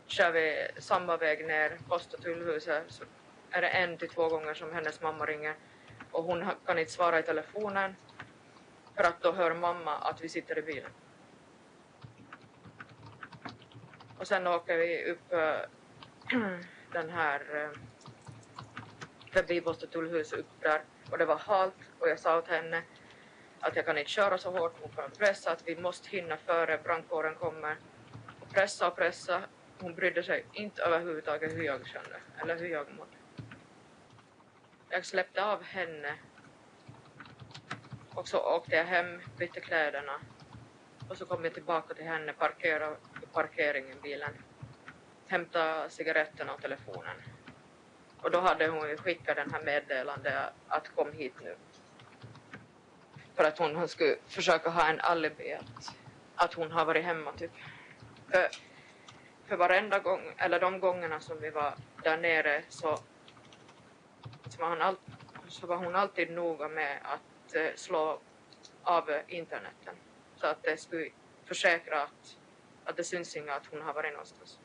Kör 0.07 0.33
vi 0.33 0.69
samma 0.79 1.17
väg 1.17 1.47
ner, 1.47 1.79
post 1.89 2.15
och 2.15 2.23
tullhuset, 2.23 2.85
så 2.89 3.05
är 3.51 3.63
det 3.63 3.69
en 3.69 3.99
till 3.99 4.09
två 4.09 4.29
gånger 4.29 4.55
som 4.55 4.73
hennes 4.73 5.01
mamma 5.03 5.27
ringer 5.27 5.55
och 6.17 6.25
hon 6.25 6.45
kan 6.67 6.79
inte 6.79 6.93
svara 6.93 7.19
i 7.19 7.23
telefonen 7.23 7.97
för 8.95 9.05
att 9.05 9.23
då 9.23 9.33
hör 9.33 9.55
mamma 9.55 9.95
att 9.97 10.21
vi 10.21 10.29
sitter 10.29 10.59
i 10.59 10.63
bilen. 10.63 10.91
Och 14.19 14.27
sen 14.27 14.47
åker 14.47 14.77
vi 14.77 15.11
upp 15.11 15.33
äh, 15.33 16.39
den 16.93 17.11
här 17.11 17.41
äh, 17.65 17.71
förbi 19.33 19.61
Båstad 19.61 19.87
tullhus 19.87 20.33
upp 20.33 20.47
där 20.61 20.81
och 21.11 21.19
det 21.19 21.25
var 21.25 21.37
halt 21.37 21.75
och 21.99 22.09
jag 22.09 22.19
sa 22.19 22.39
åt 22.39 22.49
henne 22.49 22.83
att 23.61 23.77
jag 23.77 23.87
kan 23.87 23.99
inte 23.99 24.11
köra 24.11 24.39
så 24.39 24.51
hårt, 24.51 24.77
hon 24.81 24.91
kan 24.91 25.11
pressa 25.11 25.51
att 25.51 25.63
vi 25.69 25.77
måste 25.77 26.09
hinna 26.09 26.37
före 26.37 26.79
brandkåren 26.79 27.35
kommer. 27.35 27.77
Och 28.41 28.49
pressa 28.55 28.89
och 28.89 28.97
pressa, 28.97 29.43
hon 29.79 29.95
brydde 29.95 30.23
sig 30.23 30.45
inte 30.53 30.83
överhuvudtaget 30.83 31.53
hur 31.53 31.63
jag 31.63 31.87
kände 31.87 32.17
eller 32.43 32.57
hur 32.57 32.69
jag 32.69 32.87
mådde. 32.93 33.26
Jag 34.97 35.05
släppte 35.05 35.45
av 35.45 35.63
henne 35.63 36.15
och 38.15 38.29
så 38.29 38.57
åkte 38.57 38.77
jag 38.77 38.85
hem, 38.85 39.21
bytte 39.39 39.61
kläderna 39.61 40.21
och 41.09 41.17
så 41.17 41.27
kom 41.27 41.45
jag 41.45 41.55
tillbaka 41.55 41.95
till 41.95 42.05
henne, 42.05 42.33
parkerade 42.33 42.97
i 43.23 43.27
parkeringen 43.27 44.01
bilen, 44.03 44.33
hämtade 45.27 45.91
cigaretterna 45.91 46.55
och 46.55 46.63
telefonen. 46.63 47.17
Och 48.23 48.31
då 48.31 48.41
hade 48.41 48.67
hon 48.67 48.89
ju 48.89 48.97
skickat 48.97 49.37
den 49.37 49.51
här 49.51 49.63
meddelandet 49.65 50.35
att 50.69 50.89
kom 50.95 51.13
hit 51.13 51.35
nu. 51.43 51.57
För 53.35 53.45
att 53.45 53.59
hon 53.59 53.89
skulle 53.89 54.17
försöka 54.29 54.71
ha 54.71 54.89
en 54.89 55.01
alibi 55.01 55.53
att, 55.53 55.97
att 56.35 56.55
hon 56.55 56.71
har 56.71 56.85
varit 56.85 57.05
hemma 57.05 57.33
typ. 57.33 57.53
För, 58.31 58.49
för 59.49 59.57
varenda 59.57 59.99
gång, 59.99 60.35
eller 60.37 60.61
de 60.61 60.81
gångerna 60.81 61.21
som 61.21 61.41
vi 61.41 61.51
var 61.51 61.75
där 62.03 62.19
nere 62.19 62.63
så, 62.69 62.99
så, 64.57 64.63
var, 64.63 64.69
hon 64.69 64.83
all, 64.83 64.97
så 65.49 65.67
var 65.67 65.77
hon 65.77 65.95
alltid 65.95 66.31
noga 66.31 66.69
med 66.69 66.99
att 67.03 67.55
eh, 67.55 67.75
slå 67.75 68.21
av 68.83 69.11
interneten. 69.29 69.95
Så 70.37 70.47
att 70.47 70.63
det 70.63 70.77
skulle 70.77 71.11
försäkra 71.45 72.03
att, 72.03 72.37
att 72.85 72.97
det 72.97 73.05
syns 73.05 73.37
inga 73.37 73.55
att 73.55 73.67
hon 73.67 73.83
har 73.83 73.93
varit 73.93 74.13
någonstans. 74.13 74.59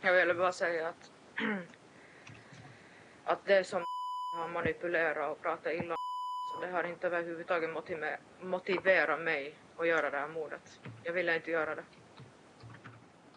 Jag 0.00 0.12
ville 0.12 0.34
bara 0.34 0.52
säga 0.52 0.88
att, 0.88 1.10
att 3.24 3.44
det 3.44 3.64
som 3.64 3.84
har 4.32 4.48
manipulerat 4.48 5.30
och 5.30 5.42
pratat 5.42 5.72
illa 5.72 5.96
så 6.52 6.60
det 6.60 6.66
har 6.66 6.84
inte 6.84 7.06
överhuvudtaget 7.06 7.70
motiverat 8.40 9.20
mig 9.20 9.54
att 9.76 9.86
göra 9.86 10.10
det 10.10 10.18
här 10.18 10.28
mordet. 10.28 10.80
Jag 11.02 11.12
ville 11.12 11.36
inte 11.36 11.50
göra 11.50 11.74
det. 11.74 11.84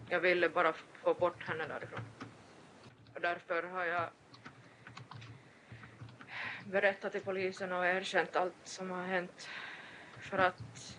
Jag 0.09 0.19
ville 0.19 0.49
bara 0.49 0.73
få 0.73 1.13
bort 1.13 1.43
henne 1.43 1.67
därifrån. 1.67 2.01
Och 3.15 3.21
därför 3.21 3.63
har 3.63 3.86
jag 3.86 4.09
berättat 6.72 7.11
till 7.11 7.22
polisen 7.22 7.72
och 7.72 7.86
erkänt 7.86 8.36
allt 8.36 8.55
som 8.63 8.91
har 8.91 9.03
hänt 9.03 9.49
för 10.20 10.38
att 10.38 10.97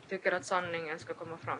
jag 0.00 0.08
tycker 0.08 0.32
att 0.32 0.44
sanningen 0.44 0.98
ska 0.98 1.14
komma 1.14 1.36
fram. 1.36 1.58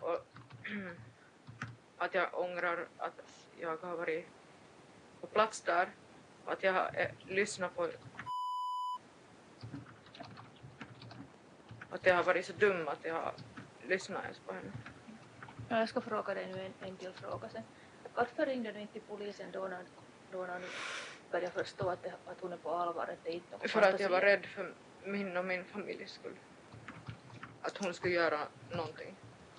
Och 0.00 0.26
att 1.98 2.14
jag 2.14 2.28
ångrar 2.34 2.88
att 2.98 3.20
jag 3.60 3.76
har 3.76 3.96
varit 3.96 4.26
på 5.20 5.26
plats 5.26 5.60
där 5.60 5.88
och 6.44 6.52
att 6.52 6.62
jag 6.62 6.72
har 6.72 6.90
eh, 6.94 7.10
lyssnat 7.26 7.76
på 7.76 7.90
att 11.90 12.06
jag 12.06 12.14
har 12.14 12.24
varit 12.24 12.46
så 12.46 12.52
dum 12.52 12.88
att 12.88 13.04
jag 13.04 13.14
har 13.14 13.32
lyssnat 13.82 14.22
ens 14.22 14.38
på 14.38 14.52
henne. 14.52 14.72
Jag 15.68 15.88
ska 15.88 16.00
fråga 16.00 16.34
dig 16.34 16.46
nu 16.46 16.66
en, 16.66 16.88
en 16.88 16.96
till 16.96 17.12
fråga 17.12 17.48
sen. 17.48 17.62
Varför 18.18 18.46
ringde 18.46 18.72
du 18.72 18.80
inte 18.80 19.00
polisen 19.00 19.50
då 19.52 19.68
när, 19.68 19.84
då 20.32 20.46
när 20.46 20.60
du 20.60 20.66
började 21.30 21.52
förstå 21.52 21.88
att, 21.88 22.02
det, 22.02 22.12
att 22.26 22.40
hon 22.40 22.52
är 22.52 22.56
på 22.56 22.70
allvar? 22.70 23.02
Att 23.02 23.24
det 23.24 23.30
inte 23.30 23.68
för 23.68 23.82
att 23.82 24.00
jag 24.00 24.10
var 24.10 24.20
rädd 24.20 24.46
för 24.46 24.74
min 25.04 25.36
och 25.36 25.44
min 25.44 25.64
familjs 25.64 26.12
skull. 26.12 26.36
Att 27.62 27.76
hon 27.78 27.94
skulle 27.94 28.14
göra 28.14 28.48
någonting. 28.70 29.16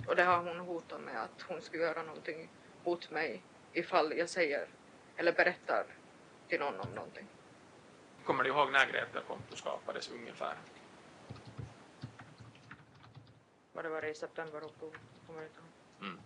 Och 0.08 0.16
det 0.16 0.24
har 0.24 0.38
hon 0.38 0.60
hotat 0.60 1.02
med 1.02 1.22
att 1.24 1.42
hon 1.42 1.62
skulle 1.62 1.84
göra 1.84 2.04
någonting 2.04 2.50
mot 2.84 3.12
mig 3.12 3.44
ifall 3.74 4.18
jag 4.18 4.30
säger 4.30 4.68
eller 5.18 5.34
berättar 5.34 5.86
till 6.48 6.60
någon 6.60 6.80
om 6.80 6.90
någonting. 6.96 7.28
Kommer 8.24 8.44
du 8.44 8.50
ihåg 8.50 8.72
när 8.72 8.92
Gretel-konto 8.92 9.56
skapades 9.56 10.10
ungefär? 10.12 10.58
Vad 13.74 13.86
det 13.86 13.90
var 13.90 14.06
i 14.06 14.14
september, 14.14 14.64
oktober, 14.64 15.00
kommer 15.28 15.44
inte 15.44 15.60
ihåg. 15.60 16.10
Mm. 16.10 16.20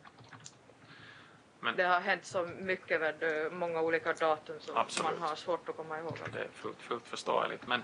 Men, 1.64 1.76
det 1.76 1.84
har 1.84 2.00
hänt 2.00 2.26
så 2.26 2.50
mycket 2.60 3.02
med 3.02 3.48
många 3.52 3.82
olika 3.82 4.14
datum 4.14 4.60
som 4.60 4.78
absolut. 4.78 5.20
man 5.20 5.30
har 5.30 5.36
svårt 5.36 5.70
att 5.70 5.78
komma 5.78 6.00
ihåg. 6.00 6.18
Det 6.34 6.40
är 6.40 6.48
fullt, 6.54 6.82
fullt 6.82 7.08
förståeligt. 7.08 7.68
Men 7.68 7.84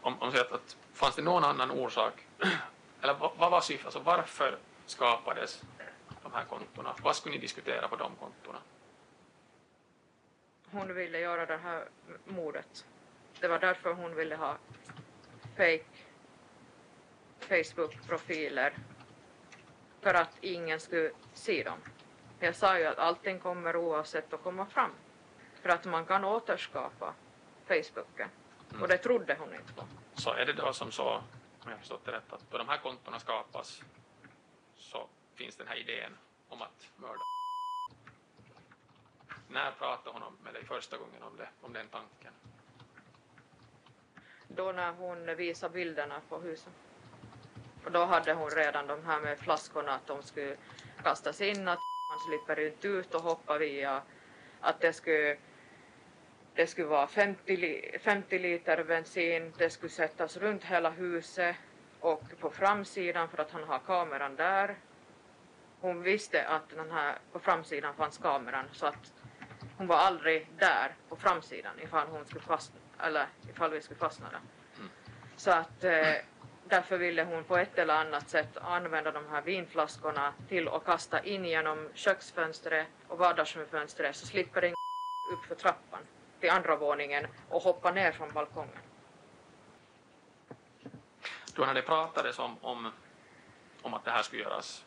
om, 0.00 0.22
om 0.22 0.30
säger 0.30 0.54
att 0.54 0.76
fanns 0.92 1.16
det 1.16 1.22
någon 1.22 1.44
annan 1.44 1.70
orsak, 1.70 2.26
eller 3.00 3.14
vad, 3.14 3.30
vad 3.36 3.50
var 3.50 3.60
syftet, 3.60 3.86
alltså 3.86 4.00
varför 4.00 4.58
skapades 4.86 5.62
de 6.22 6.32
här 6.32 6.44
kontona? 6.44 6.94
Vad 7.02 7.16
skulle 7.16 7.34
ni 7.34 7.40
diskutera 7.40 7.88
på 7.88 7.96
de 7.96 8.16
kontona? 8.16 8.58
hon 10.74 10.94
ville 10.94 11.18
göra 11.18 11.46
det 11.46 11.56
här 11.56 11.88
mordet. 12.24 12.86
Det 13.40 13.48
var 13.48 13.58
därför 13.58 13.92
hon 13.92 14.14
ville 14.14 14.36
ha 14.36 14.56
fake 15.56 15.84
Facebook-profiler 17.38 18.72
för 20.00 20.14
att 20.14 20.38
ingen 20.40 20.80
skulle 20.80 21.10
se 21.34 21.62
dem. 21.62 21.78
Jag 22.38 22.56
sa 22.56 22.78
ju 22.78 22.84
att 22.86 22.98
allting 22.98 23.38
kommer 23.38 23.76
oavsett 23.76 24.32
att 24.32 24.42
komma 24.42 24.66
fram 24.66 24.90
för 25.62 25.68
att 25.68 25.84
man 25.84 26.06
kan 26.06 26.24
återskapa 26.24 27.14
Facebooken 27.66 28.28
mm. 28.70 28.82
och 28.82 28.88
det 28.88 28.98
trodde 28.98 29.36
hon 29.38 29.54
inte 29.54 29.72
på. 29.72 29.82
Så 30.14 30.32
är 30.32 30.46
det 30.46 30.52
då 30.52 30.72
som 30.72 30.92
så, 30.92 31.14
om 31.64 31.70
jag 31.70 31.78
förstått 31.78 32.04
det 32.04 32.12
rätt, 32.12 32.32
att 32.32 32.50
då 32.50 32.58
de 32.58 32.68
här 32.68 32.78
kontona 32.78 33.18
skapas 33.18 33.82
så 34.76 35.06
finns 35.34 35.56
den 35.56 35.66
här 35.66 35.76
idén 35.76 36.16
om 36.48 36.62
att 36.62 36.88
mörda 36.96 37.20
när 39.48 39.70
pratade 39.70 40.18
hon 40.18 40.36
med 40.44 40.54
dig 40.54 40.64
första 40.64 40.96
gången 40.96 41.22
om, 41.22 41.36
det, 41.36 41.48
om 41.60 41.72
den 41.72 41.88
tanken? 41.88 42.32
Då 44.48 44.72
när 44.72 44.92
hon 44.92 45.36
visade 45.36 45.74
bilderna 45.74 46.20
på 46.28 46.38
huset. 46.38 46.72
Och 47.84 47.92
då 47.92 48.04
hade 48.04 48.32
hon 48.32 48.50
redan 48.50 48.86
de 48.86 49.04
här 49.04 49.20
med 49.20 49.38
flaskorna 49.38 49.94
att 49.94 50.06
de 50.06 50.22
skulle 50.22 50.56
kastas 51.02 51.40
in, 51.40 51.68
att 51.68 51.78
slipper 52.26 52.66
inte 52.66 52.88
ut 52.88 53.14
och 53.14 53.22
hoppa 53.22 53.58
via, 53.58 54.02
att 54.60 54.80
det 54.80 54.92
skulle 54.92 55.36
det 56.54 56.66
skulle 56.66 56.86
vara 56.86 57.06
50, 57.06 57.98
50 57.98 58.38
liter 58.38 58.84
bensin, 58.84 59.52
det 59.58 59.70
skulle 59.70 59.90
sättas 59.90 60.36
runt 60.36 60.64
hela 60.64 60.90
huset 60.90 61.56
och 62.00 62.22
på 62.40 62.50
framsidan 62.50 63.28
för 63.28 63.38
att 63.42 63.50
han 63.50 63.64
har 63.64 63.78
kameran 63.78 64.36
där. 64.36 64.76
Hon 65.80 66.02
visste 66.02 66.48
att 66.48 66.68
den 66.70 66.90
här, 66.90 67.18
på 67.32 67.38
framsidan 67.38 67.94
fanns 67.94 68.18
kameran 68.18 68.64
så 68.72 68.86
att 68.86 69.12
hon 69.76 69.86
var 69.86 69.96
aldrig 69.96 70.48
där 70.58 70.94
på 71.08 71.16
framsidan 71.16 71.72
ifall, 71.82 72.06
hon 72.08 72.24
skulle 72.26 72.44
fastna, 72.44 72.80
eller 73.00 73.26
ifall 73.50 73.70
vi 73.70 73.80
skulle 73.80 74.00
fastna 74.00 74.26
där. 74.30 74.40
Mm. 74.78 74.90
Så 75.36 75.50
att 75.50 75.84
eh, 75.84 76.14
därför 76.74 76.98
ville 76.98 77.24
hon 77.24 77.44
på 77.44 77.56
ett 77.56 77.78
eller 77.78 77.94
annat 77.94 78.28
sätt 78.28 78.56
använda 78.56 79.12
de 79.12 79.28
här 79.28 79.42
vinflaskorna 79.42 80.34
till 80.48 80.68
att 80.68 80.84
kasta 80.84 81.24
in 81.24 81.44
genom 81.44 81.88
köksfönstret 81.94 82.86
och 83.08 83.18
vardagsrumsfönstret 83.18 84.16
så 84.16 84.26
slipper 84.26 84.60
den 84.60 84.74
upp 85.32 85.44
för 85.48 85.54
trappan 85.54 86.00
till 86.40 86.50
andra 86.50 86.76
våningen 86.76 87.26
och 87.48 87.62
hoppa 87.62 87.90
ner 87.90 88.12
från 88.12 88.32
balkongen. 88.32 88.78
Då 91.54 91.64
när 91.66 91.74
det 91.74 91.82
pratades 91.82 92.38
om, 92.38 92.56
om, 92.60 92.92
om 93.82 93.94
att 93.94 94.04
det 94.04 94.10
här 94.10 94.22
skulle 94.22 94.42
göras, 94.42 94.84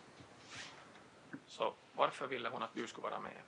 så 1.48 1.74
varför 1.96 2.28
ville 2.28 2.50
hon 2.50 2.64
att 2.64 2.74
du 2.74 2.88
skulle 2.88 3.10
vara 3.10 3.20
med? 3.20 3.42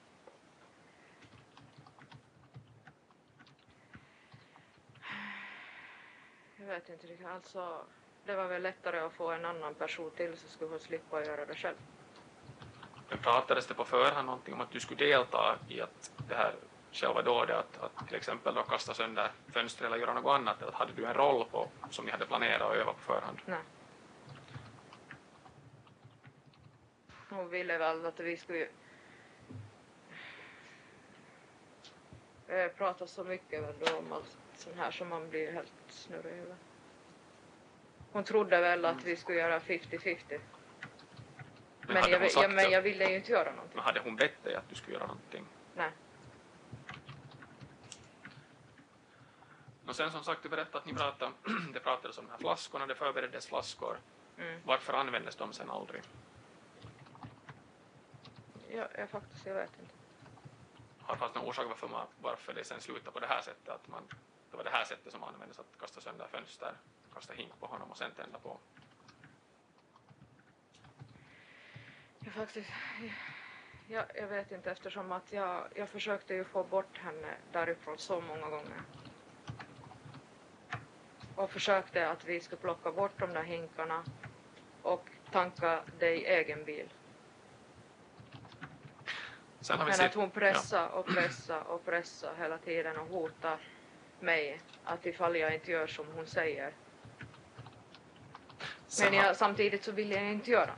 Jag 6.57 6.65
vet 6.65 6.89
inte 6.89 7.07
riktigt. 7.07 7.27
Alltså, 7.27 7.85
det 8.25 8.35
var 8.35 8.47
väl 8.47 8.61
lättare 8.61 8.99
att 8.99 9.13
få 9.13 9.31
en 9.31 9.45
annan 9.45 9.73
person 9.73 10.11
till 10.11 10.37
så 10.37 10.47
skulle 10.47 10.69
hon 10.69 10.79
slippa 10.79 11.25
göra 11.25 11.45
det 11.45 11.55
själv. 11.55 11.77
Men 13.09 13.17
pratades 13.17 13.67
det 13.67 13.73
på 13.73 13.85
förhand 13.85 14.25
någonting 14.25 14.53
om 14.53 14.61
att 14.61 14.71
du 14.71 14.79
skulle 14.79 15.05
delta 15.05 15.57
i 15.67 15.81
att 15.81 16.11
det 16.29 16.35
här 16.35 16.55
själva 16.91 17.21
dådet, 17.21 17.55
att, 17.55 17.83
att 17.83 18.07
till 18.07 18.17
exempel 18.17 18.55
då 18.55 18.63
kasta 18.63 18.93
sönder 18.93 19.31
fönster 19.53 19.85
eller 19.85 19.97
göra 19.97 20.13
något 20.13 20.39
annat, 20.39 20.61
eller 20.61 20.71
hade 20.71 20.93
du 20.93 21.05
en 21.05 21.13
roll 21.13 21.45
på, 21.51 21.69
som 21.89 22.05
ni 22.05 22.11
hade 22.11 22.25
planerat 22.25 22.69
och 22.69 22.75
övat 22.75 22.95
på 22.95 23.01
förhand? 23.01 23.39
Nej. 23.45 23.59
Hon 27.29 27.49
ville 27.49 27.77
väl 27.77 28.05
att 28.05 28.19
vi 28.19 28.37
skulle 28.37 28.67
eh, 32.47 32.67
prata 32.77 33.07
så 33.07 33.23
mycket 33.23 33.63
väl 33.63 33.75
då 33.79 33.97
om 33.97 34.13
allt 34.13 34.37
sånt 34.55 34.75
här 34.75 34.91
som 34.91 35.09
man 35.09 35.29
blir 35.29 35.51
helt 35.51 35.73
snurrig 35.89 36.33
över. 36.33 36.55
Hon 38.11 38.23
trodde 38.23 38.61
väl 38.61 38.85
att 38.85 39.03
vi 39.03 39.15
skulle 39.15 39.37
göra 39.37 39.59
50-50. 39.59 40.39
Men, 41.81 41.97
hade 41.97 42.09
jag, 42.11 42.31
ja, 42.35 42.47
men 42.47 42.71
jag 42.71 42.81
ville 42.81 43.09
ju 43.09 43.15
inte 43.15 43.31
göra 43.31 43.51
någonting. 43.51 43.75
Men 43.75 43.85
hade 43.85 43.99
hon 43.99 44.15
bett 44.15 44.43
dig 44.43 44.55
att 44.55 44.69
du 44.69 44.75
skulle 44.75 44.95
göra 44.97 45.07
någonting? 45.07 45.45
Nej. 45.75 45.91
Och 49.87 49.95
sen 49.95 50.11
som 50.11 50.23
sagt, 50.23 50.43
du 50.43 50.49
berättade 50.49 50.77
att 50.77 50.85
ni 50.85 50.93
pratade, 50.93 51.31
det 51.73 51.79
pratades 51.79 52.17
om 52.17 52.25
de 52.25 52.31
här 52.31 52.37
flaskorna, 52.37 52.85
det 52.87 52.95
förbereddes 52.95 53.47
flaskor. 53.47 53.97
Mm. 54.37 54.61
Varför 54.65 54.93
användes 54.93 55.35
de 55.35 55.53
sen 55.53 55.69
aldrig? 55.69 56.01
Jag, 58.71 58.87
jag 58.97 59.09
faktiskt, 59.09 59.45
jag 59.45 59.53
vet 59.53 59.79
inte. 59.79 59.93
Har 61.01 61.13
det 61.13 61.19
funnits 61.19 61.35
någon 61.35 61.45
orsak 61.45 61.65
varför, 61.67 61.87
man, 61.87 62.07
varför 62.21 62.53
det 62.53 62.63
sen 62.63 62.81
slutade 62.81 63.11
på 63.11 63.19
det 63.19 63.27
här 63.27 63.41
sättet? 63.41 63.69
Att 63.69 63.87
man, 63.87 64.03
det 64.51 64.57
var 64.57 64.63
det 64.63 64.69
här 64.69 64.85
sättet 64.85 65.11
som 65.11 65.23
användes, 65.23 65.59
att 65.59 65.79
kasta 65.79 66.01
sönder 66.01 66.27
fönster, 66.27 66.73
kasta 67.19 67.33
hink 67.33 67.59
på 67.59 67.65
honom 67.65 67.91
och 67.91 67.97
sen 67.97 68.11
tända 68.11 68.39
på. 68.39 68.59
Jag 72.19 72.33
faktiskt, 72.33 72.69
jag, 73.87 74.05
jag 74.15 74.27
vet 74.27 74.51
inte 74.51 74.71
eftersom 74.71 75.11
att 75.11 75.31
jag, 75.31 75.67
jag 75.75 75.89
försökte 75.89 76.33
ju 76.33 76.43
få 76.43 76.63
bort 76.63 76.97
henne 76.97 77.37
därifrån 77.51 77.97
så 77.97 78.21
många 78.21 78.49
gånger. 78.49 78.81
Och 81.35 81.51
försökte 81.51 82.09
att 82.09 82.25
vi 82.25 82.39
skulle 82.39 82.61
plocka 82.61 82.91
bort 82.91 83.19
de 83.19 83.33
där 83.33 83.43
hinkarna 83.43 84.03
och 84.81 85.09
tanka 85.31 85.83
i 86.01 86.25
egen 86.25 86.65
bil. 86.65 86.93
Sen 89.61 89.79
Men 89.79 90.05
att 90.05 90.13
hon 90.13 90.31
pressade 90.31 90.89
och 90.89 91.05
pressade 91.05 91.61
och 91.61 91.85
pressade 91.85 92.37
hela 92.37 92.57
tiden 92.57 92.97
och 92.97 93.07
hotade 93.07 93.59
mig 94.19 94.61
att 94.83 95.05
ifall 95.05 95.35
jag 95.35 95.53
inte 95.53 95.71
gör 95.71 95.87
som 95.87 96.07
hon 96.15 96.27
säger. 96.27 96.73
Men 99.01 99.13
jag, 99.13 99.35
samtidigt 99.37 99.83
så 99.83 99.91
vill 99.91 100.11
jag 100.11 100.23
inte 100.31 100.51
göra. 100.51 100.71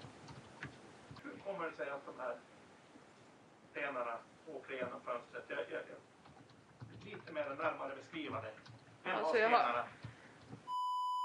Hur 1.24 1.32
kommer 1.45 1.70
det 1.70 1.76
sig 1.76 1.89
att 1.89 2.05
de 2.05 2.20
här 2.20 2.36
stenarna 3.72 4.18
åker 4.47 4.74
igenom 4.74 5.01
fönstret? 5.05 5.43
Jag, 5.47 5.59
jag, 5.59 5.68
jag, 5.72 7.05
lite 7.05 7.32
mer 7.32 7.49
närmare 7.49 7.95
beskriva 7.95 8.41
det. 8.41 8.51
Vem 9.03 9.16
Alltså, 9.16 9.34
har 9.34 9.39
jag 9.39 9.51
stenarna? 9.51 9.86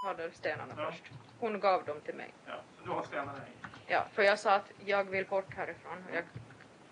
hade 0.05 0.30
stenarna 0.30 0.74
Ja. 0.78 0.91
först. 0.91 1.03
Hon 1.41 1.61
gav 1.61 1.84
dem 1.84 2.01
till 2.01 2.14
mig. 2.14 2.34
Ja, 2.47 2.55
så 2.78 2.84
du 2.84 2.91
har 2.91 3.03
stenarna 3.03 3.39
i? 3.39 3.66
Ja, 3.87 4.05
för 4.12 4.22
jag 4.22 4.39
sa 4.39 4.55
att 4.55 4.70
jag 4.84 5.05
vill 5.05 5.26
bort 5.26 5.55
härifrån. 5.55 6.05
Jag, 6.12 6.24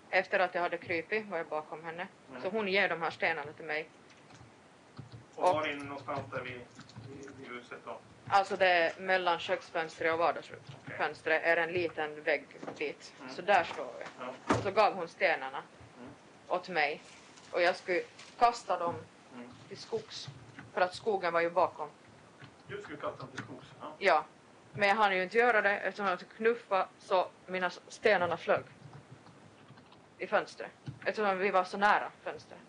efter 0.09 0.39
att 0.39 0.55
jag 0.55 0.61
hade 0.61 0.77
krypit 0.77 1.25
var 1.27 1.37
jag 1.37 1.47
bakom 1.47 1.83
henne. 1.83 2.07
Mm. 2.29 2.41
Så 2.41 2.49
hon 2.49 2.67
ger 2.67 2.89
de 2.89 3.01
här 3.01 3.09
stenarna 3.11 3.51
till 3.53 3.65
mig. 3.65 3.89
Och 5.35 5.43
Och- 5.49 5.55
var 5.55 5.67
inne 5.67 5.83
någonstans 5.83 6.31
där 6.31 6.41
vid, 6.41 6.61
vid, 7.09 7.31
vid 7.37 7.47
huset 7.47 7.79
då? 7.85 7.99
Alltså 8.27 8.55
det 8.57 8.93
mellan 8.99 9.39
köksfönstret 9.39 10.13
och 10.13 10.19
vardagsrumsfönstret 10.19 11.41
är 11.43 11.57
en 11.57 11.71
liten 11.71 12.23
väggbit. 12.23 13.13
Mm. 13.19 13.29
Så 13.35 13.41
där 13.41 13.63
står 13.63 13.85
vi. 13.99 14.05
Ja. 14.47 14.55
Så 14.63 14.71
gav 14.71 14.93
hon 14.93 15.07
stenarna 15.07 15.63
Mm. 15.97 16.09
åt 16.47 16.69
mig. 16.69 17.01
Och 17.51 17.61
jag 17.61 17.75
skulle 17.75 18.01
kasta 18.39 18.79
dem 18.79 18.95
Mm. 19.35 19.49
till 19.67 19.77
skogs. 19.77 20.27
För 20.73 20.81
att 20.81 20.95
skogen 20.95 21.33
var 21.33 21.41
ju 21.41 21.49
bakom. 21.49 21.89
Du 22.67 22.81
skulle 22.81 22.97
kasta 22.97 23.17
dem 23.17 23.27
till 23.35 23.43
skogs? 23.45 23.67
Ja. 23.81 23.93
Ja. 23.99 24.25
Men 24.73 24.89
jag 24.89 24.95
hann 24.95 25.15
ju 25.15 25.23
inte 25.23 25.37
göra 25.37 25.61
det 25.61 25.77
eftersom 25.77 26.05
jag 26.05 26.19
knuffade 26.37 26.87
så 26.99 27.27
mina 27.45 27.69
stenarna 27.69 28.37
flög. 28.37 28.63
I 30.17 30.27
fönstret. 30.27 30.71
Eftersom 31.05 31.37
vi 31.37 31.51
var 31.51 31.63
så 31.63 31.77
nära 31.77 32.11
fönstret. 32.23 32.59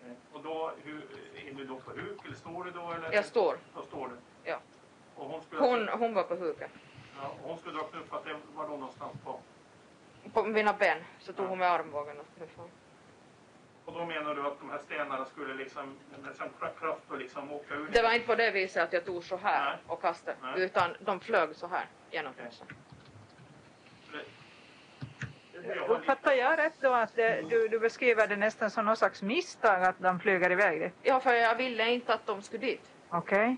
Okej. 0.00 0.16
Och 0.32 0.42
då, 0.42 0.72
hur, 0.84 1.08
är 1.46 1.52
du 1.54 1.64
då 1.64 1.76
på 1.76 1.90
huk 1.90 2.24
eller 2.24 2.34
står 2.36 2.64
du 2.64 2.70
då? 2.70 2.90
Eller? 2.92 3.12
Jag 3.12 3.24
står. 3.24 3.56
Då 3.74 3.82
står 3.82 4.08
du? 4.08 4.14
Ja. 4.50 4.58
Och 5.16 5.26
hon 5.30 5.42
skulle, 5.42 5.60
Hon, 5.62 5.88
hon 5.88 6.14
var 6.14 6.22
på 6.22 6.34
huken. 6.34 6.68
ja, 7.22 7.28
och 7.42 7.48
hon 7.48 7.58
skulle 7.58 7.74
då 7.74 7.80
ha 7.82 7.88
knuffat 7.88 8.24
var 8.54 8.68
då 8.68 8.76
någonstans 8.76 9.12
på? 9.24 9.40
På 10.32 10.42
mina 10.44 10.72
ben 10.72 10.98
så 11.18 11.32
tog 11.32 11.44
Ja. 11.46 11.48
hon 11.48 11.58
med 11.58 11.70
armbågen 11.72 12.20
och 12.20 12.26
knuffade. 12.36 12.68
Och 13.84 13.92
då 13.92 14.06
menar 14.06 14.34
du 14.34 14.46
att 14.46 14.58
de 14.60 14.70
här 14.70 14.78
stenarna 14.78 15.24
skulle 15.24 15.54
liksom 15.54 15.96
med 16.22 16.36
sån 16.36 16.48
kraft 16.80 17.02
och 17.10 17.18
liksom 17.18 17.52
åka 17.52 17.74
ut? 17.74 17.92
Det 17.92 18.02
var 18.02 18.12
inte 18.12 18.26
på 18.26 18.34
det 18.34 18.50
viset 18.50 18.82
att 18.82 18.92
jag 18.92 19.04
tog 19.04 19.24
så 19.24 19.36
här 19.36 19.64
Nej. 19.64 19.78
och 19.86 20.00
kastade. 20.02 20.36
Nej. 20.42 20.60
Utan 20.62 20.96
de 21.00 21.20
flög 21.20 21.56
så 21.56 21.66
här 21.66 21.86
genom 22.10 22.32
fönstret. 22.34 22.68
Lite- 22.70 22.80
Uppfattar 25.88 26.32
jag 26.32 26.58
rätt 26.58 26.80
då 26.80 26.92
att 26.92 27.16
det, 27.16 27.42
du, 27.50 27.68
du 27.68 27.78
beskriver 27.78 28.26
det 28.26 28.36
nästan 28.36 28.70
som 28.70 28.84
någon 28.86 28.96
slags 28.96 29.22
misstag 29.22 29.82
att 29.84 29.98
de 29.98 30.20
flyger 30.20 30.50
iväg 30.52 30.80
det? 30.80 30.90
Ja, 31.02 31.20
för 31.20 31.32
jag 31.34 31.54
ville 31.54 31.90
inte 31.90 32.14
att 32.14 32.26
de 32.26 32.42
skulle 32.42 32.66
dit. 32.66 32.90
Okej. 33.10 33.56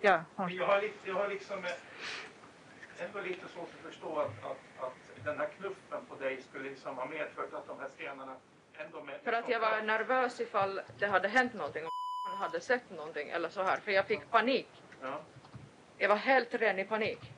Ja, 0.00 0.24
hon, 0.36 0.54
Jag 0.54 0.66
har, 0.66 0.80
lite, 0.82 0.94
jag 1.08 1.14
har 1.14 1.28
liksom 1.28 1.64
eh, 1.64 3.04
ändå 3.04 3.20
lite 3.20 3.48
svårt 3.48 3.68
att 3.78 3.92
förstå 3.92 4.18
att, 4.18 4.44
att, 4.50 4.84
att 4.86 5.24
den 5.24 5.38
här 5.38 5.46
knuffen 5.58 6.06
på 6.08 6.14
dig 6.14 6.42
skulle 6.42 6.70
liksom 6.70 6.96
ha 6.96 7.06
medfört 7.06 7.52
att 7.54 7.66
de 7.66 7.80
här 7.80 7.88
stenarna 7.88 8.36
ändå 8.78 9.02
med... 9.02 9.20
För 9.24 9.32
att 9.32 9.48
jag 9.48 9.60
var 9.60 9.82
nervös 9.82 10.40
ifall 10.40 10.80
det 10.98 11.06
hade 11.06 11.28
hänt 11.28 11.54
någonting. 11.54 11.84
Om 11.84 11.90
han 12.30 12.38
hade 12.38 12.60
sett 12.60 12.90
någonting 12.90 13.28
eller 13.30 13.48
så 13.48 13.62
här. 13.62 13.76
För 13.76 13.92
jag 13.92 14.06
fick 14.06 14.30
panik. 14.30 14.68
Ja, 15.02 15.20
Jag 15.98 16.08
var 16.08 16.16
helt 16.16 16.54
ren 16.54 16.78
i 16.78 16.84
panik. 16.84 17.32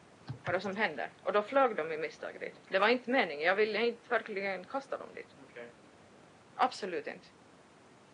Vad 0.49 0.55
det 0.55 0.61
som 0.61 0.77
hände. 0.77 1.09
Och 1.25 1.33
då 1.33 1.43
flög 1.43 1.77
de 1.77 1.93
i 1.93 1.97
misstag 1.97 2.41
dit. 2.41 2.55
Det 2.69 2.79
var 2.79 2.89
inte 2.89 3.11
meningen. 3.11 3.47
Jag 3.47 3.57
ville 3.57 3.87
inte 3.87 4.09
verkligen 4.09 4.65
kasta 4.65 4.99
dem 4.99 5.07
dit. 5.15 5.27
okej. 5.51 5.67
Absolut 6.57 7.07
inte. 7.07 7.27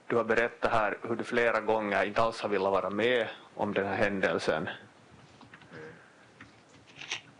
Du 0.06 0.16
har 0.16 0.24
berättat 0.24 0.72
här 0.72 0.98
hur 1.02 1.16
du 1.16 1.24
flera 1.24 1.60
gånger 1.60 2.04
inte 2.04 2.22
alls 2.22 2.40
har 2.40 2.48
velat 2.48 2.72
vara 2.72 2.90
med 2.90 3.28
om 3.54 3.74
den 3.74 3.86
här 3.86 3.96
händelsen. 3.96 4.68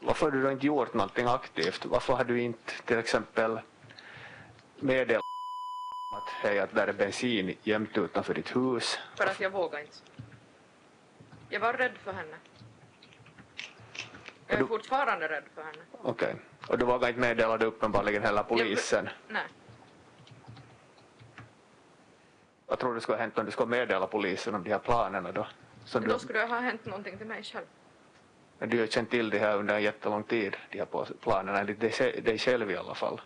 Varför 0.01 0.27
har 0.27 0.33
du 0.33 0.43
då 0.43 0.51
inte 0.51 0.67
gjort 0.67 0.95
någonting 0.95 1.27
aktivt? 1.27 1.85
Varför 1.85 2.13
har 2.13 2.25
du 2.25 2.41
inte 2.41 2.73
till 2.85 2.99
exempel 2.99 3.61
meddelat 4.77 5.25
att 6.17 6.33
hej, 6.43 6.59
att 6.59 6.75
där 6.75 6.87
är 6.87 6.93
bensin 6.93 7.57
jämt 7.63 7.99
utanför 7.99 8.35
ditt 8.35 8.57
hus? 8.57 8.99
För 9.17 9.27
att 9.27 9.41
jag 9.41 9.51
vågade 9.51 9.83
inte. 9.83 9.97
Jag 11.49 11.61
var 11.61 11.73
rädd 11.73 11.97
för 12.05 12.13
henne. 12.13 12.37
Jag 14.55 14.61
är 14.61 14.63
du- 14.65 14.69
fortfarande 14.69 15.29
rädd 15.29 15.45
för 15.55 15.63
henne. 15.63 15.79
Okej. 16.03 16.35
Och 16.69 16.79
du 16.79 16.85
vågar 16.85 17.09
inte 17.09 17.21
meddela 17.21 17.57
det 17.59 17.67
uppenbarligen 17.67 18.23
heller 18.23 18.43
polisen? 18.43 19.09
Nej. 19.29 19.43
Vad 22.67 22.79
tror 22.79 22.95
du 22.95 23.01
skulle 23.01 23.17
ha 23.17 23.23
hänt 23.23 23.39
om 23.39 23.45
du 23.45 23.51
skulle 23.51 23.69
meddela 23.69 24.07
polisen 24.07 24.55
om 24.55 24.65
de 24.65 24.71
här 24.71 24.79
planerna 24.79 25.33
då? 25.33 25.47
Som 25.85 26.01
Men 26.01 26.09
du, 26.09 26.15
då 26.15 26.19
skulle 26.19 26.39
det 26.39 26.47
ha 26.47 26.61
hänt 26.61 26.87
någonting 26.87 27.19
till 27.19 27.27
mig 27.27 27.43
själv. 27.43 27.65
men 28.59 28.69
du 28.71 28.81
har 28.81 28.87
känt 28.87 29.11
till 29.11 29.31
det 29.31 29.39
här 29.39 29.57
under 29.59 29.75
en 29.75 29.83
jättelång 29.83 30.23
tid, 30.23 30.57
de 30.71 30.79
här 30.79 30.87
planerna, 31.21 31.59
enligt 31.61 31.81
dig 32.25 32.39
själv 32.39 32.71
i 32.71 32.77
alla 32.77 32.95
fall. 32.95 33.21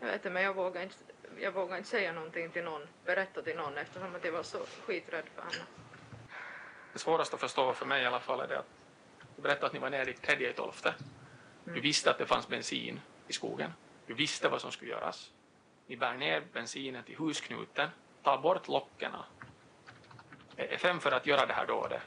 Jag 0.00 0.06
vet 0.06 0.14
inte, 0.16 0.30
men 0.30 0.42
jag 0.42 0.54
vågar 0.54 0.82
inte, 0.82 0.94
jag 1.40 1.52
vågar 1.52 1.76
inte 1.76 1.88
säga 1.88 2.12
någonting 2.12 2.50
till 2.50 2.64
någon, 2.64 2.82
berätta 3.04 3.42
till 3.42 3.56
någon 3.56 3.78
eftersom 3.78 4.14
att 4.14 4.24
jag 4.24 4.32
var 4.32 4.42
så 4.42 4.58
skiträdd 4.86 5.24
för 5.34 5.42
henne. 5.42 5.64
det 6.92 6.98
svåraste 6.98 7.34
att 7.34 7.40
förstå 7.40 7.72
för 7.72 7.86
mig 7.86 8.02
i 8.02 8.06
alla 8.06 8.20
fall 8.20 8.40
är 8.40 8.48
det 8.48 8.58
att 8.58 8.66
du 9.38 9.42
berättade 9.42 9.66
att 9.66 9.72
ni 9.72 9.78
var 9.78 9.90
nere 9.90 10.10
i 10.10 10.14
tredje 10.14 10.50
i 10.50 10.52
tolfte. 10.52 10.94
Du 11.64 11.80
visste 11.80 12.10
att 12.10 12.18
det 12.18 12.26
fanns 12.26 12.48
bensin 12.48 13.00
i 13.28 13.32
skogen. 13.32 13.72
Du 14.06 14.14
visste 14.14 14.48
vad 14.48 14.60
som 14.60 14.72
skulle 14.72 14.90
göras. 14.90 15.32
Ni 15.86 15.96
bär 15.96 16.14
ner 16.14 16.42
bensinen 16.52 17.04
till 17.04 17.16
husknuten, 17.16 17.88
tar 18.22 18.38
bort 18.38 18.68
lockerna 18.68 19.24
är 20.58 20.78
fem 20.78 21.00
för 21.00 21.12
att 21.12 21.26
göra 21.26 21.46
det 21.46 21.52
här 21.52 21.66
dådet, 21.66 22.02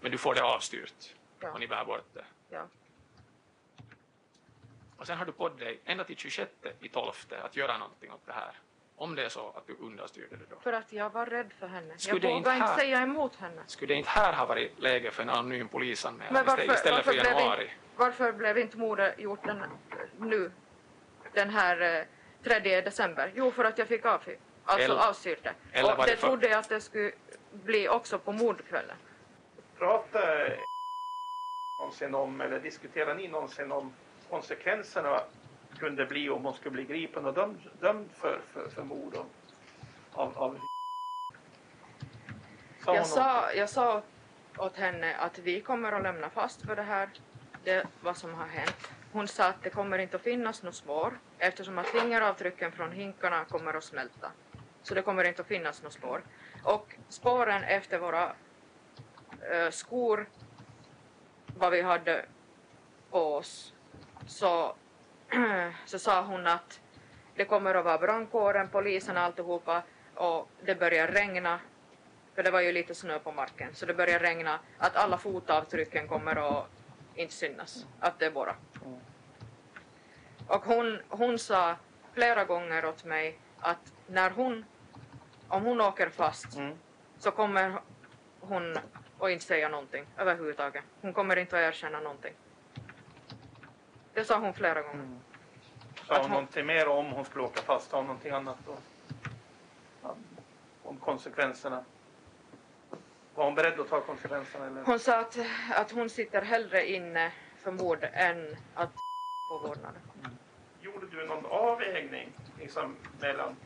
men 0.00 0.10
du 0.12 0.18
får 0.18 0.34
det 0.34 0.42
avstyrt 0.42 1.14
Ja. 1.40 1.50
och 1.52 1.60
ni 1.60 1.66
bär 1.66 1.84
bort 1.84 2.14
det. 2.14 2.24
Ja. 2.50 2.66
Och 4.96 5.06
sen 5.06 5.18
har 5.18 5.26
du 5.26 5.32
på 5.32 5.48
dig 5.48 5.80
ända 5.84 6.04
till 6.04 6.16
26 6.16 6.50
i 6.80 6.88
12 6.88 7.12
att 7.30 7.56
göra 7.56 7.78
någonting 7.78 8.10
åt 8.12 8.26
det 8.26 8.32
här. 8.32 8.52
Om 8.98 9.14
det 9.14 9.24
är 9.24 9.28
så 9.28 9.48
att 9.56 9.66
du 9.66 9.76
understyrde 9.80 10.36
det 10.36 10.44
då. 10.50 10.56
För 10.60 10.72
att 10.72 10.92
jag 10.92 11.10
var 11.10 11.26
rädd 11.26 11.52
för 11.58 11.66
henne. 11.66 11.98
Skulle 11.98 12.14
jag 12.28 12.34
vågade 12.34 12.36
inte 12.38 12.50
inte 12.50 12.66
här- 12.66 12.76
säga 12.76 13.02
emot 13.02 13.36
henne. 13.36 13.62
Skulle 13.66 13.94
det 13.94 13.98
inte 13.98 14.10
här 14.10 14.32
ha 14.32 14.46
varit 14.46 14.78
läge 14.78 15.10
för 15.10 15.22
en 15.22 15.30
anonym 15.30 15.68
polisanmälan 15.68 16.32
Men 16.34 16.44
varför, 16.46 16.62
istället 16.74 16.84
varför, 17.06 17.12
för 17.12 17.20
blev 17.20 17.32
januari? 17.38 17.62
inte, 17.62 17.74
varför 17.96 18.32
blev 18.32 18.58
inte 18.58 18.76
mordet 18.78 19.18
gjort 19.20 19.44
den, 19.44 19.62
nu, 20.18 20.50
den 21.32 21.50
här 21.50 21.80
eh, 21.80 22.04
3 22.60 22.80
december? 22.80 23.32
Jo, 23.34 23.50
för 23.50 23.64
att 23.64 23.78
jag 23.78 23.88
fick 23.88 24.04
av, 24.04 24.20
alltså 24.64 24.92
eller 25.72 25.90
Och 25.92 25.96
det 26.06 26.12
det 26.12 26.16
för- 26.16 26.26
trodde 26.26 26.48
jag 26.48 26.58
att 26.58 26.68
det 26.68 26.80
skulle 26.80 27.12
bli 27.52 27.88
också 27.88 28.18
på 28.18 28.32
mordkvällen. 28.32 28.96
Pratar 29.78 30.56
någonsin 31.80 32.14
om, 32.14 32.40
eller 32.40 32.60
diskuterar 32.60 33.14
ni 33.14 33.28
någonsin 33.28 33.72
om 33.72 33.92
konsekvenserna 34.30 35.20
kunde 35.78 36.06
bli 36.06 36.30
om 36.30 36.44
hon 36.44 36.54
skulle 36.54 36.70
bli 36.70 36.84
gripen 36.84 37.26
och 37.26 37.34
dömd, 37.34 37.58
dömd 37.80 38.10
för, 38.12 38.40
för, 38.52 38.68
för 38.68 38.82
mord 38.82 39.16
av, 40.12 40.38
av, 40.38 40.58
Sa 42.84 42.94
Jag 42.94 43.06
sa, 43.06 43.52
jag 43.52 43.70
sa 43.70 44.02
åt 44.58 44.76
henne 44.76 45.16
att 45.16 45.38
vi 45.38 45.60
kommer 45.60 45.92
att 45.92 46.02
lämna 46.02 46.30
fast 46.30 46.66
för 46.66 46.76
det 46.76 46.82
här, 46.82 47.08
det 47.64 47.86
vad 48.00 48.16
som 48.16 48.34
har 48.34 48.46
hänt. 48.46 48.90
Hon 49.12 49.28
sa 49.28 49.44
att 49.44 49.62
det 49.62 49.70
kommer 49.70 49.98
inte 49.98 50.16
att 50.16 50.22
finnas 50.22 50.62
något 50.62 50.74
spår 50.74 51.18
eftersom 51.38 51.78
att 51.78 51.86
fingeravtrycken 51.86 52.72
från 52.72 52.92
hinkarna 52.92 53.44
kommer 53.44 53.74
att 53.74 53.84
smälta. 53.84 54.30
Så 54.82 54.94
det 54.94 55.02
kommer 55.02 55.24
inte 55.24 55.42
att 55.42 55.48
finnas 55.48 55.82
något 55.82 55.92
spår. 55.92 56.22
Och 56.64 56.94
spåren 57.08 57.62
efter 57.62 57.98
våra 57.98 58.32
eh, 59.50 59.70
skor, 59.70 60.26
vad 61.46 61.72
vi 61.72 61.82
hade 61.82 62.24
på 63.10 63.34
oss, 63.34 63.72
så, 64.26 64.74
så 65.84 65.98
sa 65.98 66.22
hon 66.22 66.46
att 66.46 66.80
det 67.34 67.44
kommer 67.44 67.74
att 67.74 67.84
vara 67.84 67.98
brandkåren, 67.98 68.68
polisen, 68.68 69.16
alltihopa 69.16 69.82
och 70.14 70.48
det 70.64 70.74
börjar 70.74 71.06
regna 71.08 71.60
för 72.36 72.42
det 72.42 72.50
var 72.50 72.60
ju 72.60 72.72
lite 72.72 72.94
snö 72.94 73.18
på 73.18 73.32
marken, 73.32 73.74
så 73.74 73.86
det 73.86 73.94
börjar 73.94 74.18
regna, 74.18 74.58
att 74.78 74.96
alla 74.96 75.18
fotavtrycken 75.18 76.08
kommer 76.08 76.36
att 76.36 76.66
inte 77.14 77.34
synas, 77.34 77.86
att 78.00 78.18
det 78.18 78.26
är 78.26 78.30
våra. 78.30 78.56
Och 80.46 80.64
hon, 80.64 81.00
hon 81.08 81.38
sa 81.38 81.76
flera 82.12 82.44
gånger 82.44 82.84
åt 82.84 83.04
mig 83.04 83.38
att 83.60 83.92
när 84.06 84.30
hon, 84.30 84.64
om 85.48 85.64
hon 85.64 85.80
åker 85.80 86.08
fast, 86.08 86.56
Mm. 86.56 86.78
så 87.18 87.30
kommer 87.30 87.80
hon 88.40 88.76
att 89.20 89.30
inte 89.30 89.44
säga 89.44 89.68
någonting 89.68 90.06
överhuvudtaget. 90.18 90.84
Hon 91.00 91.12
kommer 91.12 91.36
inte 91.36 91.56
att 91.56 91.74
erkänna 91.74 92.00
någonting. 92.00 92.34
Det 94.16 94.24
sa 94.24 94.38
hon 94.38 94.54
flera 94.54 94.82
gånger. 94.82 94.94
Mm. 94.94 95.18
Sa 96.06 96.14
hon 96.14 96.22
hon- 96.22 96.30
någonting 96.30 96.66
mer 96.66 96.88
om 96.88 97.06
hon 97.06 97.24
skulle 97.24 97.44
åka 97.44 97.62
fast? 97.62 97.90
Sa 97.90 97.96
hon 97.96 98.06
någonting 98.06 98.32
annat 98.32 98.56
då? 98.66 98.76
Om 100.82 100.96
konsekvenserna? 100.96 101.84
Var 103.34 103.44
hon 103.44 103.54
beredd 103.54 103.80
att 103.80 103.88
ta 103.88 104.00
konsekvenserna? 104.00 104.66
Eller? 104.66 104.82
Hon 104.84 104.98
sa 104.98 105.18
att, 105.18 105.38
att 105.70 105.90
hon 105.90 106.10
sitter 106.10 106.42
hellre 106.42 106.90
inne 106.90 107.32
för 107.58 107.70
mord 107.72 108.08
än 108.12 108.56
att 108.74 108.90
få 109.48 109.58
vårdnaden. 109.58 110.00
Gjorde 110.80 111.06
du 111.06 111.26
någon 111.26 111.46
avvägning 111.46 112.32
liksom, 112.58 112.96
mellan... 113.20 113.56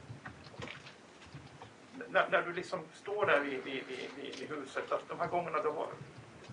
När, 2.09 2.29
när 2.31 2.43
du 2.43 2.53
liksom 2.53 2.81
står 2.95 3.27
där 3.27 3.41
vid, 3.41 3.65
vid, 3.65 3.85
vid, 3.87 4.11
vid, 4.17 4.39
vid 4.39 4.49
huset, 4.49 4.93
att 4.93 5.09
de 5.09 5.21
här 5.21 5.27
gångerna 5.27 5.63
du 5.63 5.69
har 5.69 5.89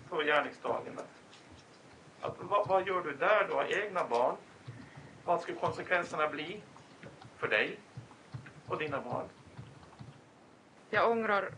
på 0.09 0.21
gärningsdagen, 0.21 0.97
att, 0.99 1.26
vad, 2.21 2.67
vad 2.67 2.87
gör 2.87 3.01
du 3.01 3.13
där? 3.15 3.47
Du 3.47 3.53
har 3.53 3.65
egna 3.83 4.03
barn. 4.07 4.35
Vad 5.25 5.41
skulle 5.41 5.57
konsekvenserna 5.57 6.27
bli 6.27 6.61
för 7.37 7.47
dig 7.47 7.79
och 8.67 8.77
dina 8.77 9.01
barn? 9.01 9.25
Jag 10.89 11.11
ångrar 11.11 11.49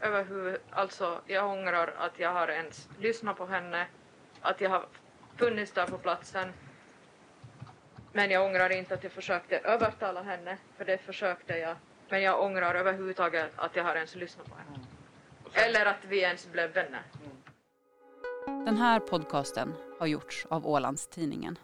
överhuvud, 0.00 0.60
alltså 0.70 1.20
jag 1.26 1.50
ångrar 1.50 1.94
att 1.98 2.18
jag 2.18 2.30
har 2.32 2.48
ens 2.48 2.88
lyssnat 2.98 3.36
på 3.36 3.46
henne, 3.46 3.86
att 4.40 4.60
jag 4.60 4.70
har 4.70 4.86
funnits 5.36 5.72
där 5.72 5.86
på 5.86 5.98
platsen. 5.98 6.52
Men 8.12 8.30
jag 8.30 8.44
ångrar 8.46 8.70
inte 8.72 8.94
att 8.94 9.02
jag 9.04 9.12
försökte 9.12 9.58
övertala 9.58 10.22
henne, 10.22 10.58
för 10.76 10.84
det 10.84 10.98
försökte 10.98 11.58
jag. 11.58 11.76
Men 12.08 12.22
jag 12.22 12.42
ångrar 12.42 12.74
överhuvudtaget 12.74 13.52
att 13.56 13.76
jag 13.76 13.84
har 13.84 13.94
ens 13.94 14.14
lyssnat 14.14 14.46
på 14.46 14.54
henne. 14.54 14.84
Sen- 15.52 15.64
Eller 15.64 15.86
att 15.86 16.04
vi 16.04 16.20
ens 16.22 16.46
blev 16.52 16.72
vänner. 16.72 17.02
Den 18.64 18.76
här 18.76 19.00
podcasten 19.00 19.72
har 19.98 20.06
gjorts 20.06 20.46
av 20.50 20.66
Ålandstidningen. 20.66 21.58